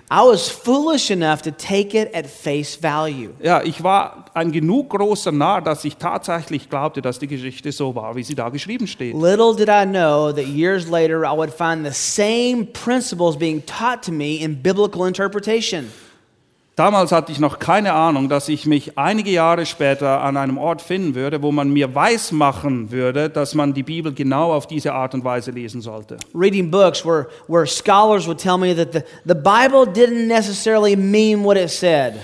Ja, 3.42 3.62
ich 3.62 3.82
war 3.82 4.26
ein 4.34 4.52
genug 4.52 4.90
großer 4.90 5.32
Narr, 5.32 5.60
dass 5.60 5.84
ich 5.84 5.96
tatsächlich 5.96 6.70
glaubte, 6.70 7.02
dass 7.02 7.18
die 7.18 7.26
Geschichte 7.26 7.72
so 7.72 7.96
war, 7.96 8.14
wie 8.14 8.22
sie 8.22 8.36
da 8.36 8.48
geschrieben 8.48 8.86
steht. 8.86 9.14
Little 9.14 9.56
did 9.56 9.68
I 9.68 9.84
know 9.84 10.30
that 10.32 10.46
years 10.46 10.88
later 10.88 11.24
I 11.24 11.36
would 11.36 11.52
find 11.52 11.84
the 11.84 11.92
same 11.92 12.66
principles 12.66 13.36
being 13.36 13.64
taught 13.66 14.02
to 14.04 14.12
me 14.12 14.36
in 14.36 14.62
biblical 14.62 15.06
interpretation. 15.06 15.90
Damals 16.76 17.12
hatte 17.12 17.30
ich 17.30 17.38
noch 17.38 17.60
keine 17.60 17.92
Ahnung, 17.92 18.28
dass 18.28 18.48
ich 18.48 18.66
mich 18.66 18.98
einige 18.98 19.30
Jahre 19.30 19.64
später 19.64 20.20
an 20.22 20.36
einem 20.36 20.58
Ort 20.58 20.82
finden 20.82 21.14
würde, 21.14 21.40
wo 21.40 21.52
man 21.52 21.70
mir 21.72 21.94
weismachen 21.94 22.90
würde, 22.90 23.30
dass 23.30 23.54
man 23.54 23.74
die 23.74 23.84
Bibel 23.84 24.12
genau 24.12 24.52
auf 24.52 24.66
diese 24.66 24.92
Art 24.92 25.14
und 25.14 25.22
Weise 25.22 25.52
lesen 25.52 25.80
sollte. 25.80 26.16
Reading 26.34 26.72
books 26.72 27.06
where, 27.06 27.28
where 27.46 27.64
scholars 27.64 28.26
would 28.26 28.40
tell 28.40 28.58
me 28.58 28.74
that 28.74 28.92
the, 28.92 29.02
the 29.24 29.34
Bible 29.34 29.86
didn't 29.86 30.26
necessarily 30.26 30.96
mean 30.96 31.44
what 31.44 31.56
it 31.56 31.70
said. 31.70 32.14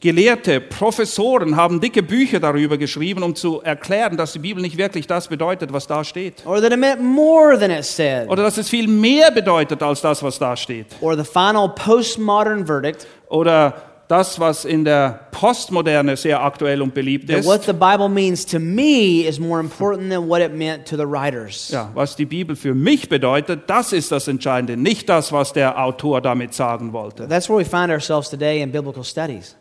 Gelehrte, 0.00 0.60
Professoren 0.60 1.56
haben 1.56 1.80
dicke 1.80 2.04
Bücher 2.04 2.38
darüber 2.38 2.78
geschrieben, 2.78 3.24
um 3.24 3.34
zu 3.34 3.62
erklären, 3.62 4.16
dass 4.16 4.32
die 4.32 4.38
Bibel 4.38 4.62
nicht 4.62 4.76
wirklich 4.76 5.08
das 5.08 5.26
bedeutet, 5.26 5.72
was 5.72 5.88
da 5.88 6.04
steht. 6.04 6.46
Or 6.46 6.60
that 6.60 6.72
it 6.72 6.78
meant 6.78 7.02
more 7.02 7.58
than 7.58 7.72
it 7.72 7.84
said. 7.84 8.28
Oder 8.28 8.44
dass 8.44 8.58
es 8.58 8.68
viel 8.68 8.86
mehr 8.86 9.32
bedeutet 9.32 9.82
als 9.82 10.00
das, 10.00 10.22
was 10.22 10.38
da 10.38 10.56
steht. 10.56 10.86
Or 11.00 11.16
the 11.16 11.24
final 11.24 11.68
postmodern 11.70 12.64
verdict 12.64 13.08
Oder 13.28 13.74
das, 14.08 14.40
was 14.40 14.64
in 14.64 14.84
der 14.84 15.20
Postmoderne 15.30 16.16
sehr 16.16 16.42
aktuell 16.42 16.80
und 16.82 16.94
beliebt 16.94 17.28
ist. 17.30 17.46
what 17.46 17.62
the 17.64 17.72
Bible 17.72 18.08
means 18.08 18.44
to 18.46 18.58
me 18.58 19.26
is 19.28 19.38
more 19.38 19.60
important 19.60 20.10
than 20.10 20.28
what 20.28 20.40
it 20.40 20.52
meant 20.54 20.86
to 20.86 20.96
the 20.96 21.04
writers. 21.04 21.68
Ja, 21.68 21.90
was 21.94 22.16
die 22.16 22.24
Bibel 22.24 22.56
für 22.56 22.74
mich 22.74 23.08
bedeutet, 23.08 23.68
das 23.68 23.92
ist 23.92 24.10
das 24.10 24.26
Entscheidende, 24.26 24.76
nicht 24.76 25.08
das, 25.08 25.30
was 25.30 25.52
der 25.52 25.78
Autor 25.82 26.20
damit 26.22 26.54
sagen 26.54 26.92
wollte. 26.92 27.28
That's 27.28 27.48
where 27.48 27.58
we 27.58 27.64
find 27.64 27.90
ourselves 27.90 28.30
today 28.30 28.62
in 28.62 28.72
biblical 28.72 29.04
studies. 29.04 29.54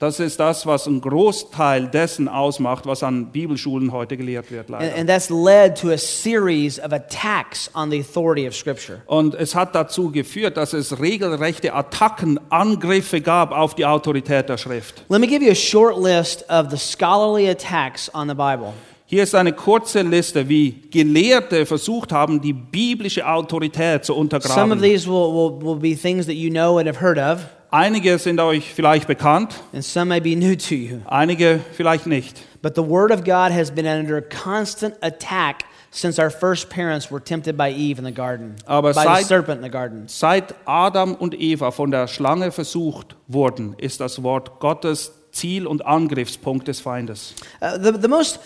Das 0.00 0.18
ist 0.18 0.40
das, 0.40 0.66
was 0.66 0.88
einen 0.88 1.00
Großteil 1.00 1.86
dessen 1.86 2.28
ausmacht, 2.28 2.84
was 2.84 3.02
an 3.04 3.30
Bibelschulen 3.30 3.92
heute 3.92 4.16
gelehrt 4.16 4.50
wird, 4.50 4.68
And, 4.68 4.80
leider. 4.80 4.96
and 4.96 5.08
that's 5.08 5.30
led 5.30 5.76
to 5.80 5.90
a 5.92 5.96
series 5.96 6.78
of 6.80 6.92
attacks 6.92 7.70
on 7.74 7.90
the 7.90 8.00
authority 8.00 8.46
of 8.46 8.54
Scripture. 8.56 9.02
Und 9.06 9.34
es 9.36 9.54
hat 9.54 9.74
dazu 9.74 10.10
geführt, 10.10 10.56
dass 10.56 10.72
es 10.72 10.98
regelrechte 11.00 11.72
Attacken, 11.72 12.40
Angriffe 12.50 13.20
gab 13.20 13.52
auf 13.52 13.74
die 13.76 13.86
Autorität 13.86 14.48
der 14.48 14.58
Schrift. 14.58 15.04
Let 15.08 15.20
me 15.20 15.28
give 15.28 15.44
you 15.44 15.52
a 15.52 15.54
short 15.54 15.96
list 15.96 16.44
of 16.50 16.70
the 16.70 16.76
scholarly 16.76 17.48
attacks 17.48 18.12
on 18.14 18.28
the 18.28 18.34
Bible. 18.34 18.72
Hier 19.06 19.22
ist 19.22 19.34
eine 19.34 19.52
kurze 19.52 20.02
Liste, 20.02 20.48
wie 20.48 20.72
Gelehrte 20.90 21.66
versucht 21.66 22.10
haben, 22.10 22.40
die 22.40 22.52
biblische 22.52 23.24
Autorität 23.26 24.04
zu 24.04 24.12
Some 24.12 24.18
of 24.18 24.22
untergraben. 24.24 24.82
these 24.82 25.06
will, 25.06 25.32
will, 25.32 25.60
will 25.64 25.76
be 25.76 25.94
things 25.94 26.26
that 26.26 26.34
you 26.34 26.50
know 26.50 26.78
and 26.78 26.88
have 26.88 27.00
heard 27.00 27.18
of, 27.18 27.46
Einige 27.74 28.20
sind 28.20 28.38
euch 28.38 28.72
vielleicht 28.72 29.08
bekannt, 29.08 29.52
and 29.72 29.82
some 29.84 30.04
may 30.06 30.20
be 30.20 30.36
new 30.36 30.54
to 30.54 30.76
you. 30.76 30.98
einige 31.06 31.58
vielleicht 31.72 32.06
nicht. 32.06 32.40
But 32.62 32.76
the 32.76 32.88
Word 32.88 33.10
of 33.10 33.24
God 33.24 33.50
has 33.50 33.72
been 33.72 33.84
under 33.84 34.22
constant 34.22 34.94
attack 35.02 35.64
since 35.90 36.22
our 36.22 36.30
first 36.30 36.70
parents 36.70 37.10
were 37.10 37.20
tempted 37.20 37.56
by 37.56 37.72
Eve 37.72 37.98
in 37.98 38.04
the 38.04 38.14
garden, 38.14 38.54
Aber 38.66 38.92
by 38.92 39.00
the 39.00 39.08
seit- 39.08 39.26
serpent 39.26 39.56
in 39.58 39.64
the 39.64 39.70
garden. 39.70 40.04
Seit 40.06 40.54
Adam 40.66 41.16
und 41.16 41.34
Eva 41.34 41.72
von 41.72 41.90
der 41.90 42.06
Schlange 42.06 42.52
versucht 42.52 43.16
wurden, 43.26 43.74
ist 43.76 43.98
das 44.00 44.22
Wort 44.22 44.60
Gottes 44.60 45.10
Ziel 45.32 45.66
und 45.66 45.84
Angriffspunkt 45.84 46.68
des 46.68 46.78
Feindes. 46.78 47.34
Uh, 47.60 47.76
the, 47.82 47.90
the 48.00 48.06
most 48.06 48.38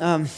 um, 0.00 0.28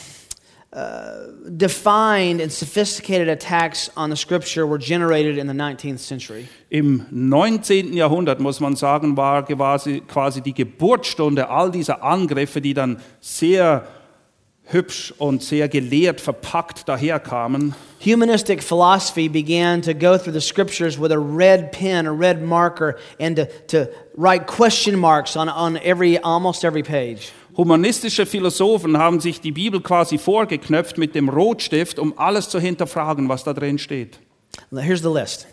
uh, 0.75 1.31
defined 1.57 2.41
and 2.41 2.51
sophisticated 2.51 3.29
attacks 3.29 3.91
on 3.97 4.11
the 4.11 4.17
Scripture 4.17 4.67
were 4.67 4.79
generated 4.79 5.39
in 5.39 5.47
the 5.47 5.53
19th 5.53 6.01
century. 6.01 6.49
Im 6.71 7.07
19. 7.11 7.93
Jahrhundert, 7.93 8.41
muss 8.41 8.59
man 8.59 8.75
sagen, 8.75 9.17
war 9.17 9.45
quasi, 9.45 10.01
quasi 10.01 10.41
die 10.41 10.53
Geburtsstunde 10.53 11.49
all 11.49 11.71
dieser 11.71 12.03
Angriffe, 12.03 12.61
die 12.61 12.75
dann 12.75 13.01
sehr 13.21 13.87
hübsch 14.65 15.13
und 15.19 15.43
sehr 15.43 15.69
gelehrt 15.69 16.21
verpackt 16.21 16.89
daherkamen. 16.89 17.75
Humanistic 18.01 18.63
philosophy 18.63 19.29
began 19.29 19.81
to 19.81 19.95
go 19.95 20.19
through 20.19 20.33
the 20.33 20.41
scriptures 20.41 20.99
with 20.99 21.13
a 21.13 21.19
red 21.19 21.71
pen, 21.71 22.07
a 22.07 22.13
red 22.13 22.43
marker, 22.43 22.99
and 23.21 23.37
to, 23.37 23.47
to 23.69 23.89
write 24.17 24.47
question 24.47 24.99
marks 24.99 25.37
on, 25.37 25.49
on 25.49 25.79
every, 25.79 26.19
almost 26.19 26.65
every 26.65 26.83
page. 26.83 27.33
Humanistische 27.57 28.27
Philosophen 28.27 28.99
haben 28.99 29.21
sich 29.21 29.41
die 29.41 29.53
Bibel 29.53 29.81
quasi 29.81 30.19
vorgeknöpft 30.19 30.99
mit 30.99 31.15
dem 31.15 31.29
Rotstift, 31.29 31.99
um 31.99 32.19
alles 32.19 32.49
zu 32.49 32.59
hinterfragen, 32.59 33.29
was 33.29 33.45
da 33.45 33.53
drin 33.53 33.79
steht. 33.79 34.19
Here's 34.73 35.03
the 35.03 35.09
list 35.09 35.47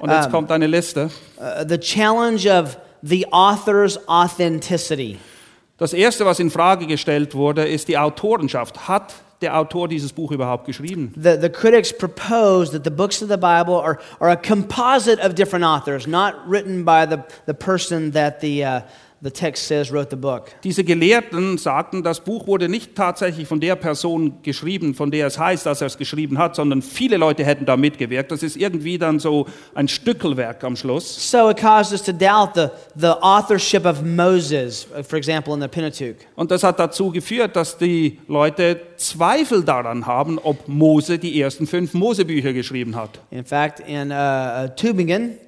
Und 0.00 0.10
jetzt 0.10 0.26
Um, 0.26 0.32
kommt 0.32 0.52
eine 0.52 0.66
Liste. 0.66 1.10
uh, 1.38 1.64
the 1.68 1.78
challenge 1.78 2.46
of 2.48 2.78
the 3.02 3.26
author's 3.32 3.98
authenticity. 4.08 5.18
Das 5.78 5.92
erste, 5.92 6.24
was 6.26 6.40
in 6.40 6.50
Frage 6.50 6.86
gestellt 6.86 7.34
wurde, 7.34 7.66
ist 7.66 7.88
die 7.88 7.96
Autorenschaft. 7.98 8.88
Hat 8.88 9.14
der 9.40 9.56
Autor 9.56 9.86
dieses 9.86 10.12
Buch 10.12 10.32
überhaupt 10.32 10.64
geschrieben? 10.66 11.12
The, 11.14 11.36
the 11.40 11.48
critics 11.48 11.96
propose 11.96 12.72
that 12.72 12.82
the 12.84 12.90
books 12.90 13.22
of 13.22 13.28
the 13.28 13.36
Bible 13.36 13.74
are, 13.80 13.98
are 14.18 14.30
a 14.32 14.36
composite 14.36 15.20
of 15.24 15.34
different 15.34 15.64
authors, 15.64 16.06
not 16.08 16.34
written 16.48 16.84
by 16.84 17.06
the, 17.08 17.18
the 17.46 17.54
person 17.54 18.12
that 18.12 18.40
the, 18.40 18.64
uh, 18.64 18.80
the 19.20 19.30
text 19.30 19.66
says 19.66 19.92
wrote 19.92 20.10
the 20.10 20.16
book. 20.16 20.50
Diese 20.62 20.84
Gelehrten 20.84 21.58
sagten, 21.58 22.02
das 22.02 22.20
Buch 22.20 22.46
wurde 22.46 22.68
nicht 22.68 22.94
tatsächlich 22.94 23.48
von 23.48 23.60
der 23.60 23.76
Person 23.76 24.42
geschrieben, 24.42 24.94
von 24.94 25.10
der 25.10 25.26
es 25.26 25.38
heißt, 25.38 25.66
dass 25.66 25.80
er 25.80 25.88
es 25.88 25.98
geschrieben 25.98 26.38
hat, 26.38 26.54
sondern 26.54 26.82
viele 26.82 27.16
Leute 27.16 27.44
hätten 27.44 27.66
da 27.66 27.76
mitgewirkt. 27.76 28.30
Das 28.30 28.42
ist 28.42 28.56
irgendwie 28.56 28.98
dann 28.98 29.18
so 29.18 29.46
ein 29.74 29.88
Stückelwerk 29.88 30.62
am 30.64 30.76
Schluss. 30.76 31.30
So 31.30 31.50
it 31.50 31.56
caused 31.56 31.92
us 31.92 32.02
to 32.02 32.12
doubt 32.12 32.54
the, 32.54 32.68
the 32.94 33.12
authorship 33.20 33.84
of 33.84 34.02
Moses, 34.02 34.86
uh, 34.96 35.02
for 35.02 35.18
example, 35.18 35.54
in 35.54 35.60
the 35.60 35.68
Pentateuch. 35.68 36.16
Und 36.36 36.50
das 36.50 36.62
hat 36.62 36.78
dazu 36.78 37.10
geführt, 37.10 37.56
dass 37.56 37.76
die 37.76 38.18
Leute 38.28 38.80
Zweifel 38.96 39.64
daran 39.64 40.06
haben, 40.06 40.38
ob 40.38 40.68
Mose 40.68 41.18
die 41.18 41.40
ersten 41.40 41.66
fünf 41.66 41.94
Mosebücher 41.94 42.52
geschrieben 42.52 42.96
hat. 42.96 43.20
In 43.30 43.44
fact, 43.44 43.80
in 43.80 44.10
uh, 44.10 44.14
uh, 44.14 44.68
Tübingen, 44.76 45.38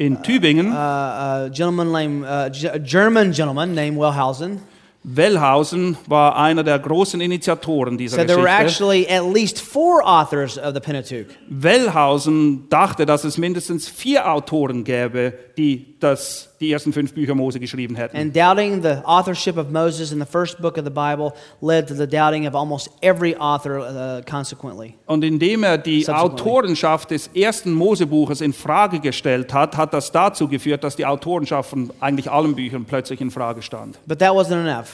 In 0.00 0.22
Tübingen. 0.22 0.72
Uh, 0.72 0.76
a 0.76 1.50
gentleman 1.52 1.92
named, 1.92 2.24
uh, 2.24 2.48
a 2.72 2.78
German 2.78 3.34
gentleman 3.34 3.74
named 3.74 3.98
Wellhausen 3.98 4.60
Wellhausen 5.02 5.96
war 6.06 6.36
einer 6.36 6.62
der 6.62 6.78
großen 6.78 7.20
Initiatoren 7.22 7.96
dieser 7.96 8.18
were 8.18 8.26
Geschichte. 8.26 8.48
actually 8.48 9.06
at 9.08 9.24
least 9.24 9.58
four 9.60 10.02
authors 10.04 10.58
of 10.58 10.74
the 10.74 10.80
Pentateuch. 10.80 11.26
Wellhausen 11.48 12.68
dachte, 12.68 13.06
dass 13.06 13.24
es 13.24 13.38
mindestens 13.38 13.88
vier 13.88 14.30
Autoren 14.30 14.84
gäbe, 14.84 15.32
die 15.56 15.98
das, 16.00 16.54
die 16.60 16.70
ersten 16.70 16.92
fünf 16.92 17.14
Bücher 17.14 17.34
Mose 17.34 17.60
geschrieben 17.60 17.94
hätten. 17.94 18.16
And 18.16 18.34
doubting 18.36 18.82
the 18.82 19.04
authorship 19.04 19.56
of 19.56 19.70
Moses 19.70 20.12
in 20.12 20.18
the 20.18 20.26
first 20.26 20.60
book 20.60 20.76
of 20.76 20.84
the 20.84 20.90
Bible 20.90 21.32
led 21.62 21.88
to 21.88 21.94
the 21.94 22.06
doubting 22.06 22.46
of 22.46 22.54
almost 22.54 22.90
every 23.00 23.34
author 23.36 23.78
uh, 23.78 24.22
consequently. 24.30 24.94
Und 25.06 25.24
indem 25.24 25.64
er 25.64 25.78
die. 25.78 26.06
Autorenschaft 26.08 27.10
des 27.10 27.28
ersten 27.28 27.72
Mosebuches 27.72 28.40
in 28.40 28.52
Frage 28.52 29.00
gestellt 29.00 29.54
hat, 29.54 29.76
hat 29.76 29.94
das 29.94 30.12
dazu 30.12 30.48
geführt, 30.48 30.84
dass 30.84 30.96
die 30.96 31.06
Autorenschaft 31.06 31.70
von 31.70 31.90
eigentlich 32.00 32.30
allen 32.30 32.54
Büchern 32.54 32.84
plötzlich 32.84 33.20
in 33.20 33.30
Frage 33.30 33.62
stand. 33.62 33.98
But 34.06 34.18
that 34.18 34.32
wasn't 34.32 34.60
enough. 34.66 34.89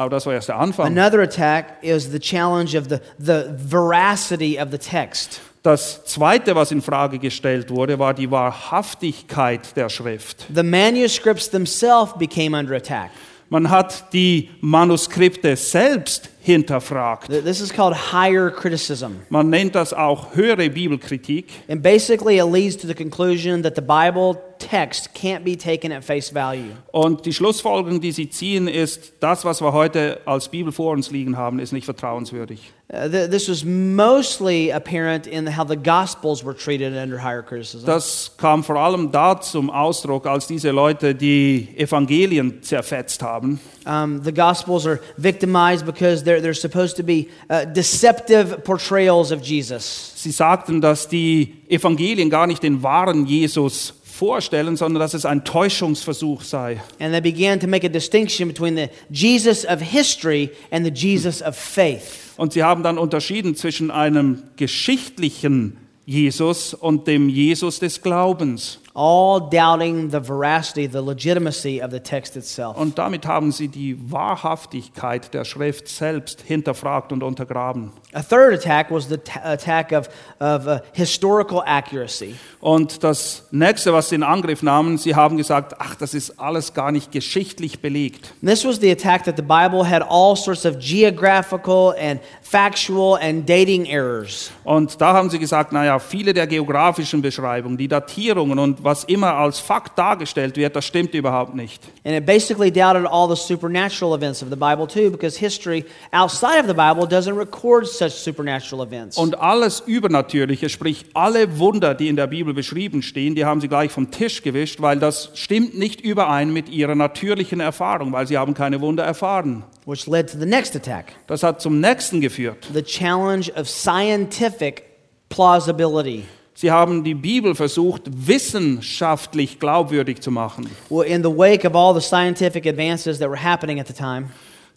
Aber 0.00 0.08
das 0.08 0.24
war 0.24 0.32
erst 0.32 0.48
der 0.48 0.58
Anfang. 0.58 0.86
Another 0.86 1.20
attack 1.20 1.76
is 1.82 2.10
the 2.10 2.18
challenge 2.18 2.74
of 2.74 2.88
the, 2.88 3.00
the 3.18 3.50
veracity 3.54 4.58
of 4.58 4.70
the 4.70 4.78
text. 4.78 5.42
Das 5.62 6.06
zweite, 6.06 6.54
was 6.54 6.72
in 6.72 6.80
Frage 6.80 7.18
gestellt 7.18 7.68
wurde, 7.68 7.98
war 7.98 8.14
die 8.14 8.30
Wahrhaftigkeit 8.30 9.76
der 9.76 9.90
Schrift. 9.90 10.46
The 10.54 10.62
manuscripts 10.62 11.50
themselves 11.50 12.14
became 12.18 12.56
under 12.56 12.74
attack. 12.74 13.10
Man 13.50 13.68
hat 13.68 14.10
die 14.14 14.48
Manuskripte 14.62 15.54
selbst 15.54 16.30
hinterfragt. 16.40 17.28
This 17.28 17.60
is 17.60 17.70
called 17.70 17.94
higher 17.94 18.50
criticism. 18.50 19.16
Man 19.28 19.50
nennt 19.50 19.74
das 19.74 19.92
auch 19.92 20.34
höhere 20.34 20.70
Bibelkritik. 20.70 21.50
And 21.68 21.82
basically, 21.82 22.38
it 22.38 22.50
leads 22.50 22.74
to 22.78 22.86
the 22.86 22.94
conclusion 22.94 23.62
that 23.64 23.74
the 23.76 23.82
Bible 23.82 24.38
text 24.70 25.14
can't 25.14 25.44
be 25.44 25.56
taken 25.56 25.92
at 25.92 26.04
face 26.04 26.32
value. 26.32 26.76
Und 26.92 27.26
die 27.26 27.32
Schlussfolgerung, 27.32 28.00
die 28.00 28.12
sie 28.12 28.30
ziehen, 28.30 28.68
ist, 28.68 29.12
das, 29.20 29.44
was 29.44 29.60
wir 29.60 29.72
heute 29.72 30.20
als 30.26 30.48
Bibel 30.48 30.72
vor 30.72 30.92
uns 30.92 31.10
liegen 31.10 31.36
haben, 31.36 31.58
ist 31.58 31.72
nicht 31.72 31.84
vertrauenswürdig. 31.84 32.72
Uh, 32.92 33.08
th- 33.08 33.30
this 33.30 33.48
was 33.48 33.64
mostly 33.64 34.72
apparent 34.72 35.28
in 35.28 35.46
how 35.46 35.64
the 35.64 35.76
Gospels 35.76 36.44
were 36.44 36.56
treated 36.56 36.92
under 36.92 37.22
higher 37.22 37.42
criticism. 37.42 37.86
Das 37.86 38.32
kam 38.36 38.64
vor 38.64 38.76
allem 38.76 39.12
da 39.12 39.40
zum 39.40 39.70
Ausdruck, 39.70 40.26
als 40.26 40.48
diese 40.48 40.70
Leute 40.70 41.14
die 41.14 41.68
Evangelien 41.76 42.62
zerfetzt 42.62 43.22
haben. 43.22 43.60
Um, 43.86 44.22
the 44.24 44.32
Gospels 44.32 44.86
are 44.86 44.98
victimized 45.16 45.86
because 45.86 46.24
they're, 46.24 46.40
they're 46.40 46.52
supposed 46.52 46.96
to 46.96 47.04
be 47.04 47.28
uh, 47.48 47.64
deceptive 47.64 48.58
portrayals 48.64 49.30
of 49.30 49.40
Jesus. 49.40 50.12
Sie 50.16 50.32
sagten, 50.32 50.80
dass 50.80 51.08
die 51.08 51.62
Evangelien 51.68 52.28
gar 52.28 52.48
nicht 52.48 52.64
den 52.64 52.82
wahren 52.82 53.24
Jesus 53.24 53.99
vorstellen, 54.20 54.76
sondern 54.76 55.00
dass 55.00 55.14
es 55.14 55.24
ein 55.24 55.44
Täuschungsversuch 55.44 56.42
sei. 56.42 56.82
And 56.98 57.12
they 57.12 57.22
began 57.22 57.58
to 57.58 57.66
make 57.66 57.86
a 57.86 57.88
distinction 57.88 58.48
between 58.48 58.76
the 58.76 58.88
Jesus 59.10 59.64
of 59.64 59.80
history 59.80 60.50
and 60.70 60.84
the 60.84 60.92
Jesus 60.92 61.40
of 61.40 61.56
faith. 61.56 62.34
Und 62.36 62.52
sie 62.52 62.62
haben 62.62 62.82
dann 62.82 62.98
unterschieden 62.98 63.54
zwischen 63.54 63.90
einem 63.90 64.42
geschichtlichen 64.56 65.78
Jesus 66.04 66.74
und 66.74 67.06
dem 67.06 67.30
Jesus 67.30 67.78
des 67.78 68.02
Glaubens. 68.02 68.79
All 68.94 69.40
doubting 69.40 70.10
the 70.10 70.20
veracity, 70.20 70.86
the 70.86 71.00
legitimacy 71.00 71.80
of 71.80 71.90
the 71.90 72.00
text 72.00 72.36
itself. 72.36 72.76
Und 72.76 72.98
damit 72.98 73.26
haben 73.26 73.52
sie 73.52 73.68
die 73.68 73.96
Wahrhaftigkeit 74.10 75.32
der 75.32 75.44
Schrift 75.44 75.88
selbst 75.88 76.42
hinterfragt 76.42 77.12
und 77.12 77.22
untergraben. 77.22 77.92
A 78.12 78.22
third 78.22 78.54
attack 78.54 78.90
was 78.90 79.08
the 79.08 79.18
attack 79.44 79.92
of, 79.92 80.08
of 80.40 80.66
uh, 80.66 80.80
historical 80.92 81.62
accuracy. 81.64 82.34
Und 82.60 83.04
das 83.04 83.46
nächste, 83.52 83.92
was 83.92 84.08
sie 84.08 84.16
in 84.16 84.24
Angriff 84.24 84.62
nahmen, 84.62 84.98
sie 84.98 85.14
haben 85.14 85.36
gesagt, 85.36 85.76
ach, 85.78 85.94
das 85.94 86.12
ist 86.12 86.40
alles 86.40 86.74
gar 86.74 86.90
nicht 86.90 87.12
geschichtlich 87.12 87.80
belegt. 87.80 88.32
And 88.42 88.50
this 88.50 88.64
was 88.64 88.80
the 88.80 88.90
attack 88.90 89.24
that 89.24 89.36
the 89.36 89.42
Bible 89.42 89.88
had 89.88 90.02
all 90.02 90.34
sorts 90.34 90.66
of 90.66 90.78
geographical 90.78 91.94
and 91.98 92.20
factual 92.42 93.16
and 93.22 93.48
dating 93.48 93.86
errors. 93.86 94.50
Und 94.64 95.00
da 95.00 95.12
haben 95.12 95.30
sie 95.30 95.38
gesagt, 95.38 95.72
naja, 95.72 96.00
viele 96.00 96.34
der 96.34 96.48
geografischen 96.48 97.22
Beschreibungen, 97.22 97.78
die 97.78 97.88
Datierungen 97.88 98.58
und 98.58 98.79
was 98.82 99.04
immer 99.04 99.34
als 99.34 99.58
Fakt 99.58 99.98
dargestellt 99.98 100.56
wird, 100.56 100.74
das 100.76 100.84
stimmt 100.84 101.14
überhaupt 101.14 101.54
nicht. 101.54 101.82
And 102.04 102.14
it 102.16 102.26
basically 102.26 102.70
doubted 102.70 103.06
all 103.06 103.28
the 103.28 103.36
supernatural 103.40 104.14
events 104.16 104.42
of 104.42 104.48
the 104.50 104.56
Bible, 104.56 104.86
too, 104.86 105.10
because 105.10 105.38
history 105.38 105.84
outside 106.12 106.60
of 106.60 106.66
the 106.66 106.74
Bible 106.74 107.06
doesn't 107.06 107.36
record 107.38 107.86
such 107.86 108.10
supernatural 108.12 108.86
events. 108.86 109.16
Und 109.16 109.38
alles 109.40 109.80
Übernatürliche, 109.86 110.68
sprich 110.68 111.04
alle 111.14 111.58
Wunder, 111.58 111.94
die 111.94 112.08
in 112.08 112.16
der 112.16 112.26
Bibel 112.26 112.54
beschrieben 112.54 113.02
stehen, 113.02 113.34
die 113.34 113.44
haben 113.44 113.60
sie 113.60 113.68
gleich 113.68 113.90
vom 113.90 114.10
Tisch 114.10 114.42
gewischt, 114.42 114.80
weil 114.80 114.98
das 114.98 115.30
stimmt 115.34 115.78
nicht 115.78 116.00
überein 116.00 116.52
mit 116.52 116.68
ihrer 116.68 116.94
natürlichen 116.94 117.60
Erfahrung, 117.60 118.12
weil 118.12 118.26
sie 118.26 118.38
haben 118.38 118.54
keine 118.54 118.80
Wunder 118.80 119.04
erfahren. 119.04 119.64
which 119.86 120.06
led 120.06 120.30
to 120.30 120.38
the 120.38 120.46
next 120.46 120.76
attack 120.76 121.12
Das 121.26 121.42
hat 121.42 121.60
zum 121.60 121.80
nächsten 121.80 122.20
geführt. 122.20 122.68
the 122.72 122.82
challenge 122.82 123.50
of 123.56 123.68
scientific 123.68 124.84
plausibility. 125.30 126.24
Sie 126.60 126.70
haben 126.70 127.02
die 127.04 127.14
Bibel 127.14 127.54
versucht, 127.54 128.02
wissenschaftlich 128.06 129.58
glaubwürdig 129.58 130.20
zu 130.20 130.30
machen. 130.30 130.68
Well, 130.90 131.06
in 131.08 131.22
the 131.22 131.30
wake 131.30 131.64
of 131.66 131.74
all 131.74 131.94
the 131.98 132.06
scientific 132.06 132.66
advances 132.66 133.18
that 133.18 133.30
were 133.30 133.42
happening 133.42 133.80
at 133.80 133.86
the 133.86 133.94
time, 133.94 134.28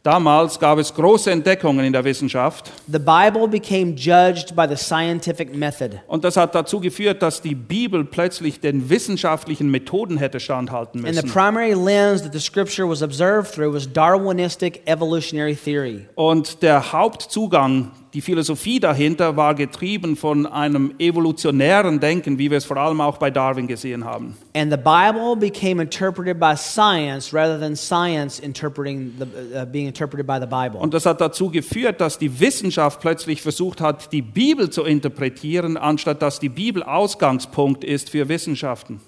Damals 0.04 0.60
gab 0.60 0.78
es 0.80 0.94
große 0.94 1.30
Entdeckungen 1.32 1.84
in 1.86 1.92
der 1.94 2.04
Wissenschaft 2.06 2.72
the 2.88 3.00
Bible 3.00 3.48
became 3.50 3.96
judged 3.98 4.56
by 4.56 4.66
the 4.68 4.78
scientific 4.78 5.54
method. 5.54 6.00
und 6.08 6.24
das 6.24 6.38
hat 6.38 6.56
dazu 6.56 6.80
geführt, 6.80 7.22
dass 7.22 7.42
die 7.42 7.56
Bibel 7.56 8.06
plötzlich 8.06 8.62
den 8.62 8.90
wissenschaftlichen 8.90 9.70
Methoden 9.70 10.16
hätte 10.18 10.40
standhalten 10.40 11.06
And 11.06 11.16
the 11.16 11.22
müssen. 11.22 11.30
primary 11.34 11.74
lens 11.74 12.22
that 12.22 12.32
the 12.32 12.40
scripture 12.40 12.88
was 12.88 13.02
observed 13.02 13.54
through 13.54 13.74
was 13.74 13.92
Darwinistic 13.92 14.82
evolutionary 14.86 15.56
theory. 15.56 16.06
Und 16.16 16.62
der 16.64 16.94
Hauptzugang, 16.94 17.92
die 18.14 18.22
Philosophie 18.22 18.80
dahinter, 18.80 19.36
war 19.38 19.56
getrieben 19.56 20.16
von 20.16 20.46
einem 20.46 20.94
evolutionären 21.00 22.00
Denken, 22.00 22.38
wie 22.38 22.52
wir 22.52 22.60
es 22.60 22.66
vor 22.66 22.78
allem 22.78 23.02
auch 23.02 23.18
bei 23.18 23.32
Darwin 23.32 23.68
gesehen 23.68 24.06
haben. 24.06 24.38
And 24.56 24.72
the 24.72 24.78
Bible 24.78 25.36
became 25.36 25.82
interpreted 25.82 26.40
by 26.40 26.56
science 26.56 27.34
rather 27.34 27.60
than 27.60 27.76
science 27.76 28.40
interpreting 28.40 29.14
the, 29.18 29.26
uh, 29.58 29.66
being 29.66 29.88
interpreted 29.88 30.28
by 30.28 30.38
the 30.40 30.46
Bible. 30.46 30.80
Und 30.80 30.94
das 30.94 31.08
hat 31.08 31.22
dazu 31.22 31.50
geführt, 31.50 32.02
dass 32.02 32.20
die 32.20 32.40
Wissenschaft 32.40 33.02
plötzlich 33.02 33.42
versucht 33.42 33.82
hat, 33.82 34.12
die 34.14 34.22
Bibel 34.22 34.70
zu 34.70 34.84
interpretieren, 34.84 35.76
anstatt 35.76 36.22
dass 36.22 36.40
die 36.40 36.50
Bibel 36.50 36.84
Ausgangspunkt 36.84 37.84
ist 37.84 38.12
für 38.12 38.30
Wissenschaften. 38.30 39.00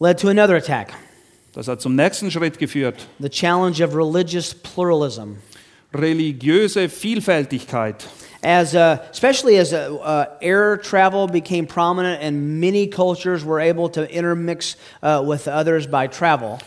Led 0.00 0.18
to 0.18 0.28
another 0.28 0.56
attack 0.56 0.92
Das 1.52 1.68
hat 1.68 1.80
zum 1.80 1.94
nächsten 1.94 2.28
Schritt 2.32 2.58
geführt. 2.58 3.06
the 3.20 3.28
challenge 3.28 3.80
of 3.80 3.94
religious 3.94 4.52
pluralism. 4.52 5.36
Religiöse 5.94 6.88
Vielfältigkeit. 6.88 8.06
As, 8.42 8.74
uh, 8.74 8.98
especially 9.10 9.58
as 9.58 9.72
uh, 9.72 9.94
uh, 10.02 10.26
air 10.42 10.76
travel 10.76 11.26
became 11.26 11.66
prominent 11.66 12.22
and 12.22 12.60
many 12.60 12.86
cultures 12.86 13.42
were 13.42 13.58
able 13.58 13.88
to 13.88 14.06
intermix 14.10 14.76
uh, 15.02 15.22
with 15.26 15.48
others 15.48 15.86
by 15.86 16.06
travel. 16.06 16.58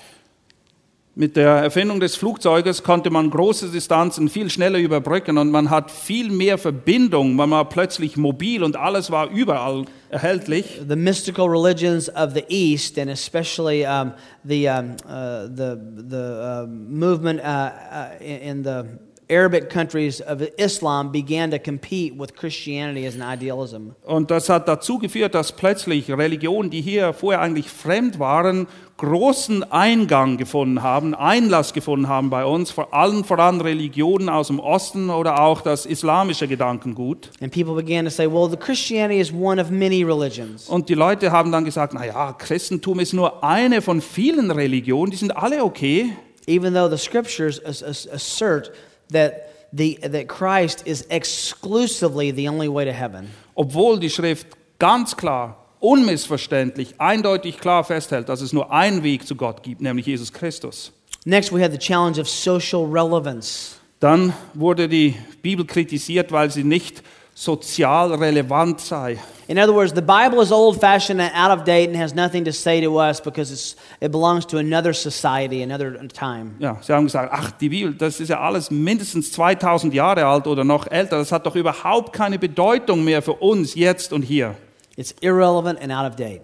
Mit 1.19 1.35
der 1.35 1.49
Erfindung 1.49 1.99
des 1.99 2.15
Flugzeuges 2.15 2.83
konnte 2.83 3.09
man 3.09 3.31
große 3.31 3.69
Distanzen 3.69 4.29
viel 4.29 4.51
schneller 4.51 4.77
überbrücken 4.77 5.39
und 5.39 5.49
man 5.49 5.71
hat 5.71 5.89
viel 5.89 6.29
mehr 6.29 6.59
Verbindung, 6.59 7.35
man 7.35 7.49
war 7.49 7.67
plötzlich 7.69 8.17
mobil 8.17 8.61
und 8.63 8.75
alles 8.75 9.09
war 9.09 9.31
überall 9.31 9.85
erhältlich. 10.11 10.79
The 10.87 10.95
mystical 10.95 11.47
religions 11.47 12.07
of 12.09 12.35
the 12.35 12.43
East, 12.49 12.99
and 12.99 13.09
especially 13.09 13.83
um, 13.83 14.13
the, 14.43 14.69
um, 14.69 14.95
uh, 15.09 15.47
the, 15.47 15.75
the 16.07 16.15
uh, 16.15 16.67
movement 16.67 17.39
uh, 17.39 17.71
uh, 17.91 18.23
in 18.23 18.37
in 18.37 18.63
the 18.63 18.85
Arabic 19.29 19.69
countries 19.69 20.21
of 20.21 20.41
Islam, 20.57 21.11
began 21.11 21.51
to 21.51 21.59
compete 21.59 22.17
with 22.17 22.33
Christianity 22.35 23.05
as 23.05 23.19
an 23.19 23.21
idealism. 23.33 23.89
Und 24.05 24.31
das 24.31 24.47
hat 24.47 24.67
dazu 24.67 24.99
geführt, 24.99 25.35
dass 25.35 25.51
plötzlich 25.51 26.09
Religionen, 26.09 26.69
die 26.69 26.81
hier 26.81 27.11
vorher 27.13 27.41
eigentlich 27.41 27.69
fremd 27.69 28.19
waren, 28.19 28.67
großen 28.95 29.69
Eingang 29.71 30.37
gefunden 30.37 30.81
haben, 30.81 31.13
Einlass 31.13 31.73
gefunden 31.73 32.07
haben 32.07 32.29
bei 32.29 32.45
uns, 32.45 32.71
vor 32.71 32.93
allem 32.93 33.23
voran 33.23 33.61
Religionen 33.61 34.29
aus 34.29 34.47
dem 34.47 34.59
Osten 34.59 35.09
oder 35.09 35.41
auch 35.41 35.61
das 35.61 35.85
islamische 35.85 36.47
Gedankengut. 36.47 37.29
And 37.41 37.53
people 37.53 37.75
began 37.75 38.05
to 38.05 38.11
say, 38.11 38.25
well, 38.31 38.49
the 38.49 38.57
Christianity 38.57 39.19
is 39.19 39.31
one 39.31 39.61
of 39.61 39.69
many 39.69 40.03
religions. 40.03 40.67
Und 40.69 40.89
die 40.89 40.93
Leute 40.95 41.31
haben 41.31 41.51
dann 41.51 41.65
gesagt, 41.65 41.93
na 41.93 42.05
ja, 42.05 42.33
Christentum 42.33 42.99
ist 42.99 43.13
nur 43.13 43.43
eine 43.43 43.81
von 43.81 44.01
vielen 44.01 44.49
Religionen, 44.51 45.11
die 45.11 45.17
sind 45.17 45.35
alle 45.35 45.63
okay. 45.63 46.11
even 46.47 46.73
though 46.73 46.89
the 46.89 46.97
scriptures 46.97 47.63
as- 47.65 47.83
as- 47.83 48.07
assert 48.09 48.71
that, 49.11 49.49
the, 49.71 49.99
that 50.01 50.27
Christ 50.27 50.85
is 50.85 51.05
exclusively 51.09 52.31
the 52.31 52.47
only 52.47 52.67
way 52.67 52.85
to 52.85 52.93
heaven. 52.93 53.29
Obwohl 53.55 53.99
die 53.99 54.09
Schrift 54.09 54.47
ganz 54.79 55.15
klar, 55.15 55.57
unmissverständlich, 55.79 56.95
eindeutig 56.99 57.59
klar 57.59 57.83
festhält, 57.83 58.29
dass 58.29 58.41
es 58.41 58.53
nur 58.53 58.71
einen 58.71 59.03
Weg 59.03 59.27
zu 59.27 59.35
Gott 59.35 59.63
gibt, 59.63 59.81
nämlich 59.81 60.05
Jesus 60.05 60.31
Christus. 60.31 60.91
Next, 61.25 61.51
we 61.51 61.61
have 61.61 61.71
the 61.71 61.77
challenge 61.77 62.19
of 62.19 62.29
social 62.29 62.85
relevance. 62.85 63.75
Dann 63.99 64.33
wurde 64.53 64.87
die 64.87 65.15
Bibel 65.41 65.65
kritisiert, 65.65 66.31
weil 66.31 66.51
sie 66.51 66.63
nicht 66.63 67.03
sozial 67.37 68.17
relevant 68.17 68.81
sei. 68.81 69.19
In 69.47 69.59
other 69.59 69.73
words, 69.73 69.93
the 69.93 70.01
Bible 70.01 70.41
is 70.41 70.51
old 70.51 70.81
fashioned 70.81 71.21
and 71.21 71.31
out 71.35 71.51
of 71.51 71.65
date 71.65 71.87
and 71.87 71.95
has 71.95 72.13
nothing 72.15 72.43
to 72.43 72.51
say 72.51 72.81
to 72.81 72.97
us 72.97 73.21
because 73.21 73.75
it 74.01 74.11
belongs 74.11 74.45
to 74.47 74.57
another 74.57 74.91
society, 74.91 75.61
another 75.61 75.93
time. 76.07 76.55
Ja, 76.59 76.77
sie 76.81 76.93
haben 76.93 77.05
gesagt, 77.05 77.31
ach, 77.31 77.51
die 77.51 77.69
Bibel, 77.69 77.93
das 77.93 78.19
ist 78.19 78.29
ja 78.29 78.39
alles 78.39 78.71
mindestens 78.71 79.31
2000 79.31 79.93
Jahre 79.93 80.25
alt 80.25 80.47
oder 80.47 80.63
noch 80.63 80.87
älter. 80.87 81.19
Das 81.19 81.31
hat 81.31 81.45
doch 81.45 81.55
überhaupt 81.55 82.11
keine 82.11 82.39
Bedeutung 82.39 83.03
mehr 83.03 83.21
für 83.21 83.33
uns 83.33 83.75
jetzt 83.75 84.11
und 84.11 84.23
hier. 84.23 84.55
It's 84.97 85.13
irrelevant 85.21 85.79
and 85.79 85.91
out 85.91 86.09
of 86.09 86.15
date. 86.15 86.41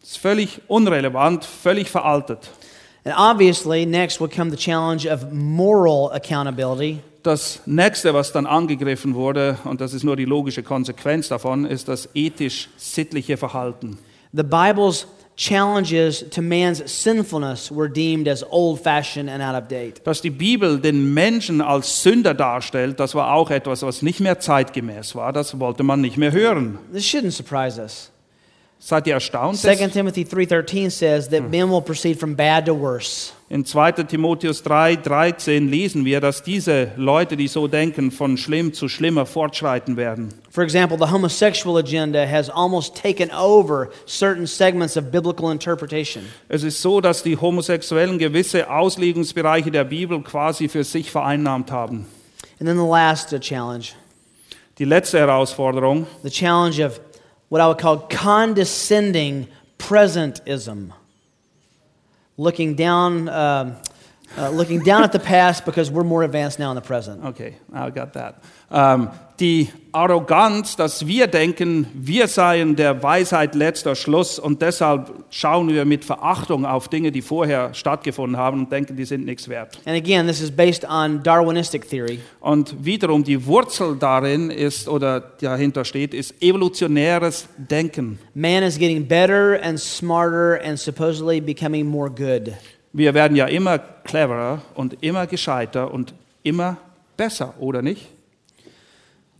Das 0.00 0.10
ist 0.10 0.18
völlig 0.18 0.60
unrelevant, 0.68 1.44
völlig 1.44 1.90
veraltet. 1.90 2.50
And 3.06 3.14
obviously, 3.16 3.86
next 3.86 4.20
would 4.20 4.30
come 4.30 4.50
the 4.50 4.56
challenge 4.58 5.06
of 5.06 5.32
moral 5.32 6.12
accountability. 6.12 7.00
Das 7.24 7.60
nächste, 7.64 8.12
was 8.12 8.32
dann 8.32 8.44
angegriffen 8.44 9.14
wurde, 9.14 9.56
und 9.64 9.80
das 9.80 9.94
ist 9.94 10.04
nur 10.04 10.14
die 10.14 10.26
logische 10.26 10.62
Konsequenz 10.62 11.28
davon, 11.28 11.64
ist 11.64 11.88
das 11.88 12.10
ethisch-sittliche 12.12 13.38
Verhalten. 13.38 13.96
The 14.34 14.42
Bible's 14.42 15.06
challenges 15.34 16.22
to 16.28 16.42
man's 16.42 16.82
sinfulness 16.84 17.74
were 17.74 17.88
deemed 17.88 18.28
as 18.28 18.44
old 18.50 18.78
fashioned 18.78 19.30
and 19.30 19.42
out 19.42 19.54
of 19.54 19.68
date. 19.68 20.02
Dass 20.04 20.20
die 20.20 20.28
Bibel 20.28 20.78
den 20.78 21.14
Menschen 21.14 21.62
als 21.62 22.02
Sünder 22.02 22.34
darstellt, 22.34 23.00
das 23.00 23.14
war 23.14 23.32
auch 23.32 23.50
etwas, 23.50 23.80
was 23.82 24.02
nicht 24.02 24.20
mehr 24.20 24.38
zeitgemäß 24.38 25.14
war. 25.14 25.32
Das 25.32 25.58
wollte 25.58 25.82
man 25.82 26.02
nicht 26.02 26.18
mehr 26.18 26.32
hören. 26.32 26.78
This 26.92 27.06
shouldn't 27.06 27.32
surprise 27.32 27.80
us. 27.80 28.10
Seid 28.78 29.06
ihr 29.06 29.14
erstaunt? 29.14 29.56
2 29.56 29.88
Timothy 29.88 30.24
3:13 30.24 30.90
says 30.90 31.30
that 31.30 31.48
men 31.50 31.70
will 31.70 31.80
proceed 31.80 32.20
from 32.20 32.36
bad 32.36 32.66
to 32.66 32.78
worse. 32.78 33.32
In 33.54 33.64
2. 33.64 33.92
Timotheus 34.08 34.64
3, 34.64 34.96
13 34.96 35.68
lesen 35.68 36.04
wir, 36.04 36.20
dass 36.20 36.42
diese 36.42 36.90
Leute, 36.96 37.36
die 37.36 37.46
so 37.46 37.68
denken, 37.68 38.10
von 38.10 38.36
schlimm 38.36 38.72
zu 38.72 38.88
schlimmer 38.88 39.26
fortschreiten 39.26 39.96
werden. 39.96 40.34
For 40.50 40.64
example, 40.64 40.98
the 40.98 41.12
homosexual 41.12 41.78
agenda 41.78 42.26
has 42.26 42.50
almost 42.50 42.96
taken 43.00 43.30
over 43.30 43.90
certain 44.08 44.48
segments 44.48 44.96
of 44.96 45.12
biblical 45.12 45.52
interpretation. 45.52 46.24
Es 46.48 46.64
ist 46.64 46.82
so, 46.82 47.00
dass 47.00 47.22
die 47.22 47.36
Homosexuellen 47.36 48.18
gewisse 48.18 48.68
Auslegungsbereiche 48.68 49.70
der 49.70 49.84
Bibel 49.84 50.20
quasi 50.22 50.68
für 50.68 50.82
sich 50.82 51.12
vereinnahmt 51.12 51.70
haben. 51.70 52.06
And 52.58 52.68
then 52.68 52.76
the 52.76 52.82
last 52.82 53.32
uh, 53.32 53.38
challenge, 53.38 53.92
Die 54.80 54.84
letzte 54.84 55.20
Herausforderung, 55.20 56.08
the 56.24 56.28
challenge 56.28 56.84
of 56.84 56.98
what 57.50 57.60
I 57.60 57.68
would 57.68 57.78
call 57.78 57.98
condescending 58.08 59.46
presentism. 59.78 60.90
Looking 62.36 62.74
down, 62.74 63.28
um, 63.28 63.76
uh, 64.38 64.50
looking 64.50 64.80
down 64.80 65.02
at 65.02 65.12
the 65.12 65.18
past 65.18 65.64
because 65.64 65.90
we're 65.90 66.04
more 66.04 66.24
advanced 66.24 66.58
now 66.58 66.70
in 66.70 66.76
the 66.76 66.82
present. 66.82 67.24
okay, 67.24 67.56
I 67.72 67.90
got 67.90 68.12
that. 68.14 68.36
Ähm, 68.70 69.10
die 69.40 69.68
Arroganz, 69.92 70.76
dass 70.76 71.06
wir 71.06 71.26
denken, 71.26 71.86
wir 71.94 72.28
seien 72.28 72.76
der 72.76 73.02
Weisheit 73.02 73.54
letzter 73.54 73.94
Schluss 73.94 74.38
und 74.38 74.62
deshalb 74.62 75.12
schauen 75.30 75.68
wir 75.68 75.84
mit 75.84 76.04
Verachtung 76.04 76.64
auf 76.66 76.88
Dinge, 76.88 77.10
die 77.10 77.22
vorher 77.22 77.74
stattgefunden 77.74 78.36
haben 78.36 78.60
und 78.60 78.72
denken, 78.72 78.96
die 78.96 79.04
sind 79.04 79.24
nichts 79.24 79.48
wert. 79.48 79.78
And 79.86 79.96
again, 79.96 80.26
this 80.26 80.40
is 80.40 80.50
based 80.50 80.84
on 80.84 81.22
Darwinistic 81.22 81.88
theory. 81.88 82.20
Und 82.40 82.84
wiederum 82.84 83.24
die 83.24 83.44
Wurzel 83.46 83.96
darin 83.96 84.50
ist 84.50 84.88
oder 84.88 85.20
dahinter 85.20 85.84
steht, 85.84 86.14
ist 86.14 86.40
evolutionäres 86.42 87.48
Denken. 87.56 88.18
Man 88.34 88.62
is 88.62 88.78
getting 88.78 89.06
better 89.06 89.60
and 89.62 89.78
smarter 89.78 90.60
and 90.64 90.78
supposedly 90.78 91.40
becoming 91.40 91.86
more 91.86 92.10
good. 92.10 92.54
Wir 92.96 93.12
werden 93.12 93.36
ja 93.36 93.46
immer 93.46 93.78
cleverer 93.78 94.62
und 94.76 95.02
immer 95.02 95.26
gescheiter 95.26 95.92
und 95.92 96.14
immer 96.44 96.76
besser, 97.16 97.54
oder 97.58 97.82
nicht? 97.82 98.06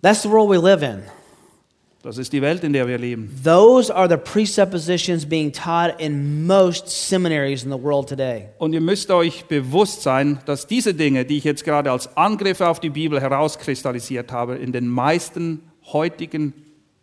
That's 0.03 0.23
the 0.23 0.29
world 0.29 0.51
we 0.51 0.59
live 0.59 0.83
in. 0.83 1.03
Das 2.03 2.19
ist 2.19 2.33
die 2.33 2.43
Welt, 2.43 2.65
in 2.65 2.73
der 2.73 2.89
wir 2.89 2.99
leben. 2.99 3.31
Those 3.45 3.95
are 3.95 4.09
the 4.09 4.17
presuppositions 4.17 5.25
being 5.25 5.53
taught 5.53 5.95
in 6.01 6.45
most 6.45 6.89
seminaries 6.89 7.63
in 7.63 7.71
the 7.71 7.81
world 7.81 8.09
today. 8.09 8.49
Und 8.59 8.73
ihr 8.73 8.81
müsst 8.81 9.13
euch 9.13 9.45
bewusst 9.45 10.03
sein, 10.03 10.41
dass 10.47 10.67
diese 10.67 10.93
Dinge, 10.93 11.25
die 11.25 11.39
ich 11.39 11.45
jetzt 11.45 11.65
gerade 11.65 11.93
als 11.93 12.17
Angriffe 12.17 12.69
auf 12.69 12.81
die 12.81 12.91
Bibel 12.91 13.21
herauskristallisiert 13.21 14.33
habe, 14.33 14.57
in 14.57 14.73
den 14.73 14.89
meisten 14.89 15.63
heutigen 15.93 16.53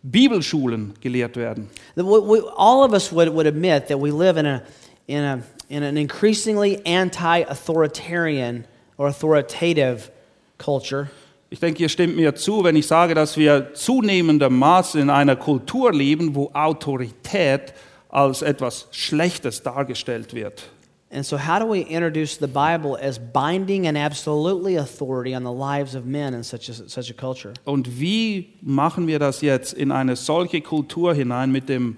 Bibelschulen 0.03 0.95
gelehrt 0.99 1.37
werden. 1.37 1.69
All 1.95 2.83
of 2.85 2.91
us 2.91 3.09
would, 3.13 3.33
would 3.33 3.47
admit 3.47 3.87
that 3.87 4.01
we 4.01 4.11
live 4.11 4.37
in, 4.37 4.45
a, 4.45 4.61
in, 5.07 5.23
a, 5.23 5.39
in 5.71 5.83
an 5.83 5.97
increasingly 5.97 6.85
anti 6.85 7.43
authoritarian 7.43 8.65
or 8.97 9.07
authoritative 9.07 10.11
culture. 10.57 11.09
Ich 11.49 11.59
denke, 11.59 11.81
ihr 11.81 11.89
stimmt 11.89 12.15
mir 12.15 12.35
zu, 12.35 12.63
wenn 12.63 12.75
ich 12.75 12.87
sage, 12.87 13.13
dass 13.13 13.35
wir 13.35 13.73
zunehmendermaßen 13.73 15.01
in 15.01 15.09
einer 15.09 15.35
Kultur 15.35 15.91
leben, 15.93 16.35
wo 16.35 16.51
Autorität 16.53 17.73
als 18.09 18.41
etwas 18.41 18.87
Schlechtes 18.91 19.63
dargestellt 19.63 20.33
wird. 20.33 20.69
And 21.13 21.25
so, 21.25 21.37
how 21.37 21.59
do 21.59 21.65
we 21.65 21.81
introduce 21.81 22.37
the 22.37 22.47
Bible 22.47 22.97
as 23.01 23.19
binding 23.19 23.85
and 23.85 23.97
absolutely 23.97 24.77
authority 24.77 25.35
on 25.35 25.43
the 25.43 25.51
lives 25.51 25.93
of 25.93 26.05
men 26.05 26.33
in 26.33 26.43
such 26.43 26.69
a, 26.69 26.73
such 26.87 27.09
a 27.09 27.13
culture? 27.13 27.53
Und 27.65 27.99
wie 27.99 28.53
machen 28.61 29.07
wir 29.07 29.19
das 29.19 29.41
jetzt 29.41 29.73
in 29.73 29.91
eine 29.91 30.15
solche 30.15 30.61
Kultur 30.61 31.13
hinein, 31.13 31.51
mit 31.51 31.67
dem 31.67 31.97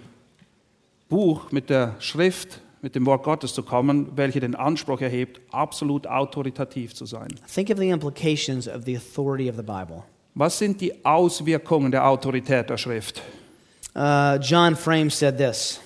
Buch, 1.09 1.51
mit 1.51 1.69
der 1.69 1.95
Schrift, 1.99 2.62
mit 2.83 2.95
dem 2.95 3.05
Wort 3.05 3.23
Gottes 3.23 3.53
zu 3.53 3.63
kommen, 3.63 4.09
welche 4.15 4.41
den 4.41 4.55
Anspruch 4.55 4.99
erhebt, 4.99 5.39
absolut 5.51 6.05
autoritativ 6.05 6.93
zu 6.93 7.05
sein? 7.05 7.29
Think 7.51 7.69
of 7.69 7.77
the 7.77 7.89
implications 7.89 8.67
of 8.67 8.83
the 8.85 8.97
authority 8.97 9.49
of 9.49 9.55
the 9.55 9.63
Bible. 9.63 10.03
Was 10.35 10.59
sind 10.59 10.81
die 10.81 11.05
Auswirkungen 11.05 11.91
der 11.91 12.05
Autorität 12.05 12.69
der 12.69 12.77
Schrift? 12.77 13.21
Uh, 13.95 14.35
John 14.41 14.75
Frame 14.75 15.09
said 15.09 15.37
this 15.37 15.79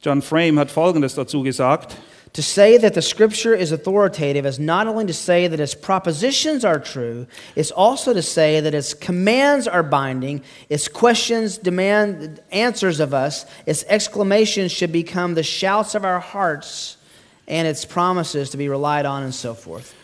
John 0.00 0.22
Frame 0.22 0.60
hat 0.60 0.70
Folgendes 0.70 1.14
dazu 1.14 1.42
gesagt. 1.42 1.96
To 2.34 2.42
say 2.42 2.78
that 2.78 2.94
the 2.94 3.02
scripture 3.02 3.54
is 3.54 3.70
authoritative 3.70 4.44
is 4.44 4.58
not 4.58 4.88
only 4.88 5.06
to 5.06 5.14
say 5.14 5.46
that 5.46 5.60
its 5.60 5.74
propositions 5.74 6.64
are 6.64 6.80
true, 6.80 7.28
it's 7.54 7.70
also 7.70 8.12
to 8.12 8.22
say 8.22 8.58
that 8.58 8.74
its 8.74 8.92
commands 8.92 9.68
are 9.68 9.84
binding, 9.84 10.42
its 10.68 10.88
questions 10.88 11.58
demand 11.58 12.40
answers 12.50 12.98
of 12.98 13.14
us, 13.14 13.46
its 13.66 13.84
exclamations 13.84 14.72
should 14.72 14.90
become 14.90 15.34
the 15.34 15.44
shouts 15.44 15.94
of 15.94 16.04
our 16.04 16.18
hearts, 16.18 16.96
and 17.46 17.68
its 17.68 17.84
promises 17.84 18.50
to 18.50 18.56
be 18.56 18.68
relied 18.68 19.06
on, 19.06 19.22
and 19.22 19.34
so 19.34 19.54
forth. 19.54 19.94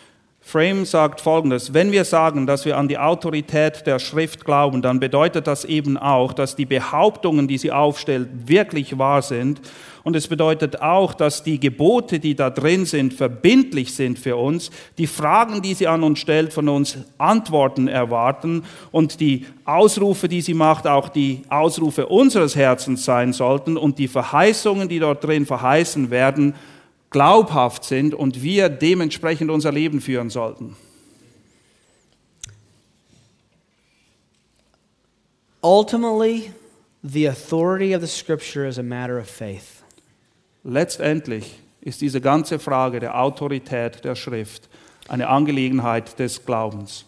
Frame 0.51 0.85
sagt 0.85 1.21
Folgendes, 1.21 1.75
wenn 1.75 1.93
wir 1.93 2.05
sagen, 2.05 2.45
dass 2.45 2.65
wir 2.65 2.77
an 2.77 2.89
die 2.89 2.99
Autorität 2.99 3.87
der 3.87 4.01
Schrift 4.01 4.45
glauben, 4.45 4.83
dann 4.83 4.99
bedeutet 4.99 5.47
das 5.47 5.65
eben 5.65 5.97
auch, 5.97 6.33
dass 6.33 6.57
die 6.57 6.67
Behauptungen, 6.67 7.47
die 7.47 7.57
sie 7.57 7.71
aufstellt, 7.71 8.29
wirklich 8.47 8.99
wahr 8.99 9.23
sind. 9.23 9.61
Und 10.03 10.17
es 10.17 10.27
bedeutet 10.27 10.83
auch, 10.83 11.15
dass 11.15 11.45
die 11.45 11.61
Gebote, 11.61 12.19
die 12.19 12.35
da 12.35 12.51
drin 12.51 12.85
sind, 12.85 13.15
verbindlich 13.15 13.95
sind 13.95 14.19
für 14.19 14.35
uns, 14.35 14.73
die 14.99 15.07
Fragen, 15.07 15.63
die 15.63 15.75
sie 15.75 15.87
an 15.87 16.03
uns 16.03 16.19
stellt, 16.19 16.53
von 16.53 16.69
uns 16.69 16.99
Antworten 17.17 17.87
erwarten. 17.87 18.65
Und 18.91 19.21
die 19.21 19.47
Ausrufe, 19.65 20.27
die 20.27 20.41
sie 20.41 20.55
macht, 20.55 20.89
auch 20.89 21.11
die 21.11 21.43
Ausrufe 21.49 22.07
unseres 22.07 22.57
Herzens 22.57 23.05
sein 23.05 23.33
sollten. 23.33 23.77
Und 23.77 24.01
die 24.01 24.09
Verheißungen, 24.09 24.89
die 24.89 24.99
dort 24.99 25.23
drin 25.23 25.47
verheißen 25.47 26.11
werden, 26.11 26.55
glaubhaft 27.11 27.85
sind 27.85 28.15
und 28.15 28.43
wir 28.43 28.69
dementsprechend 28.69 29.51
unser 29.51 29.73
Leben 29.73 30.01
führen 30.01 30.31
sollten. 30.31 30.77
Ultimately, 35.63 36.53
the 37.03 37.29
authority 37.29 37.95
of 37.95 38.01
the 38.01 38.09
scripture 38.09 38.67
is 38.67 38.79
a 38.79 38.83
matter 38.83 39.19
of 39.19 39.29
faith. 39.29 39.83
Letztendlich 40.65 41.59
ist 41.81 42.01
diese 42.01 42.21
ganze 42.21 42.59
Frage 42.59 43.01
der 43.01 43.21
Autorität 43.21 44.05
der 44.05 44.15
Schrift 44.15 44.69
eine 45.09 45.29
Angelegenheit 45.29 46.19
des 46.19 46.45
Glaubens. 46.45 47.05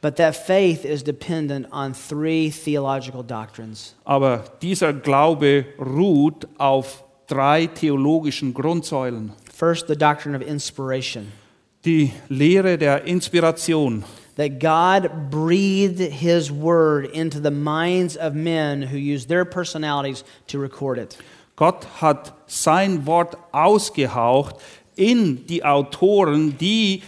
But 0.00 0.14
that 0.16 0.36
faith 0.36 0.84
is 0.84 1.02
dependent 1.02 1.66
on 1.72 1.92
three 1.92 2.50
theological 2.50 3.24
doctrines. 3.24 3.96
Aber 4.04 4.44
dieser 4.62 4.92
Glaube 4.92 5.66
ruht 5.78 6.46
auf 6.56 7.02
drei 7.28 7.66
theologischen 7.66 8.54
Grundsäulen. 8.54 9.32
First, 9.54 9.86
the 9.86 9.96
doctrine 9.96 10.34
of 10.34 10.42
inspiration. 10.42 11.32
Die 11.84 12.12
Lehre 12.28 12.76
der 12.76 13.04
Inspiration, 13.04 14.04
that 14.36 14.58
God 14.58 15.30
breathed 15.30 16.00
His 16.00 16.50
word 16.50 17.06
into 17.12 17.38
the 17.40 17.52
minds 17.52 18.16
of 18.16 18.34
men 18.34 18.82
who 18.82 18.96
use 18.96 19.26
their 19.26 19.44
personalities 19.44 20.24
to 20.48 20.58
record 20.58 20.98
it. 20.98 21.16
Gott 21.54 21.86
hat 22.00 22.32
sein 22.46 23.06
Wort 23.06 23.36
ausgehaucht 23.52 24.56
in 24.96 25.46
die 25.46 25.64
Autoren, 25.64 26.56
die 26.58 27.02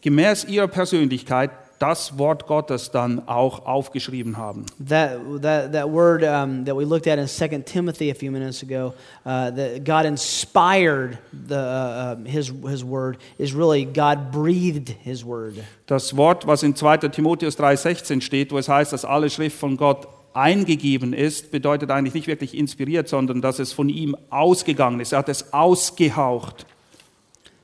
gemäß 0.00 0.44
ihrer 0.44 0.68
Persönlichkeit 0.68 1.50
das 1.78 2.18
Wort 2.18 2.46
Gottes 2.46 2.90
dann 2.90 3.28
auch 3.28 3.66
aufgeschrieben 3.66 4.36
haben. 4.36 4.66
That, 4.78 5.18
that, 5.42 5.72
that 5.72 5.88
word 5.88 6.22
um, 6.22 6.64
that 6.64 6.76
we 6.76 6.84
looked 6.84 7.06
at 7.06 7.18
in 7.18 7.26
2 7.26 7.64
Timothy 7.64 8.10
a 8.10 8.14
few 8.14 8.30
minutes 8.30 8.62
ago, 8.62 8.94
uh, 9.24 9.50
that 9.50 9.84
God 9.84 10.04
inspired 10.04 11.18
the, 11.32 11.54
uh, 11.54 12.16
his, 12.24 12.52
his 12.68 12.84
word, 12.84 13.18
is 13.38 13.54
really 13.54 13.84
God 13.84 14.30
breathed 14.32 14.90
his 15.02 15.24
word. 15.24 15.54
Das 15.86 16.16
Wort, 16.16 16.46
was 16.46 16.62
in 16.62 16.74
2. 16.74 17.08
Timotheus 17.08 17.56
3,16 17.58 18.20
steht, 18.20 18.52
wo 18.52 18.58
es 18.58 18.68
heißt, 18.68 18.92
dass 18.92 19.04
alle 19.04 19.30
Schrift 19.30 19.58
von 19.58 19.76
Gott 19.76 20.08
eingegeben 20.34 21.12
ist, 21.12 21.50
bedeutet 21.50 21.90
eigentlich 21.90 22.14
nicht 22.14 22.26
wirklich 22.26 22.56
inspiriert, 22.56 23.08
sondern 23.08 23.40
dass 23.40 23.58
es 23.58 23.72
von 23.72 23.88
ihm 23.88 24.16
ausgegangen 24.30 25.00
ist. 25.00 25.12
Er 25.12 25.18
hat 25.18 25.28
es 25.28 25.52
ausgehaucht. 25.52 26.66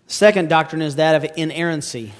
Second 0.06 0.50
doctrine 0.50 0.84
is 0.84 0.96
that 0.96 1.16
of 1.16 1.30
inerrancy. 1.36 2.10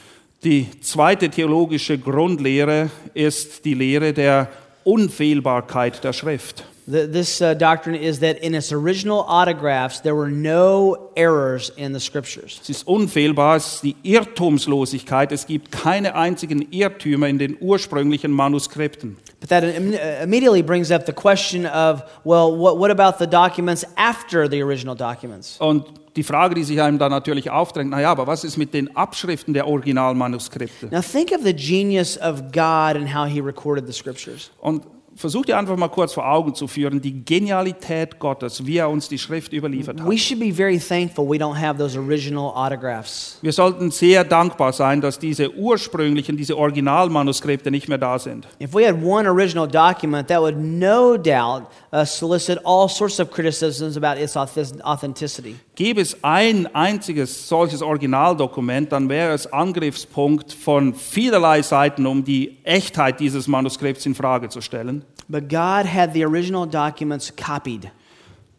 Die 0.45 0.67
zweite 0.83 1.31
theologische 1.31 1.97
Grundlehre 1.97 2.91
ist 3.15 3.65
die 3.65 3.73
Lehre 3.73 4.13
der 4.13 4.51
Unfehlbarkeit 4.85 6.05
der 6.05 6.13
Schrift. 6.13 6.67
The, 6.87 7.07
this 7.07 7.41
uh, 7.41 7.55
doctrine 7.55 7.97
is 7.97 8.21
that 8.21 8.39
in 8.41 8.55
its 8.55 8.71
original 8.71 9.25
autographs, 9.27 10.01
there 10.01 10.15
were 10.15 10.31
no 10.31 11.11
errors 11.17 11.71
in 11.79 11.95
the 11.95 12.01
scriptures. 12.01 12.61
Es 12.63 12.69
ist 12.69 12.87
unfehlbar, 12.87 13.57
es 13.57 13.77
ist 13.77 13.85
die 13.85 13.97
Irrtumslosigkeit. 14.03 15.33
Es 15.33 15.47
gibt 15.47 15.73
keine 15.73 16.15
einzigen 16.15 16.61
Irrtümer 16.71 17.29
in 17.29 17.39
den 17.39 17.57
ursprünglichen 17.59 18.33
Manuskripten. 18.33 19.17
But 19.41 19.49
that 19.49 19.65
uh, 19.65 20.23
immediately 20.23 20.63
brings 20.63 20.91
up 20.91 21.07
the 21.07 21.13
question 21.13 21.65
of 21.65 22.03
well, 22.25 22.55
what, 22.55 22.79
what 22.79 22.91
about 22.91 23.19
the 23.19 23.27
documents 23.27 23.87
after 23.97 24.47
the 24.47 24.63
original 24.63 24.95
documents? 24.95 25.57
Und 25.61 25.87
die 26.17 26.23
Frage, 26.23 26.55
die 26.55 26.65
sich 26.65 26.83
einem 26.83 26.99
da 26.99 27.09
natürlich 27.09 27.51
aufdrängt, 27.51 27.91
naja, 27.91 28.11
aber 28.11 28.27
was 28.27 28.45
ist 28.45 28.59
mit 28.59 28.75
den 28.75 28.95
Abschriften 28.95 29.55
der 29.55 29.67
Originalmanuskripte? 29.67 30.89
Now, 30.91 31.01
think 31.01 31.33
of 31.33 31.43
the 31.45 31.55
genius 31.55 32.19
of 32.19 32.53
God 32.53 32.97
and 32.97 33.15
how 33.15 33.27
He 33.27 33.41
recorded 33.41 33.87
the 33.87 33.93
scriptures. 33.93 34.51
Und 34.61 34.83
versuch 35.17 35.45
dir 35.45 35.59
einfach 35.59 35.77
mal 35.77 35.89
kurz 35.89 36.13
vor 36.13 36.29
Augen 36.29 36.55
zu 36.55 36.67
führen, 36.67 37.01
die 37.01 37.25
Genialität 37.25 38.19
Gottes, 38.19 38.67
wie 38.67 38.79
er 38.79 38.91
uns 38.91 39.09
die 39.09 39.19
Schrift 39.19 39.53
überliefert 39.53 40.01
hat. 40.01 40.09
We 40.09 40.19
should 40.19 40.41
be 40.41 40.53
very 40.53 40.79
thankful 40.79 41.29
we 41.29 41.37
don't 41.37 41.59
have 41.59 41.79
those 41.79 41.99
original 41.99 42.53
autographs. 42.55 43.39
Wir 43.43 43.53
sollten 43.53 43.91
sehr 43.91 44.25
dankbar 44.25 44.73
sein, 44.73 45.01
dass 45.01 45.19
diese 45.19 45.55
ursprünglichen, 45.55 46.37
diese 46.37 46.57
Originalmanuskripte 46.57 47.71
nicht 47.71 47.89
mehr 47.89 47.99
da 47.99 48.19
sind. 48.19 48.47
If 48.61 48.75
we 48.75 48.87
had 48.87 48.97
one 49.03 49.29
original 49.29 49.69
document, 49.69 50.29
that 50.29 50.41
would 50.41 50.57
no 50.57 51.17
doubt 51.17 51.65
uh, 51.93 52.05
solicit 52.05 52.59
all 52.65 52.89
sorts 52.89 53.21
of 53.21 53.31
criticisms 53.31 53.97
about 53.97 54.21
its 54.21 54.37
auth- 54.37 54.81
authenticity. 54.83 55.57
Gäbe 55.77 56.01
es 56.01 56.23
ein 56.23 56.73
einziges 56.75 57.49
solches 57.49 57.83
Originaldokument, 57.83 58.93
dann 58.93 59.09
wäre 59.09 59.33
es 59.35 59.53
Angriffspunkt 59.53 60.53
von 60.53 60.95
vielerlei 60.95 61.63
Seiten, 61.63 62.07
um 62.07 62.25
die 62.25 62.59
Echtheit 62.65 63.21
dieses 63.21 63.49
Manuskripts 63.49 64.07
in 64.07 64.15
Frage 64.15 64.49
zu 64.49 64.61
stellen. 64.61 65.05
But 65.29 65.49
God 65.49 65.87
had 65.87 66.13
the 66.13 66.25
original 66.25 66.67
documents 66.67 67.33
copied. 67.35 67.91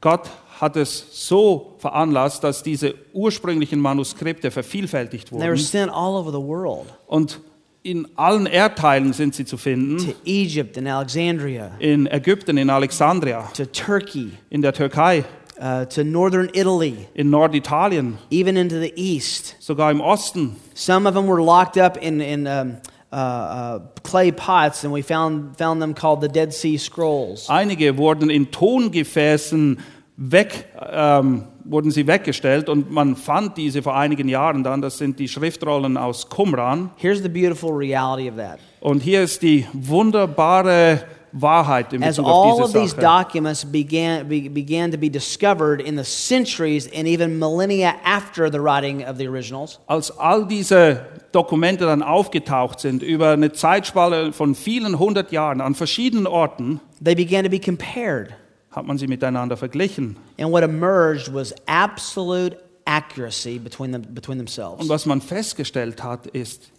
Gott 0.02 0.30
hat 0.60 0.76
es 0.78 1.06
so 1.12 1.76
veranlasst, 1.80 2.44
dass 2.44 2.64
diese 2.64 2.96
ursprünglichen 3.14 3.80
Manuskripte 3.80 4.52
vervielfältigt 4.52 5.30
They 5.30 5.40
were 5.40 5.52
wurden 5.52 5.58
sent 5.58 5.92
all 5.92 6.16
over 6.16 6.32
the 6.32 6.38
world 6.42 6.86
und 7.08 7.40
in 7.84 8.08
allen 8.16 8.48
Erdteilen 8.48 9.14
sind 9.14 9.36
sie 9.36 9.46
zu 9.46 9.58
finden. 9.58 9.98
to 10.00 10.14
Egypt 10.26 10.78
and 10.78 10.88
Alexandria, 10.88 11.72
In 11.80 12.08
Ägypten, 12.08 12.58
in 12.58 12.70
Alexandria, 12.70 13.50
to 13.54 13.66
Turkey, 13.66 14.32
in 14.50 14.62
der 14.64 14.74
Türkei, 14.74 15.24
uh, 15.60 15.86
to 15.86 16.04
northern 16.04 16.50
Italy, 16.54 17.08
in 17.14 17.30
Norditalien, 17.30 18.18
even 18.32 18.58
into 18.58 18.80
the 18.80 18.92
east. 18.96 19.56
sogar 19.60 19.92
im 19.92 20.02
Osten. 20.02 20.56
Some 20.74 21.08
of 21.08 21.14
them 21.14 21.28
were 21.28 21.42
locked 21.44 21.78
up 21.78 21.98
in, 21.98 22.22
in 22.22 22.48
um, 22.48 22.78
clay 23.12 24.32
pots, 24.32 24.84
and 24.84 24.94
we 24.94 25.02
found, 25.02 25.58
found 25.58 25.82
them 25.82 25.94
called 25.94 26.22
the 26.22 26.28
Dead 26.28 26.54
Sea 26.54 26.78
Scrolls. 26.78 27.50
Einige 27.50 27.98
wurden 27.98 28.30
in 28.30 28.52
Tongefäßen 28.52 29.80
weg, 30.18 30.66
ähm, 30.80 31.44
wurden 31.64 31.92
sie 31.92 32.08
weggestellt 32.08 32.70
und 32.70 32.92
man 32.92 33.16
fand 33.16 33.58
diese 33.58 33.82
vor 33.82 33.96
einigen 33.96 34.28
Jahren 34.28 34.64
dann. 34.64 34.82
Das 34.82 34.98
sind 34.98 35.20
die 35.20 35.28
Schriftrollen 35.28 35.98
aus 35.98 36.30
Qumran. 36.30 36.92
Here's 36.98 37.22
the 37.22 37.30
beautiful 37.30 37.72
reality 37.72 38.30
of 38.30 38.36
that. 38.38 38.60
Und 38.80 39.02
hier 39.02 39.24
ist 39.24 39.42
die 39.42 39.66
wunderbare 39.74 41.04
Wahrheit 41.38 41.92
in 41.94 42.02
As 42.02 42.16
Bezug 42.16 42.26
all 42.26 42.54
auf 42.54 42.62
of 42.62 42.74
these 42.74 42.94
documents 42.94 43.66
began, 43.66 44.28
be, 44.28 44.48
began 44.48 44.92
to 44.92 44.98
be 44.98 45.10
discovered 45.10 45.82
in 45.82 45.98
the 45.98 46.04
centuries 46.04 46.88
and 46.88 47.08
even 47.08 47.38
millennia 47.38 47.96
after 48.04 48.50
the 48.50 48.60
writing 48.60 49.04
of 49.04 49.18
the 49.18 49.28
originals, 49.28 49.80
Als 49.88 50.12
all 50.18 50.46
diese 50.46 51.06
Dokumente 51.34 51.86
dann 51.86 52.02
aufgetaucht 52.02 52.80
sind 52.80 53.04
über 53.04 53.32
eine 53.32 53.52
Zeitspanne 53.52 54.32
von 54.32 54.56
vielen 54.56 54.98
hundert 54.98 55.32
Jahren 55.34 55.60
an 55.60 55.76
verschiedenen 55.76 56.26
Orten, 56.26 56.80
they 57.04 57.16
began 57.16 57.44
to 57.44 57.50
be 57.50 57.60
compared. 57.60 58.34
hat 58.72 58.86
man 58.86 58.98
sie 58.98 59.08
miteinander 59.08 59.58
verglichen. 59.58 60.16
And 60.40 60.52
what 60.52 60.64
emerged 60.64 61.34
was 61.34 61.54
absolute 61.68 62.58
accuracy 62.86 63.58
between, 63.60 63.92
them, 63.92 64.04
between 64.14 64.38
themselves. 64.38 64.82
Und 64.82 64.90
was 64.90 65.06
man 65.06 65.22
festgestellt 65.22 66.04
hat, 66.04 66.28
ist 66.28 66.72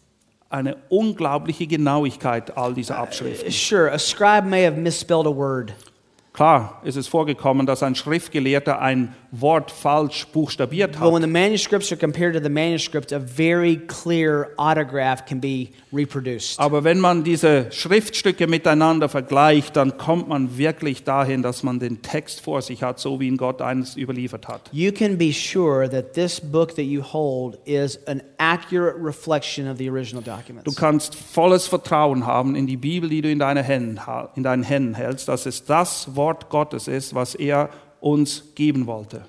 eine 0.49 0.76
unglaubliche 0.88 1.66
Genauigkeit 1.66 2.57
all 2.57 2.74
dieser 2.74 2.99
Abschriften. 2.99 3.51
Sure, 3.51 3.90
a 3.90 3.99
scribe 3.99 4.47
may 4.47 4.64
have 4.64 4.76
misspelled 4.76 5.26
a 5.26 5.30
word, 5.30 5.72
Klar 6.37 6.82
ist 6.84 6.97
es 6.97 7.09
vorgekommen, 7.09 7.64
dass 7.66 7.82
ein 7.82 7.95
Schriftgelehrter 7.95 8.78
ein 8.82 9.14
Wort 9.32 9.70
falsch 9.70 10.26
buchstabiert 10.28 10.93
but 10.93 11.01
when 11.12 11.14
hat. 11.14 11.22
the 11.22 11.26
manuscripts 11.26 11.91
are 11.93 11.99
compared 11.99 12.34
to 12.34 12.41
the 12.43 12.51
manuscripts, 12.51 13.11
a 13.12 13.18
very 13.18 13.76
clear 13.87 14.51
autograph 14.59 15.24
can 15.24 15.41
be 15.41 15.68
reproduced. 15.95 16.61
Aber 16.61 16.84
wenn 16.84 17.01
man 17.01 17.24
diese 17.24 17.72
Schriftstücke 17.72 18.47
miteinander 18.47 19.09
vergleicht, 19.09 19.76
dann 19.76 19.97
kommt 19.97 20.28
man 20.28 20.59
wirklich 20.59 21.05
dahin, 21.05 21.43
dass 21.43 21.62
man 21.62 21.78
den 21.80 22.03
Text 22.03 22.43
vor 22.43 22.61
sich 22.61 22.82
hat, 22.82 22.99
so 22.99 23.18
wie 23.18 23.28
ihn 23.28 23.39
Gott 23.39 23.62
eines 23.62 23.97
überliefert 23.97 24.47
hat. 24.47 24.68
You 24.72 24.93
can 24.93 25.16
be 25.16 25.32
sure 25.32 25.89
that 25.89 26.12
this 26.12 26.39
book 26.39 26.74
that 26.76 26.84
you 26.84 27.03
hold 27.03 27.59
is 27.64 27.99
an 28.07 28.22
accurate 28.37 28.97
reflection 29.03 29.66
of 29.70 29.78
the 29.78 29.89
original 29.89 30.22
Du 30.22 30.30
documents. 30.30 30.76
kannst 30.76 31.14
volles 31.14 31.66
Vertrauen 31.66 32.26
haben 32.26 32.55
in 32.55 32.66
die 32.66 32.76
Bibel, 32.76 33.09
die 33.09 33.22
du 33.22 33.30
in, 33.30 33.39
deine 33.39 33.62
Händen, 33.62 33.99
in 34.34 34.43
deinen 34.43 34.62
Händen 34.64 34.95
hältst, 34.95 35.28
dass 35.28 35.47
es 35.47 35.64
das 35.64 36.14
Wort 36.14 36.26
Gottes 36.51 36.89
ist, 36.89 37.14
was 37.14 37.35
er 37.35 37.70
uns 38.01 38.45
geben 38.55 38.87
wollte. 38.87 39.22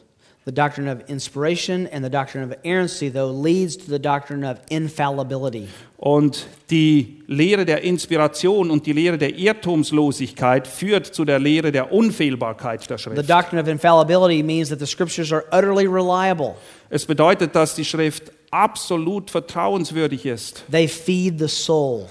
The 0.45 0.53
doctrine 0.53 0.89
of 0.89 0.99
inspiration 1.09 1.87
and 1.91 2.05
the 2.05 2.09
doctrine 2.09 2.41
of 2.41 2.55
inerrancy, 2.63 3.09
though, 3.11 3.29
leads 3.29 3.75
to 3.77 3.83
the 3.89 3.99
doctrine 3.99 4.45
of 4.49 4.59
infallibility. 4.69 5.67
Und 5.97 6.47
die 6.69 7.21
Lehre 7.27 7.65
der 7.65 7.83
Inspiration 7.83 8.71
und 8.71 8.85
die 8.85 8.93
Lehre 8.93 9.17
der 9.17 9.35
Irrtumslosigkeit 9.37 10.65
führt 10.65 11.07
zu 11.07 11.25
der 11.25 11.39
Lehre 11.39 11.73
der 11.73 11.91
Unfehlbarkeit 11.91 12.89
der 12.89 12.97
The 12.97 13.03
Schrift. 13.03 13.29
doctrine 13.29 13.61
of 13.61 13.67
infallibility 13.67 14.41
means 14.41 14.69
that 14.69 14.79
the 14.79 14.85
scriptures 14.85 15.33
are 15.33 15.43
utterly 15.51 15.85
reliable. 15.85 16.55
Es 16.89 17.05
bedeutet, 17.05 17.53
dass 17.53 17.75
die 17.75 17.83
Schrift 17.83 18.31
absolut 18.49 19.29
vertrauenswürdig 19.29 20.25
ist. 20.25 20.63
They 20.71 20.87
feed 20.87 21.39
the 21.39 21.49
soul. 21.49 22.05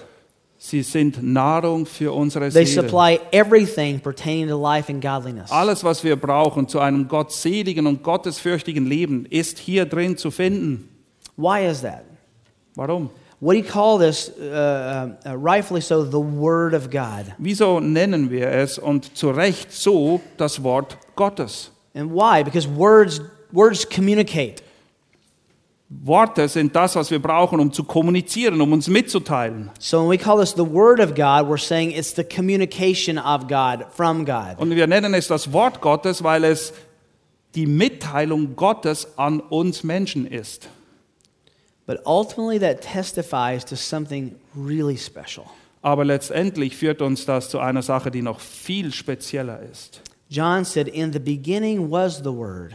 Sie 0.58 0.82
sind 0.82 1.22
Nahrung 1.22 1.84
für 1.84 2.12
unsere 2.14 2.48
They 2.50 2.64
Seele. 2.64 2.82
supply 2.82 3.20
everything 3.30 4.00
pertaining 4.00 4.48
to 4.48 4.60
life 4.60 4.90
and 4.90 5.02
godliness. 5.02 5.50
Alles, 5.50 5.84
was 5.84 6.02
wir 6.02 6.16
brauchen 6.16 6.66
zu 6.66 6.80
einem 6.80 7.08
gottseligen 7.08 7.86
und 7.86 8.02
gottesfürchtigen 8.02 8.86
Leben, 8.86 9.26
ist 9.26 9.58
hier 9.58 9.84
drin 9.84 10.16
zu 10.16 10.30
finden. 10.30 10.88
Why 11.36 11.66
is 11.66 11.82
that? 11.82 12.04
Warum? 12.74 13.10
What 13.38 13.52
do 13.52 13.58
you 13.58 13.64
call 13.64 13.98
this, 13.98 14.32
uh, 14.40 15.10
uh, 15.26 15.36
rightfully 15.36 15.82
so, 15.82 16.02
the 16.02 16.16
Word 16.16 16.72
of 16.72 16.90
God? 16.90 17.34
Wieso 17.36 17.80
nennen 17.80 18.30
wir 18.30 18.48
es 18.48 18.78
und 18.78 19.14
zu 19.14 19.30
Recht 19.30 19.70
so 19.70 20.22
das 20.38 20.62
Wort 20.62 20.96
Gottes? 21.16 21.70
And 21.94 22.10
why? 22.12 22.42
Because 22.42 22.66
words, 22.66 23.20
words 23.52 23.86
communicate. 23.86 24.62
Worte 25.88 26.48
sind 26.48 26.74
das, 26.74 26.96
was 26.96 27.12
wir 27.12 27.22
brauchen, 27.22 27.60
um 27.60 27.72
zu 27.72 27.84
kommunizieren, 27.84 28.60
um 28.60 28.72
uns 28.72 28.88
mitzuteilen. 28.88 29.70
So 29.78 30.00
when 30.00 30.10
we 30.10 30.18
call 30.18 30.38
this 30.38 30.52
the 30.52 30.66
Word 30.68 30.98
of 30.98 31.14
God, 31.14 31.48
we're 31.48 31.58
saying 31.58 31.92
it's 31.92 32.14
the 32.14 32.24
communication 32.24 33.18
of 33.18 33.46
God 33.46 33.86
from 33.92 34.24
God. 34.24 34.58
Und 34.58 34.74
wir 34.74 34.86
nennen 34.88 35.14
es 35.14 35.28
das 35.28 35.52
Wort 35.52 35.80
Gottes, 35.80 36.24
weil 36.24 36.42
es 36.42 36.72
die 37.54 37.66
Mitteilung 37.66 38.56
Gottes 38.56 39.16
an 39.16 39.38
uns 39.38 39.84
Menschen 39.84 40.26
ist. 40.26 40.68
But 41.86 42.00
ultimately, 42.04 42.58
that 42.58 42.80
testifies 42.80 43.64
to 43.66 43.76
something 43.76 44.34
really 44.56 44.98
special. 44.98 45.46
Aber 45.82 46.04
letztendlich 46.04 46.76
führt 46.76 47.00
uns 47.00 47.26
das 47.26 47.48
zu 47.48 47.60
einer 47.60 47.82
Sache, 47.82 48.10
die 48.10 48.22
noch 48.22 48.40
viel 48.40 48.92
spezieller 48.92 49.60
ist. 49.60 50.02
John 50.28 50.64
said, 50.64 50.88
In 50.88 51.12
the 51.12 51.20
beginning 51.20 51.88
was 51.88 52.18
the 52.18 52.32
Word. 52.32 52.74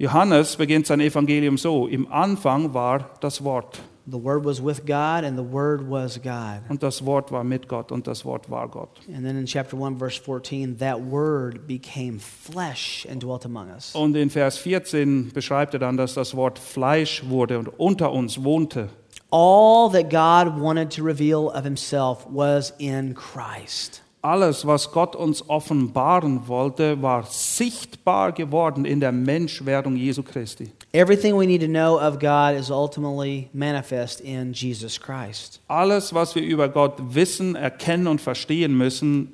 Johannes 0.00 0.56
beginnt 0.56 0.86
sein 0.86 1.00
Evangelium 1.00 1.58
so, 1.58 1.86
im 1.86 2.10
Anfang 2.10 2.72
war 2.72 3.10
das 3.20 3.44
Wort 3.44 3.82
The 4.06 4.16
Word 4.16 4.46
was 4.46 4.64
with 4.64 4.86
God, 4.86 5.24
and 5.24 5.36
the 5.36 5.44
Word 5.44 5.82
was 5.90 6.18
God. 6.22 6.62
und 6.70 6.82
das 6.82 7.04
Wort 7.04 7.30
war 7.30 7.44
mit 7.44 7.68
Gott 7.68 7.92
und 7.92 8.06
das 8.06 8.24
Wort 8.24 8.48
war 8.48 8.66
Gott. 8.66 8.98
And 9.14 9.26
then 9.26 9.36
in 9.36 9.44
chapter 9.44 9.76
1, 9.76 9.98
verse 9.98 10.18
14, 10.18 10.78
that 10.78 10.98
Word 10.98 11.66
became 11.66 12.18
flesh 12.18 13.06
and 13.10 13.22
dwelt 13.22 13.44
among 13.44 13.68
us. 13.68 13.94
Und 13.94 14.16
in 14.16 14.30
Vers 14.30 14.56
14 14.56 15.32
beschreibt 15.34 15.74
er 15.74 15.80
dann, 15.80 15.98
dass 15.98 16.14
das 16.14 16.34
Wort 16.34 16.58
Fleisch 16.58 17.22
wurde 17.28 17.58
und 17.58 17.68
unter 17.78 18.10
uns 18.10 18.42
wohnte. 18.42 18.88
All 19.30 19.90
that 19.92 20.08
God 20.08 20.58
wanted 20.58 20.90
to 20.96 21.04
reveal 21.04 21.48
of 21.48 21.64
himself 21.64 22.26
was 22.30 22.72
in 22.78 23.14
Christ. 23.14 24.02
Alles, 24.22 24.66
was 24.66 24.92
Gott 24.92 25.16
uns 25.16 25.48
offenbaren 25.48 26.46
wollte, 26.46 27.00
war 27.00 27.24
sichtbar 27.24 28.32
geworden 28.32 28.84
in 28.84 29.00
der 29.00 29.12
Menschwerdung 29.12 29.96
Jesu 29.96 30.22
Christi. 30.22 30.70
Everything 30.92 31.38
we 31.38 31.46
need 31.46 31.62
to 31.62 31.68
know 31.68 31.98
of 31.98 32.18
God 32.18 32.54
is 32.58 32.70
ultimately 32.70 33.48
manifest 33.54 34.20
in 34.20 34.52
Jesus 34.52 35.00
Christ. 35.00 35.60
Alles, 35.68 36.12
was 36.12 36.34
wir 36.34 36.42
über 36.42 36.68
Gott 36.68 36.94
wissen, 37.14 37.54
erkennen 37.54 38.08
und 38.08 38.20
verstehen 38.20 38.76
müssen, 38.76 39.32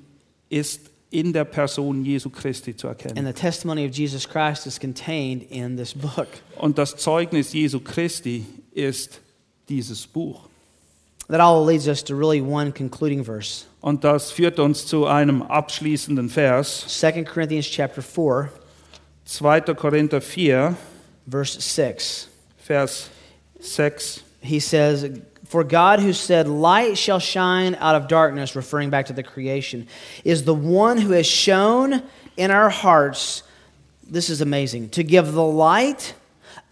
ist 0.51 0.91
in 1.11 1.32
der 1.32 1.45
Person 1.45 2.05
Jesu 2.05 2.30
Christi 2.30 2.76
zu 2.76 2.89
And 2.89 3.01
erkennen. 3.03 3.26
the 3.26 3.32
testimony 3.32 3.87
of 3.87 3.93
Jesus 3.93 4.28
Christ 4.28 4.66
is 4.66 4.78
contained 4.78 5.51
in 5.51 5.76
this 5.76 5.95
book. 5.95 6.28
Und 6.59 6.78
das 6.78 6.97
Zeugnis 6.97 7.53
Jesu 7.53 7.80
Christi 7.80 8.45
ist 8.72 9.20
dieses 9.68 10.07
Buch. 10.07 10.43
That 11.28 11.41
all 11.41 11.64
leads 11.66 11.89
us 11.89 12.05
to 12.05 12.14
really 12.14 12.41
one 12.41 12.70
concluding 12.70 13.24
verse. 13.24 13.64
Und 13.87 14.03
das 14.03 14.32
führt 14.32 14.59
uns 14.59 14.84
zu 14.84 15.07
einem 15.07 15.43
abschließenden 15.43 16.28
Vers, 16.28 16.87
2 16.89 17.22
Corinthians 17.22 17.70
chapter 17.70 18.03
4, 18.03 18.51
2. 19.24 19.61
Korinther 19.74 20.20
4, 20.20 20.74
verse 21.30 21.61
6. 21.61 22.28
Vers 22.59 23.11
6. 23.61 24.24
He 24.41 24.59
says, 24.59 25.09
For 25.45 25.62
God 25.62 26.01
who 26.01 26.12
said, 26.12 26.49
Light 26.49 26.99
shall 26.99 27.20
shine 27.20 27.76
out 27.76 27.95
of 27.95 28.09
darkness, 28.09 28.57
referring 28.57 28.91
back 28.91 29.07
to 29.07 29.12
the 29.12 29.22
creation, 29.22 29.87
is 30.24 30.43
the 30.43 30.53
one 30.53 30.99
who 30.99 31.12
has 31.12 31.28
shown 31.28 32.03
in 32.37 32.51
our 32.51 32.70
hearts, 32.70 33.45
this 34.03 34.30
is 34.30 34.41
amazing, 34.41 34.89
to 34.89 35.05
give 35.05 35.32
the 35.32 35.45
light 35.45 36.12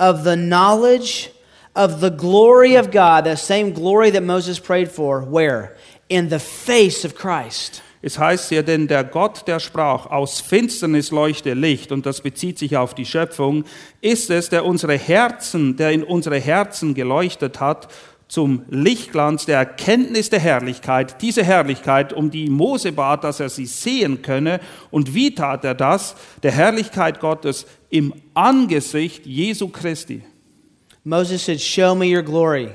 of 0.01 0.25
the 0.25 0.35
knowledge 0.35 1.31
of 1.77 2.01
the 2.01 2.11
glory 2.11 2.75
of 2.75 2.91
God, 2.91 3.25
that 3.25 3.39
same 3.39 3.73
glory 3.73 4.11
that 4.11 4.23
Moses 4.25 4.59
prayed 4.59 4.91
for, 4.91 5.21
where? 5.21 5.77
In 6.15 6.31
the 6.31 6.39
face 6.39 7.05
of 7.05 7.17
Christ. 7.17 7.83
Es 8.01 8.21
heißt 8.21 8.51
hier, 8.51 8.62
denn 8.62 8.87
der 8.87 9.03
Gott, 9.03 9.49
der 9.49 9.59
sprach, 9.59 10.07
aus 10.07 10.41
Finsternis 10.41 11.11
leuchte 11.11 11.55
Licht, 11.55 11.91
und 11.91 12.07
das 12.07 12.21
bezieht 12.21 12.57
sich 12.57 12.77
auf 12.77 12.95
die 12.95 13.05
Schöpfung, 13.05 13.65
ist 14.01 14.31
es, 14.31 14.49
der 14.49 14.65
unsere 14.65 14.97
Herzen, 14.97 15.77
der 15.77 15.91
in 15.91 16.05
unsere 16.05 16.39
Herzen 16.39 16.95
geleuchtet 16.95 17.59
hat, 17.59 17.89
zum 18.29 18.62
Lichtglanz 18.71 19.47
der 19.47 19.59
Erkenntnis 19.59 20.31
der 20.31 20.39
Herrlichkeit, 20.39 21.21
diese 21.21 21.43
Herrlichkeit, 21.43 22.12
um 22.12 22.31
die 22.31 22.49
Mose 22.49 22.93
bat, 22.93 23.25
dass 23.25 23.41
er 23.41 23.49
sie 23.49 23.67
sehen 23.67 24.23
könne. 24.23 24.61
Und 24.93 25.17
wie 25.17 25.35
tat 25.35 25.65
er 25.65 25.75
das? 25.75 26.15
Der 26.45 26.53
Herrlichkeit 26.53 27.19
Gottes 27.19 27.67
im 27.91 28.15
Angesicht 28.35 29.27
Jesu 29.27 29.67
Christi. 29.67 30.23
Moses 31.03 31.45
said, 31.45 31.61
Show 31.61 31.97
me 31.97 32.17
your 32.17 32.23
glory. 32.23 32.71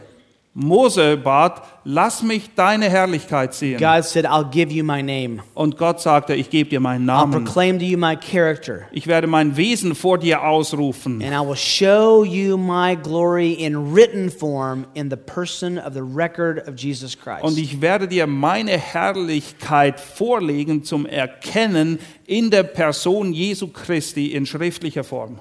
Mose 0.61 1.15
bat, 1.15 1.61
lass 1.85 2.21
mich 2.21 2.53
deine 2.53 2.89
Herrlichkeit 2.89 3.53
sehen. 3.53 3.79
God 3.79 4.03
said, 4.03 4.25
I'll 4.25 4.49
give 4.49 4.73
you 4.73 4.83
my 4.83 5.01
name. 5.01 5.41
Und 5.53 5.77
Gott 5.77 6.01
sagte, 6.01 6.35
ich 6.35 6.49
gebe 6.49 6.69
dir 6.69 6.81
meinen 6.81 7.09
I'll 7.09 7.27
Namen. 7.27 7.45
proclaim 7.45 7.79
to 7.79 7.85
you 7.85 7.97
my 7.97 8.17
character. 8.17 8.81
Ich 8.91 9.07
werde 9.07 9.27
mein 9.27 9.55
Wesen 9.55 9.95
vor 9.95 10.17
dir 10.17 10.43
ausrufen. 10.43 11.21
And 11.23 11.33
I 11.33 11.39
will 11.47 11.55
show 11.55 12.25
you 12.25 12.57
my 12.57 12.95
glory 12.95 13.53
in 13.53 13.93
written 13.95 14.29
form 14.29 14.85
in 14.95 15.09
the 15.09 15.15
person 15.15 15.77
of 15.77 15.93
the 15.93 16.01
record 16.03 16.67
of 16.67 16.75
Jesus 16.77 17.17
Christ. 17.17 17.43
Und 17.43 17.57
ich 17.57 17.79
werde 17.79 18.09
dir 18.09 18.27
meine 18.27 18.77
Herrlichkeit 18.77 19.99
vorlegen 19.99 20.83
zum 20.83 21.05
Erkennen 21.05 21.99
in 22.25 22.51
der 22.51 22.63
Person 22.63 23.31
Jesu 23.31 23.67
Christi 23.67 24.33
in 24.33 24.45
schriftlicher 24.45 25.05
Form. 25.05 25.39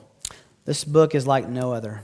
this 0.64 0.84
book 0.84 1.14
is 1.14 1.26
like 1.26 1.48
no 1.48 1.72
other. 1.72 2.02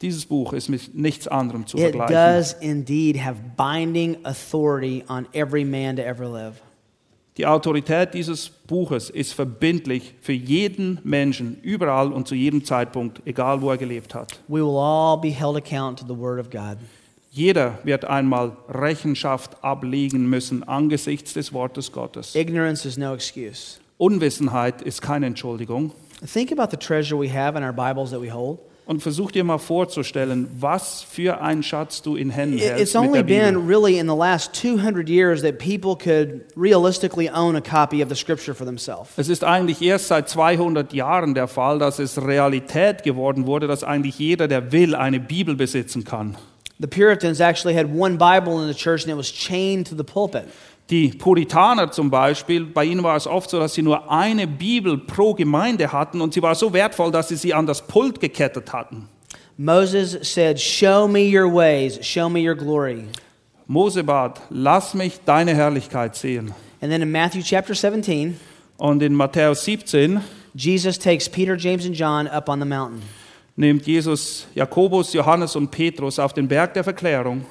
Dieses 0.00 0.26
Buch 0.26 0.52
ist 0.52 0.68
mit 0.68 0.94
nichts 0.94 1.26
anderem 1.26 1.66
zu 1.66 1.76
It 1.76 1.90
vergleichen. 1.94 2.14
does 2.14 2.52
indeed 2.60 3.24
have 3.24 3.36
binding 3.56 4.16
authority 4.24 5.04
on 5.08 5.26
every 5.32 5.64
man 5.64 5.96
to 5.96 6.02
ever 6.02 6.28
live. 6.28 6.62
Die 7.36 7.46
Autorität 7.46 8.14
dieses 8.14 8.48
Buches 8.48 9.10
ist 9.10 9.32
verbindlich 9.32 10.14
für 10.20 10.32
jeden 10.32 10.98
Menschen, 11.04 11.58
überall 11.62 12.12
und 12.12 12.26
zu 12.26 12.34
jedem 12.34 12.64
Zeitpunkt, 12.64 13.22
egal 13.26 13.62
wo 13.62 13.70
er 13.70 13.76
gelebt 13.76 14.14
hat. 14.14 14.40
We 14.48 14.60
will 14.60 14.76
all 14.76 15.16
be 15.20 15.30
held 15.30 15.56
account 15.56 16.00
to 16.00 16.04
the 16.06 16.18
Word 16.18 16.40
of 16.40 16.50
God. 16.50 16.78
Jeder 17.30 17.78
wird 17.84 18.04
einmal 18.04 18.56
Rechenschaft 18.68 19.62
ablegen 19.62 20.28
müssen 20.28 20.64
angesichts 20.64 21.34
des 21.34 21.52
Wortes 21.52 21.92
Gottes. 21.92 22.34
Ignorance 22.34 22.86
is 22.86 22.96
no 22.96 23.14
excuse. 23.14 23.78
Unwissenheit 23.98 24.82
ist 24.82 25.02
keine 25.02 25.26
Entschuldigung. 25.26 25.92
Think 26.26 26.50
about 26.50 26.70
the 26.72 26.76
treasure 26.76 27.16
we 27.16 27.32
have 27.32 27.56
in 27.56 27.62
our 27.62 27.72
Bibles 27.72 28.10
that 28.10 28.20
we 28.20 28.32
hold. 28.32 28.58
Und 28.88 29.02
versuch 29.02 29.30
dir 29.30 29.44
mal 29.44 29.58
vorzustellen, 29.58 30.48
was 30.58 31.02
für 31.02 31.42
ein 31.42 31.62
Schatz 31.62 32.00
du 32.00 32.16
in 32.16 32.30
Händen 32.30 32.56
It's 32.56 32.68
hältst 32.68 32.94
mit 32.94 33.04
only 33.04 33.22
been 33.22 33.68
really 33.68 33.98
in 33.98 34.08
the 34.08 34.16
last 34.16 34.54
200 34.54 35.10
years 35.10 35.42
that 35.42 35.58
people 35.58 35.94
could 35.94 36.46
realistically 36.56 37.28
own 37.28 37.54
a 37.54 37.60
copy 37.60 38.02
of 38.02 38.08
the 38.08 38.16
Scripture 38.16 38.54
for 38.54 38.64
themselves. 38.64 39.10
Es 39.18 39.28
ist 39.28 39.44
eigentlich 39.44 39.82
erst 39.82 40.08
seit 40.08 40.30
200 40.30 40.94
Jahren 40.94 41.34
der 41.34 41.48
Fall, 41.48 41.78
dass 41.78 41.98
es 41.98 42.16
Realität 42.16 43.02
geworden 43.02 43.46
wurde, 43.46 43.66
dass 43.66 43.84
eigentlich 43.84 44.18
jeder, 44.18 44.48
der 44.48 44.72
will, 44.72 44.94
eine 44.94 45.20
Bibel 45.20 45.54
besitzen 45.54 46.04
kann. 46.04 46.38
The 46.80 46.86
Puritans 46.86 47.40
actually 47.40 47.76
had 47.76 47.94
one 47.94 48.16
Bible 48.16 48.62
in 48.62 48.72
the 48.72 48.74
church 48.74 49.02
and 49.02 49.12
it 49.12 49.18
was 49.18 49.30
chained 49.30 49.86
to 49.88 49.96
the 49.96 50.02
pulpit. 50.02 50.44
Die 50.90 51.08
Puritaner 51.08 51.90
zum 51.90 52.10
Beispiel, 52.10 52.64
bei 52.64 52.84
ihnen 52.84 53.02
war 53.02 53.14
es 53.14 53.26
oft 53.26 53.50
so, 53.50 53.58
dass 53.58 53.74
sie 53.74 53.82
nur 53.82 54.10
eine 54.10 54.46
Bibel 54.46 54.96
pro 54.96 55.34
Gemeinde 55.34 55.92
hatten 55.92 56.22
und 56.22 56.32
sie 56.32 56.40
war 56.42 56.54
so 56.54 56.72
wertvoll, 56.72 57.10
dass 57.12 57.28
sie 57.28 57.36
sie 57.36 57.52
an 57.52 57.66
das 57.66 57.86
Pult 57.86 58.20
gekettet 58.20 58.72
hatten. 58.72 59.08
Moses 59.58 60.16
said, 60.22 60.58
Show 60.58 61.06
me 61.06 61.28
your 61.28 61.52
ways, 61.52 61.98
show 62.00 62.28
me 62.30 62.40
your 62.40 62.54
glory. 62.54 63.04
Mose 63.66 64.02
bat, 64.02 64.40
lass 64.48 64.94
mich 64.94 65.20
deine 65.26 65.54
Herrlichkeit 65.54 66.16
sehen. 66.16 66.54
And 66.80 66.90
then 66.90 67.02
in 67.02 67.10
Matthew 67.10 67.42
chapter 67.42 67.74
17, 67.74 68.38
Und 68.78 69.02
in 69.02 69.14
Matthäus 69.14 69.64
17 69.64 70.20
Jesus 70.54 70.98
takes 70.98 71.28
Peter, 71.28 71.56
James, 71.56 71.84
and 71.84 71.94
John 71.94 72.26
up 72.28 72.48
on 72.48 72.60
the 72.60 72.66
mountain. 72.66 73.02
nimmt 73.56 73.86
Jesus 73.86 74.46
Jakobus, 74.54 75.12
Johannes 75.12 75.54
und 75.54 75.70
Petrus 75.70 76.18
auf 76.18 76.32
den 76.32 76.48
Berg 76.48 76.72
der 76.74 76.84
Verklärung. 76.84 77.44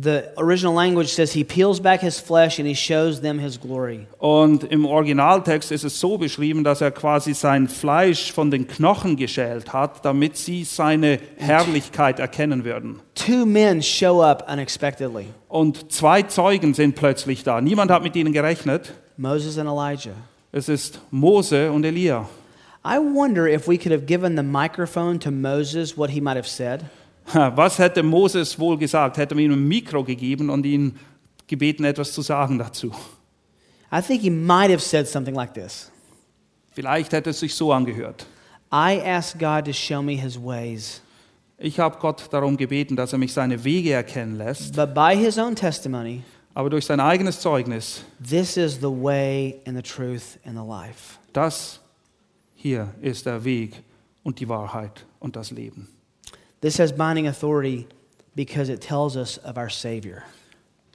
The 0.00 0.32
original 0.38 0.74
language 0.74 1.12
says 1.12 1.32
he 1.32 1.44
peels 1.44 1.78
back 1.78 2.00
his 2.00 2.18
flesh 2.18 2.58
and 2.58 2.66
he 2.66 2.74
shows 2.74 3.20
them 3.20 3.38
his 3.38 3.58
glory. 3.60 4.06
Und 4.18 4.64
im 4.64 4.86
Originaltext 4.86 5.70
ist 5.70 5.84
es 5.84 6.00
so 6.00 6.16
beschrieben, 6.16 6.64
dass 6.64 6.80
er 6.80 6.92
quasi 6.92 7.34
sein 7.34 7.68
Fleisch 7.68 8.32
von 8.32 8.50
den 8.50 8.66
Knochen 8.66 9.16
geschält 9.16 9.74
hat, 9.74 10.04
damit 10.04 10.38
sie 10.38 10.64
seine 10.64 11.18
Herrlichkeit 11.36 12.20
erkennen 12.20 12.64
würden. 12.64 13.00
Two 13.14 13.44
men 13.44 13.82
show 13.82 14.22
up 14.22 14.48
unexpectedly 14.50 15.26
Und 15.48 15.92
zwei 15.92 16.22
Zeugen 16.22 16.72
sind 16.72 16.94
plötzlich 16.94 17.44
da. 17.44 17.60
Niemand 17.60 17.90
hat 17.90 18.02
mit 18.02 18.16
ihnen 18.16 18.32
gerechnet. 18.32 18.94
Moses 19.18 19.58
and 19.58 19.68
Elijah. 19.68 20.14
Es 20.52 20.70
ist 20.70 21.00
Mose 21.10 21.70
und 21.70 21.84
Elia. 21.84 22.28
I 22.84 22.98
wonder 22.98 23.46
if 23.46 23.68
we 23.68 23.76
could 23.76 23.92
have 23.92 24.06
given 24.06 24.36
the 24.36 24.42
microphone 24.42 25.20
to 25.20 25.30
Moses 25.30 25.96
what 25.98 26.10
he 26.10 26.20
might 26.20 26.36
have 26.36 26.48
said. 26.48 26.84
Was 27.32 27.78
hätte 27.78 28.02
Moses 28.02 28.58
wohl 28.58 28.76
gesagt? 28.78 29.16
Hätte 29.16 29.34
man 29.34 29.44
ihm 29.44 29.52
ein 29.52 29.68
Mikro 29.68 30.04
gegeben 30.04 30.50
und 30.50 30.64
ihn 30.66 30.98
gebeten, 31.46 31.84
etwas 31.84 32.12
zu 32.12 32.22
sagen 32.22 32.58
dazu? 32.58 32.92
I 33.92 34.00
think 34.00 34.22
he 34.22 34.30
might 34.30 34.70
have 34.70 34.80
said 34.80 35.06
something 35.06 35.34
like 35.34 35.52
this 35.54 35.90
Vielleicht 36.74 37.12
hätte 37.12 37.30
es 37.30 37.40
sich 37.40 37.54
so 37.54 37.72
angehört. 37.72 38.26
I 38.72 38.98
asked 39.04 39.38
God 39.38 39.66
to 39.66 39.72
show 39.72 40.00
me 40.02 40.14
his 40.14 40.38
ways, 40.42 41.02
Ich 41.58 41.78
habe 41.78 41.98
Gott 42.00 42.26
darum 42.30 42.56
gebeten, 42.56 42.96
dass 42.96 43.12
er 43.12 43.18
mich 43.18 43.32
seine 43.34 43.62
Wege 43.62 43.92
erkennen 43.92 44.36
lässt, 44.36 44.74
but 44.74 44.94
by 44.94 45.14
his 45.14 45.36
own 45.38 45.54
testimony, 45.54 46.22
aber 46.54 46.70
durch 46.70 46.86
sein 46.86 46.98
eigenes 47.00 47.38
Zeugnis, 47.40 48.02
this 48.26 48.56
is 48.56 48.76
the 48.76 48.84
way 48.86 49.60
and 49.66 49.76
the 49.76 49.82
truth 49.82 50.38
and 50.46 50.56
the 50.58 50.66
life. 50.66 51.18
das 51.34 51.80
hier 52.54 52.88
ist 53.02 53.26
der 53.26 53.44
Weg 53.44 53.82
und 54.22 54.40
die 54.40 54.48
Wahrheit 54.48 55.04
und 55.20 55.36
das 55.36 55.50
Leben. 55.50 55.88
This 56.62 56.78
has 56.78 56.92
binding 56.92 57.26
authority 57.26 57.88
because 58.34 58.70
it 58.70 58.80
tells 58.80 59.16
us 59.16 59.36
of 59.38 59.58
our 59.58 59.68
Savior. 59.68 60.24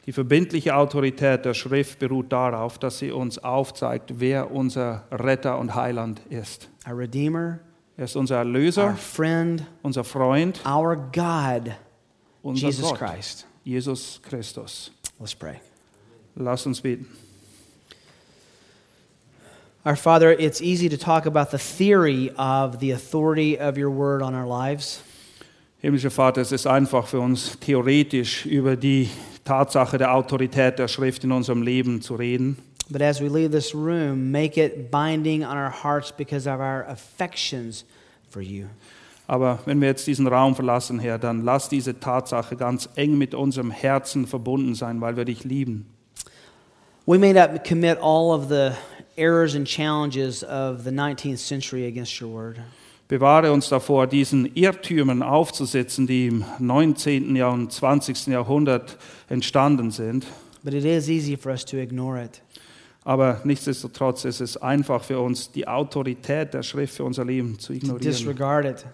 Die 0.07 0.13
verbindliche 0.13 0.73
Autorität 0.73 1.43
der 1.43 1.53
Schrift 1.53 1.99
beruht 1.99 2.31
darauf, 2.31 2.79
dass 2.79 2.99
sie 2.99 3.11
uns 3.11 3.37
aufzeigt, 3.37 4.21
wer 4.21 4.51
unser 4.51 5.03
Retter 5.11 5.59
und 5.59 5.75
Heiland 5.75 6.21
ist. 6.29 6.69
Our 6.87 6.97
Redeemer, 6.97 7.59
Er 7.97 8.05
ist 8.05 8.15
unser 8.15 8.37
Erlöser, 8.37 8.85
our 8.85 8.95
friend, 8.95 9.65
unser 9.83 10.05
Freund, 10.05 10.61
our 10.65 10.95
God, 10.95 11.73
unser 12.41 12.67
Jesus 12.67 12.85
Gott, 12.85 12.99
Christ. 12.99 13.45
Jesus 13.65 14.21
Christus. 14.23 14.91
Let's 15.19 15.35
pray. 15.35 15.59
Lass 16.35 16.65
uns 16.65 16.79
beten. 16.79 17.07
Our 19.83 19.97
Father, 19.97 20.31
it's 20.31 20.61
easy 20.61 20.87
to 20.89 20.97
talk 20.97 21.25
about 21.25 21.51
the 21.51 21.57
theory 21.57 22.31
of 22.37 22.79
the 22.79 22.91
authority 22.91 23.57
of 23.57 23.77
your 23.77 23.89
word 23.89 24.21
on 24.21 24.33
our 24.33 24.45
lives. 24.45 25.01
Himmlischer 25.79 26.09
Vater, 26.09 26.41
es 26.41 26.51
ist 26.51 26.65
einfach 26.65 27.05
für 27.05 27.19
uns 27.19 27.59
theoretisch 27.59 28.47
über 28.47 28.75
die 28.75 29.09
Tatsache 29.43 29.99
der 29.99 30.11
Autorität 30.11 30.79
der 30.79 30.87
Schrift 30.87 31.23
in 31.23 31.31
unserem 31.31 31.61
Leben 31.61 32.01
zu 32.01 32.15
reden. 32.15 32.57
But 32.89 33.03
as 33.03 33.21
we 33.21 33.27
leave 33.27 33.51
this 33.51 33.75
room, 33.75 34.31
make 34.31 34.59
it 34.59 34.89
binding 34.89 35.43
on 35.43 35.55
our 35.55 35.71
hearts 35.83 36.11
because 36.11 36.49
of 36.49 36.59
our 36.59 36.83
affections 36.87 37.85
for 38.29 38.41
you. 38.41 38.65
Aber 39.27 39.59
wenn 39.65 39.79
wir 39.79 39.89
jetzt 39.89 40.07
diesen 40.07 40.25
Raum 40.25 40.55
verlassen, 40.55 40.99
Herr, 40.99 41.19
dann 41.19 41.43
lass 41.43 41.69
diese 41.69 41.99
Tatsache 41.99 42.55
ganz 42.55 42.89
eng 42.95 43.17
mit 43.17 43.35
unserem 43.35 43.69
Herzen 43.69 44.25
verbunden 44.25 44.73
sein, 44.73 44.99
weil 44.99 45.15
wir 45.15 45.25
dich 45.25 45.43
lieben. 45.43 45.85
We 47.05 47.19
may 47.19 47.33
not 47.33 47.63
commit 47.63 47.99
all 48.01 48.31
of 48.33 48.49
the 48.49 48.71
errors 49.15 49.53
and 49.53 49.67
challenges 49.67 50.43
of 50.43 50.83
the 50.83 50.91
19th 50.91 51.37
century 51.37 51.85
against 51.85 52.19
your 52.19 52.33
word. 52.33 52.59
Bewahre 53.07 53.53
uns 53.53 53.69
davor, 53.69 54.05
diesen 54.07 54.53
Irrtümern 54.55 55.23
aufzusitzen, 55.23 56.07
die 56.07 56.27
im 56.27 56.43
19. 56.59 57.35
Jahr 57.37 57.53
und 57.53 57.71
20. 57.71 58.27
Jahrhundert 58.27 58.97
entstanden 59.29 59.91
sind. 59.91 60.25
But 60.63 60.73
it 60.73 60.83
is 60.83 61.07
easy 61.07 61.37
for 61.37 61.51
us 61.53 61.63
to 61.65 61.77
ignore 61.77 62.21
it. 62.21 62.41
Aber 63.05 63.39
nichtsdestotrotz 63.45 64.25
ist 64.25 64.41
es 64.41 64.57
einfach 64.57 65.01
für 65.01 65.19
uns, 65.21 65.49
die 65.53 65.65
Autorität 65.65 66.53
der 66.53 66.63
Schrift 66.63 66.95
für 66.95 67.05
unser 67.05 67.23
Leben 67.23 67.57
zu 67.57 67.67
To 67.67 67.73
ignorieren. 67.73 68.01
disregard 68.01 68.65
it, 68.65 68.85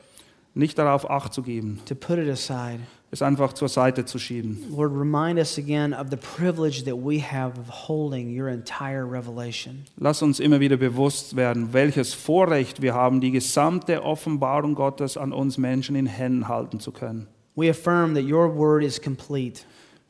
Nicht 0.54 0.78
darauf 0.78 1.10
Acht 1.10 1.34
zu 1.34 1.42
geben, 1.42 1.80
to 1.88 1.96
put 1.96 2.20
it 2.20 2.30
aside. 2.30 2.82
Es 3.14 3.22
einfach 3.22 3.54
zur 3.54 3.70
Seite 3.70 4.06
zu 4.06 4.18
schieben. 4.18 4.58
Lord, 4.76 4.92
remind 4.92 5.38
us 5.38 5.58
again 5.60 5.94
of 5.94 6.08
the 6.10 6.18
privilege 6.18 6.84
that 6.86 6.96
we 6.96 7.22
have 7.22 7.60
of 7.60 7.88
holding 7.88 8.38
your 8.38 8.50
entire 8.50 9.06
revelation. 9.06 9.86
Lass 9.98 10.22
uns 10.24 10.40
immer 10.40 10.60
wieder 10.60 10.78
bewusst 10.78 11.36
werden, 11.36 11.74
welches 11.74 12.14
Vorrecht 12.16 12.82
wir 12.82 12.96
haben, 12.96 13.22
die 13.22 13.32
gesamte 13.32 14.04
Offenbarung 14.04 14.74
Gottes 14.74 15.16
an 15.16 15.32
uns 15.32 15.58
Menschen 15.60 15.96
in 15.96 16.08
Händen 16.08 16.48
halten 16.48 16.80
zu 16.80 16.92
können. 16.92 17.28
We 17.56 17.70
affirm 17.70 18.16
that 18.16 18.24
your 18.24 18.54
word 18.58 18.84
is 18.84 19.00
complete, 19.00 19.62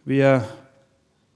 Wir 0.06 0.46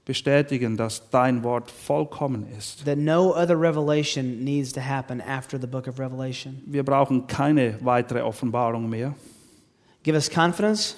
bestätigen, 0.06 0.78
dass 0.78 1.10
dein 1.10 1.44
Wort 1.44 1.70
vollkommen 1.70 2.46
ist. 2.56 2.86
that 2.86 2.96
no 2.96 3.34
other 3.34 3.60
revelation 3.60 4.42
needs 4.42 4.72
to 4.72 4.80
happen 4.80 5.20
after 5.20 5.60
the 5.60 5.66
book 5.66 5.86
of 5.86 5.98
Revelation. 5.98 6.62
Wir 6.64 6.82
brauchen 6.82 7.26
keine 7.26 7.74
weitere 7.82 8.22
Offenbarung 8.22 8.88
mehr. 8.88 9.14
Give 10.02 10.16
us 10.16 10.30
confidence, 10.30 10.96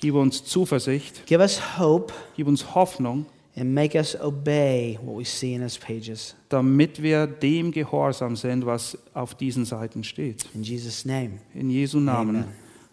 Gib 0.00 0.14
uns 0.14 0.44
Zuversicht, 0.44 1.26
give 1.26 1.40
us 1.40 1.78
hope, 1.78 2.12
gib 2.36 2.46
uns 2.48 2.74
Hoffnung, 2.74 3.26
and 3.56 3.74
make 3.74 3.98
us 3.98 4.16
obey 4.20 4.98
what 5.02 5.18
we 5.18 5.24
see 5.24 5.54
in 5.54 5.60
these 5.62 5.78
pages. 5.78 6.34
damit 6.48 7.02
wir 7.02 7.26
dem 7.26 7.70
gehorsam 7.70 8.36
sind, 8.36 8.64
was 8.64 8.96
auf 9.14 9.34
diesen 9.34 9.64
Seiten 9.64 10.04
steht. 10.04 10.46
In 10.54 10.62
Jesus' 10.62 11.04
name. 11.04 11.40
In 11.54 11.70
Jesu 11.70 12.00
Namen. 12.00 12.44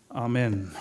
Amen. 0.09 0.47
Amen. 0.53 0.71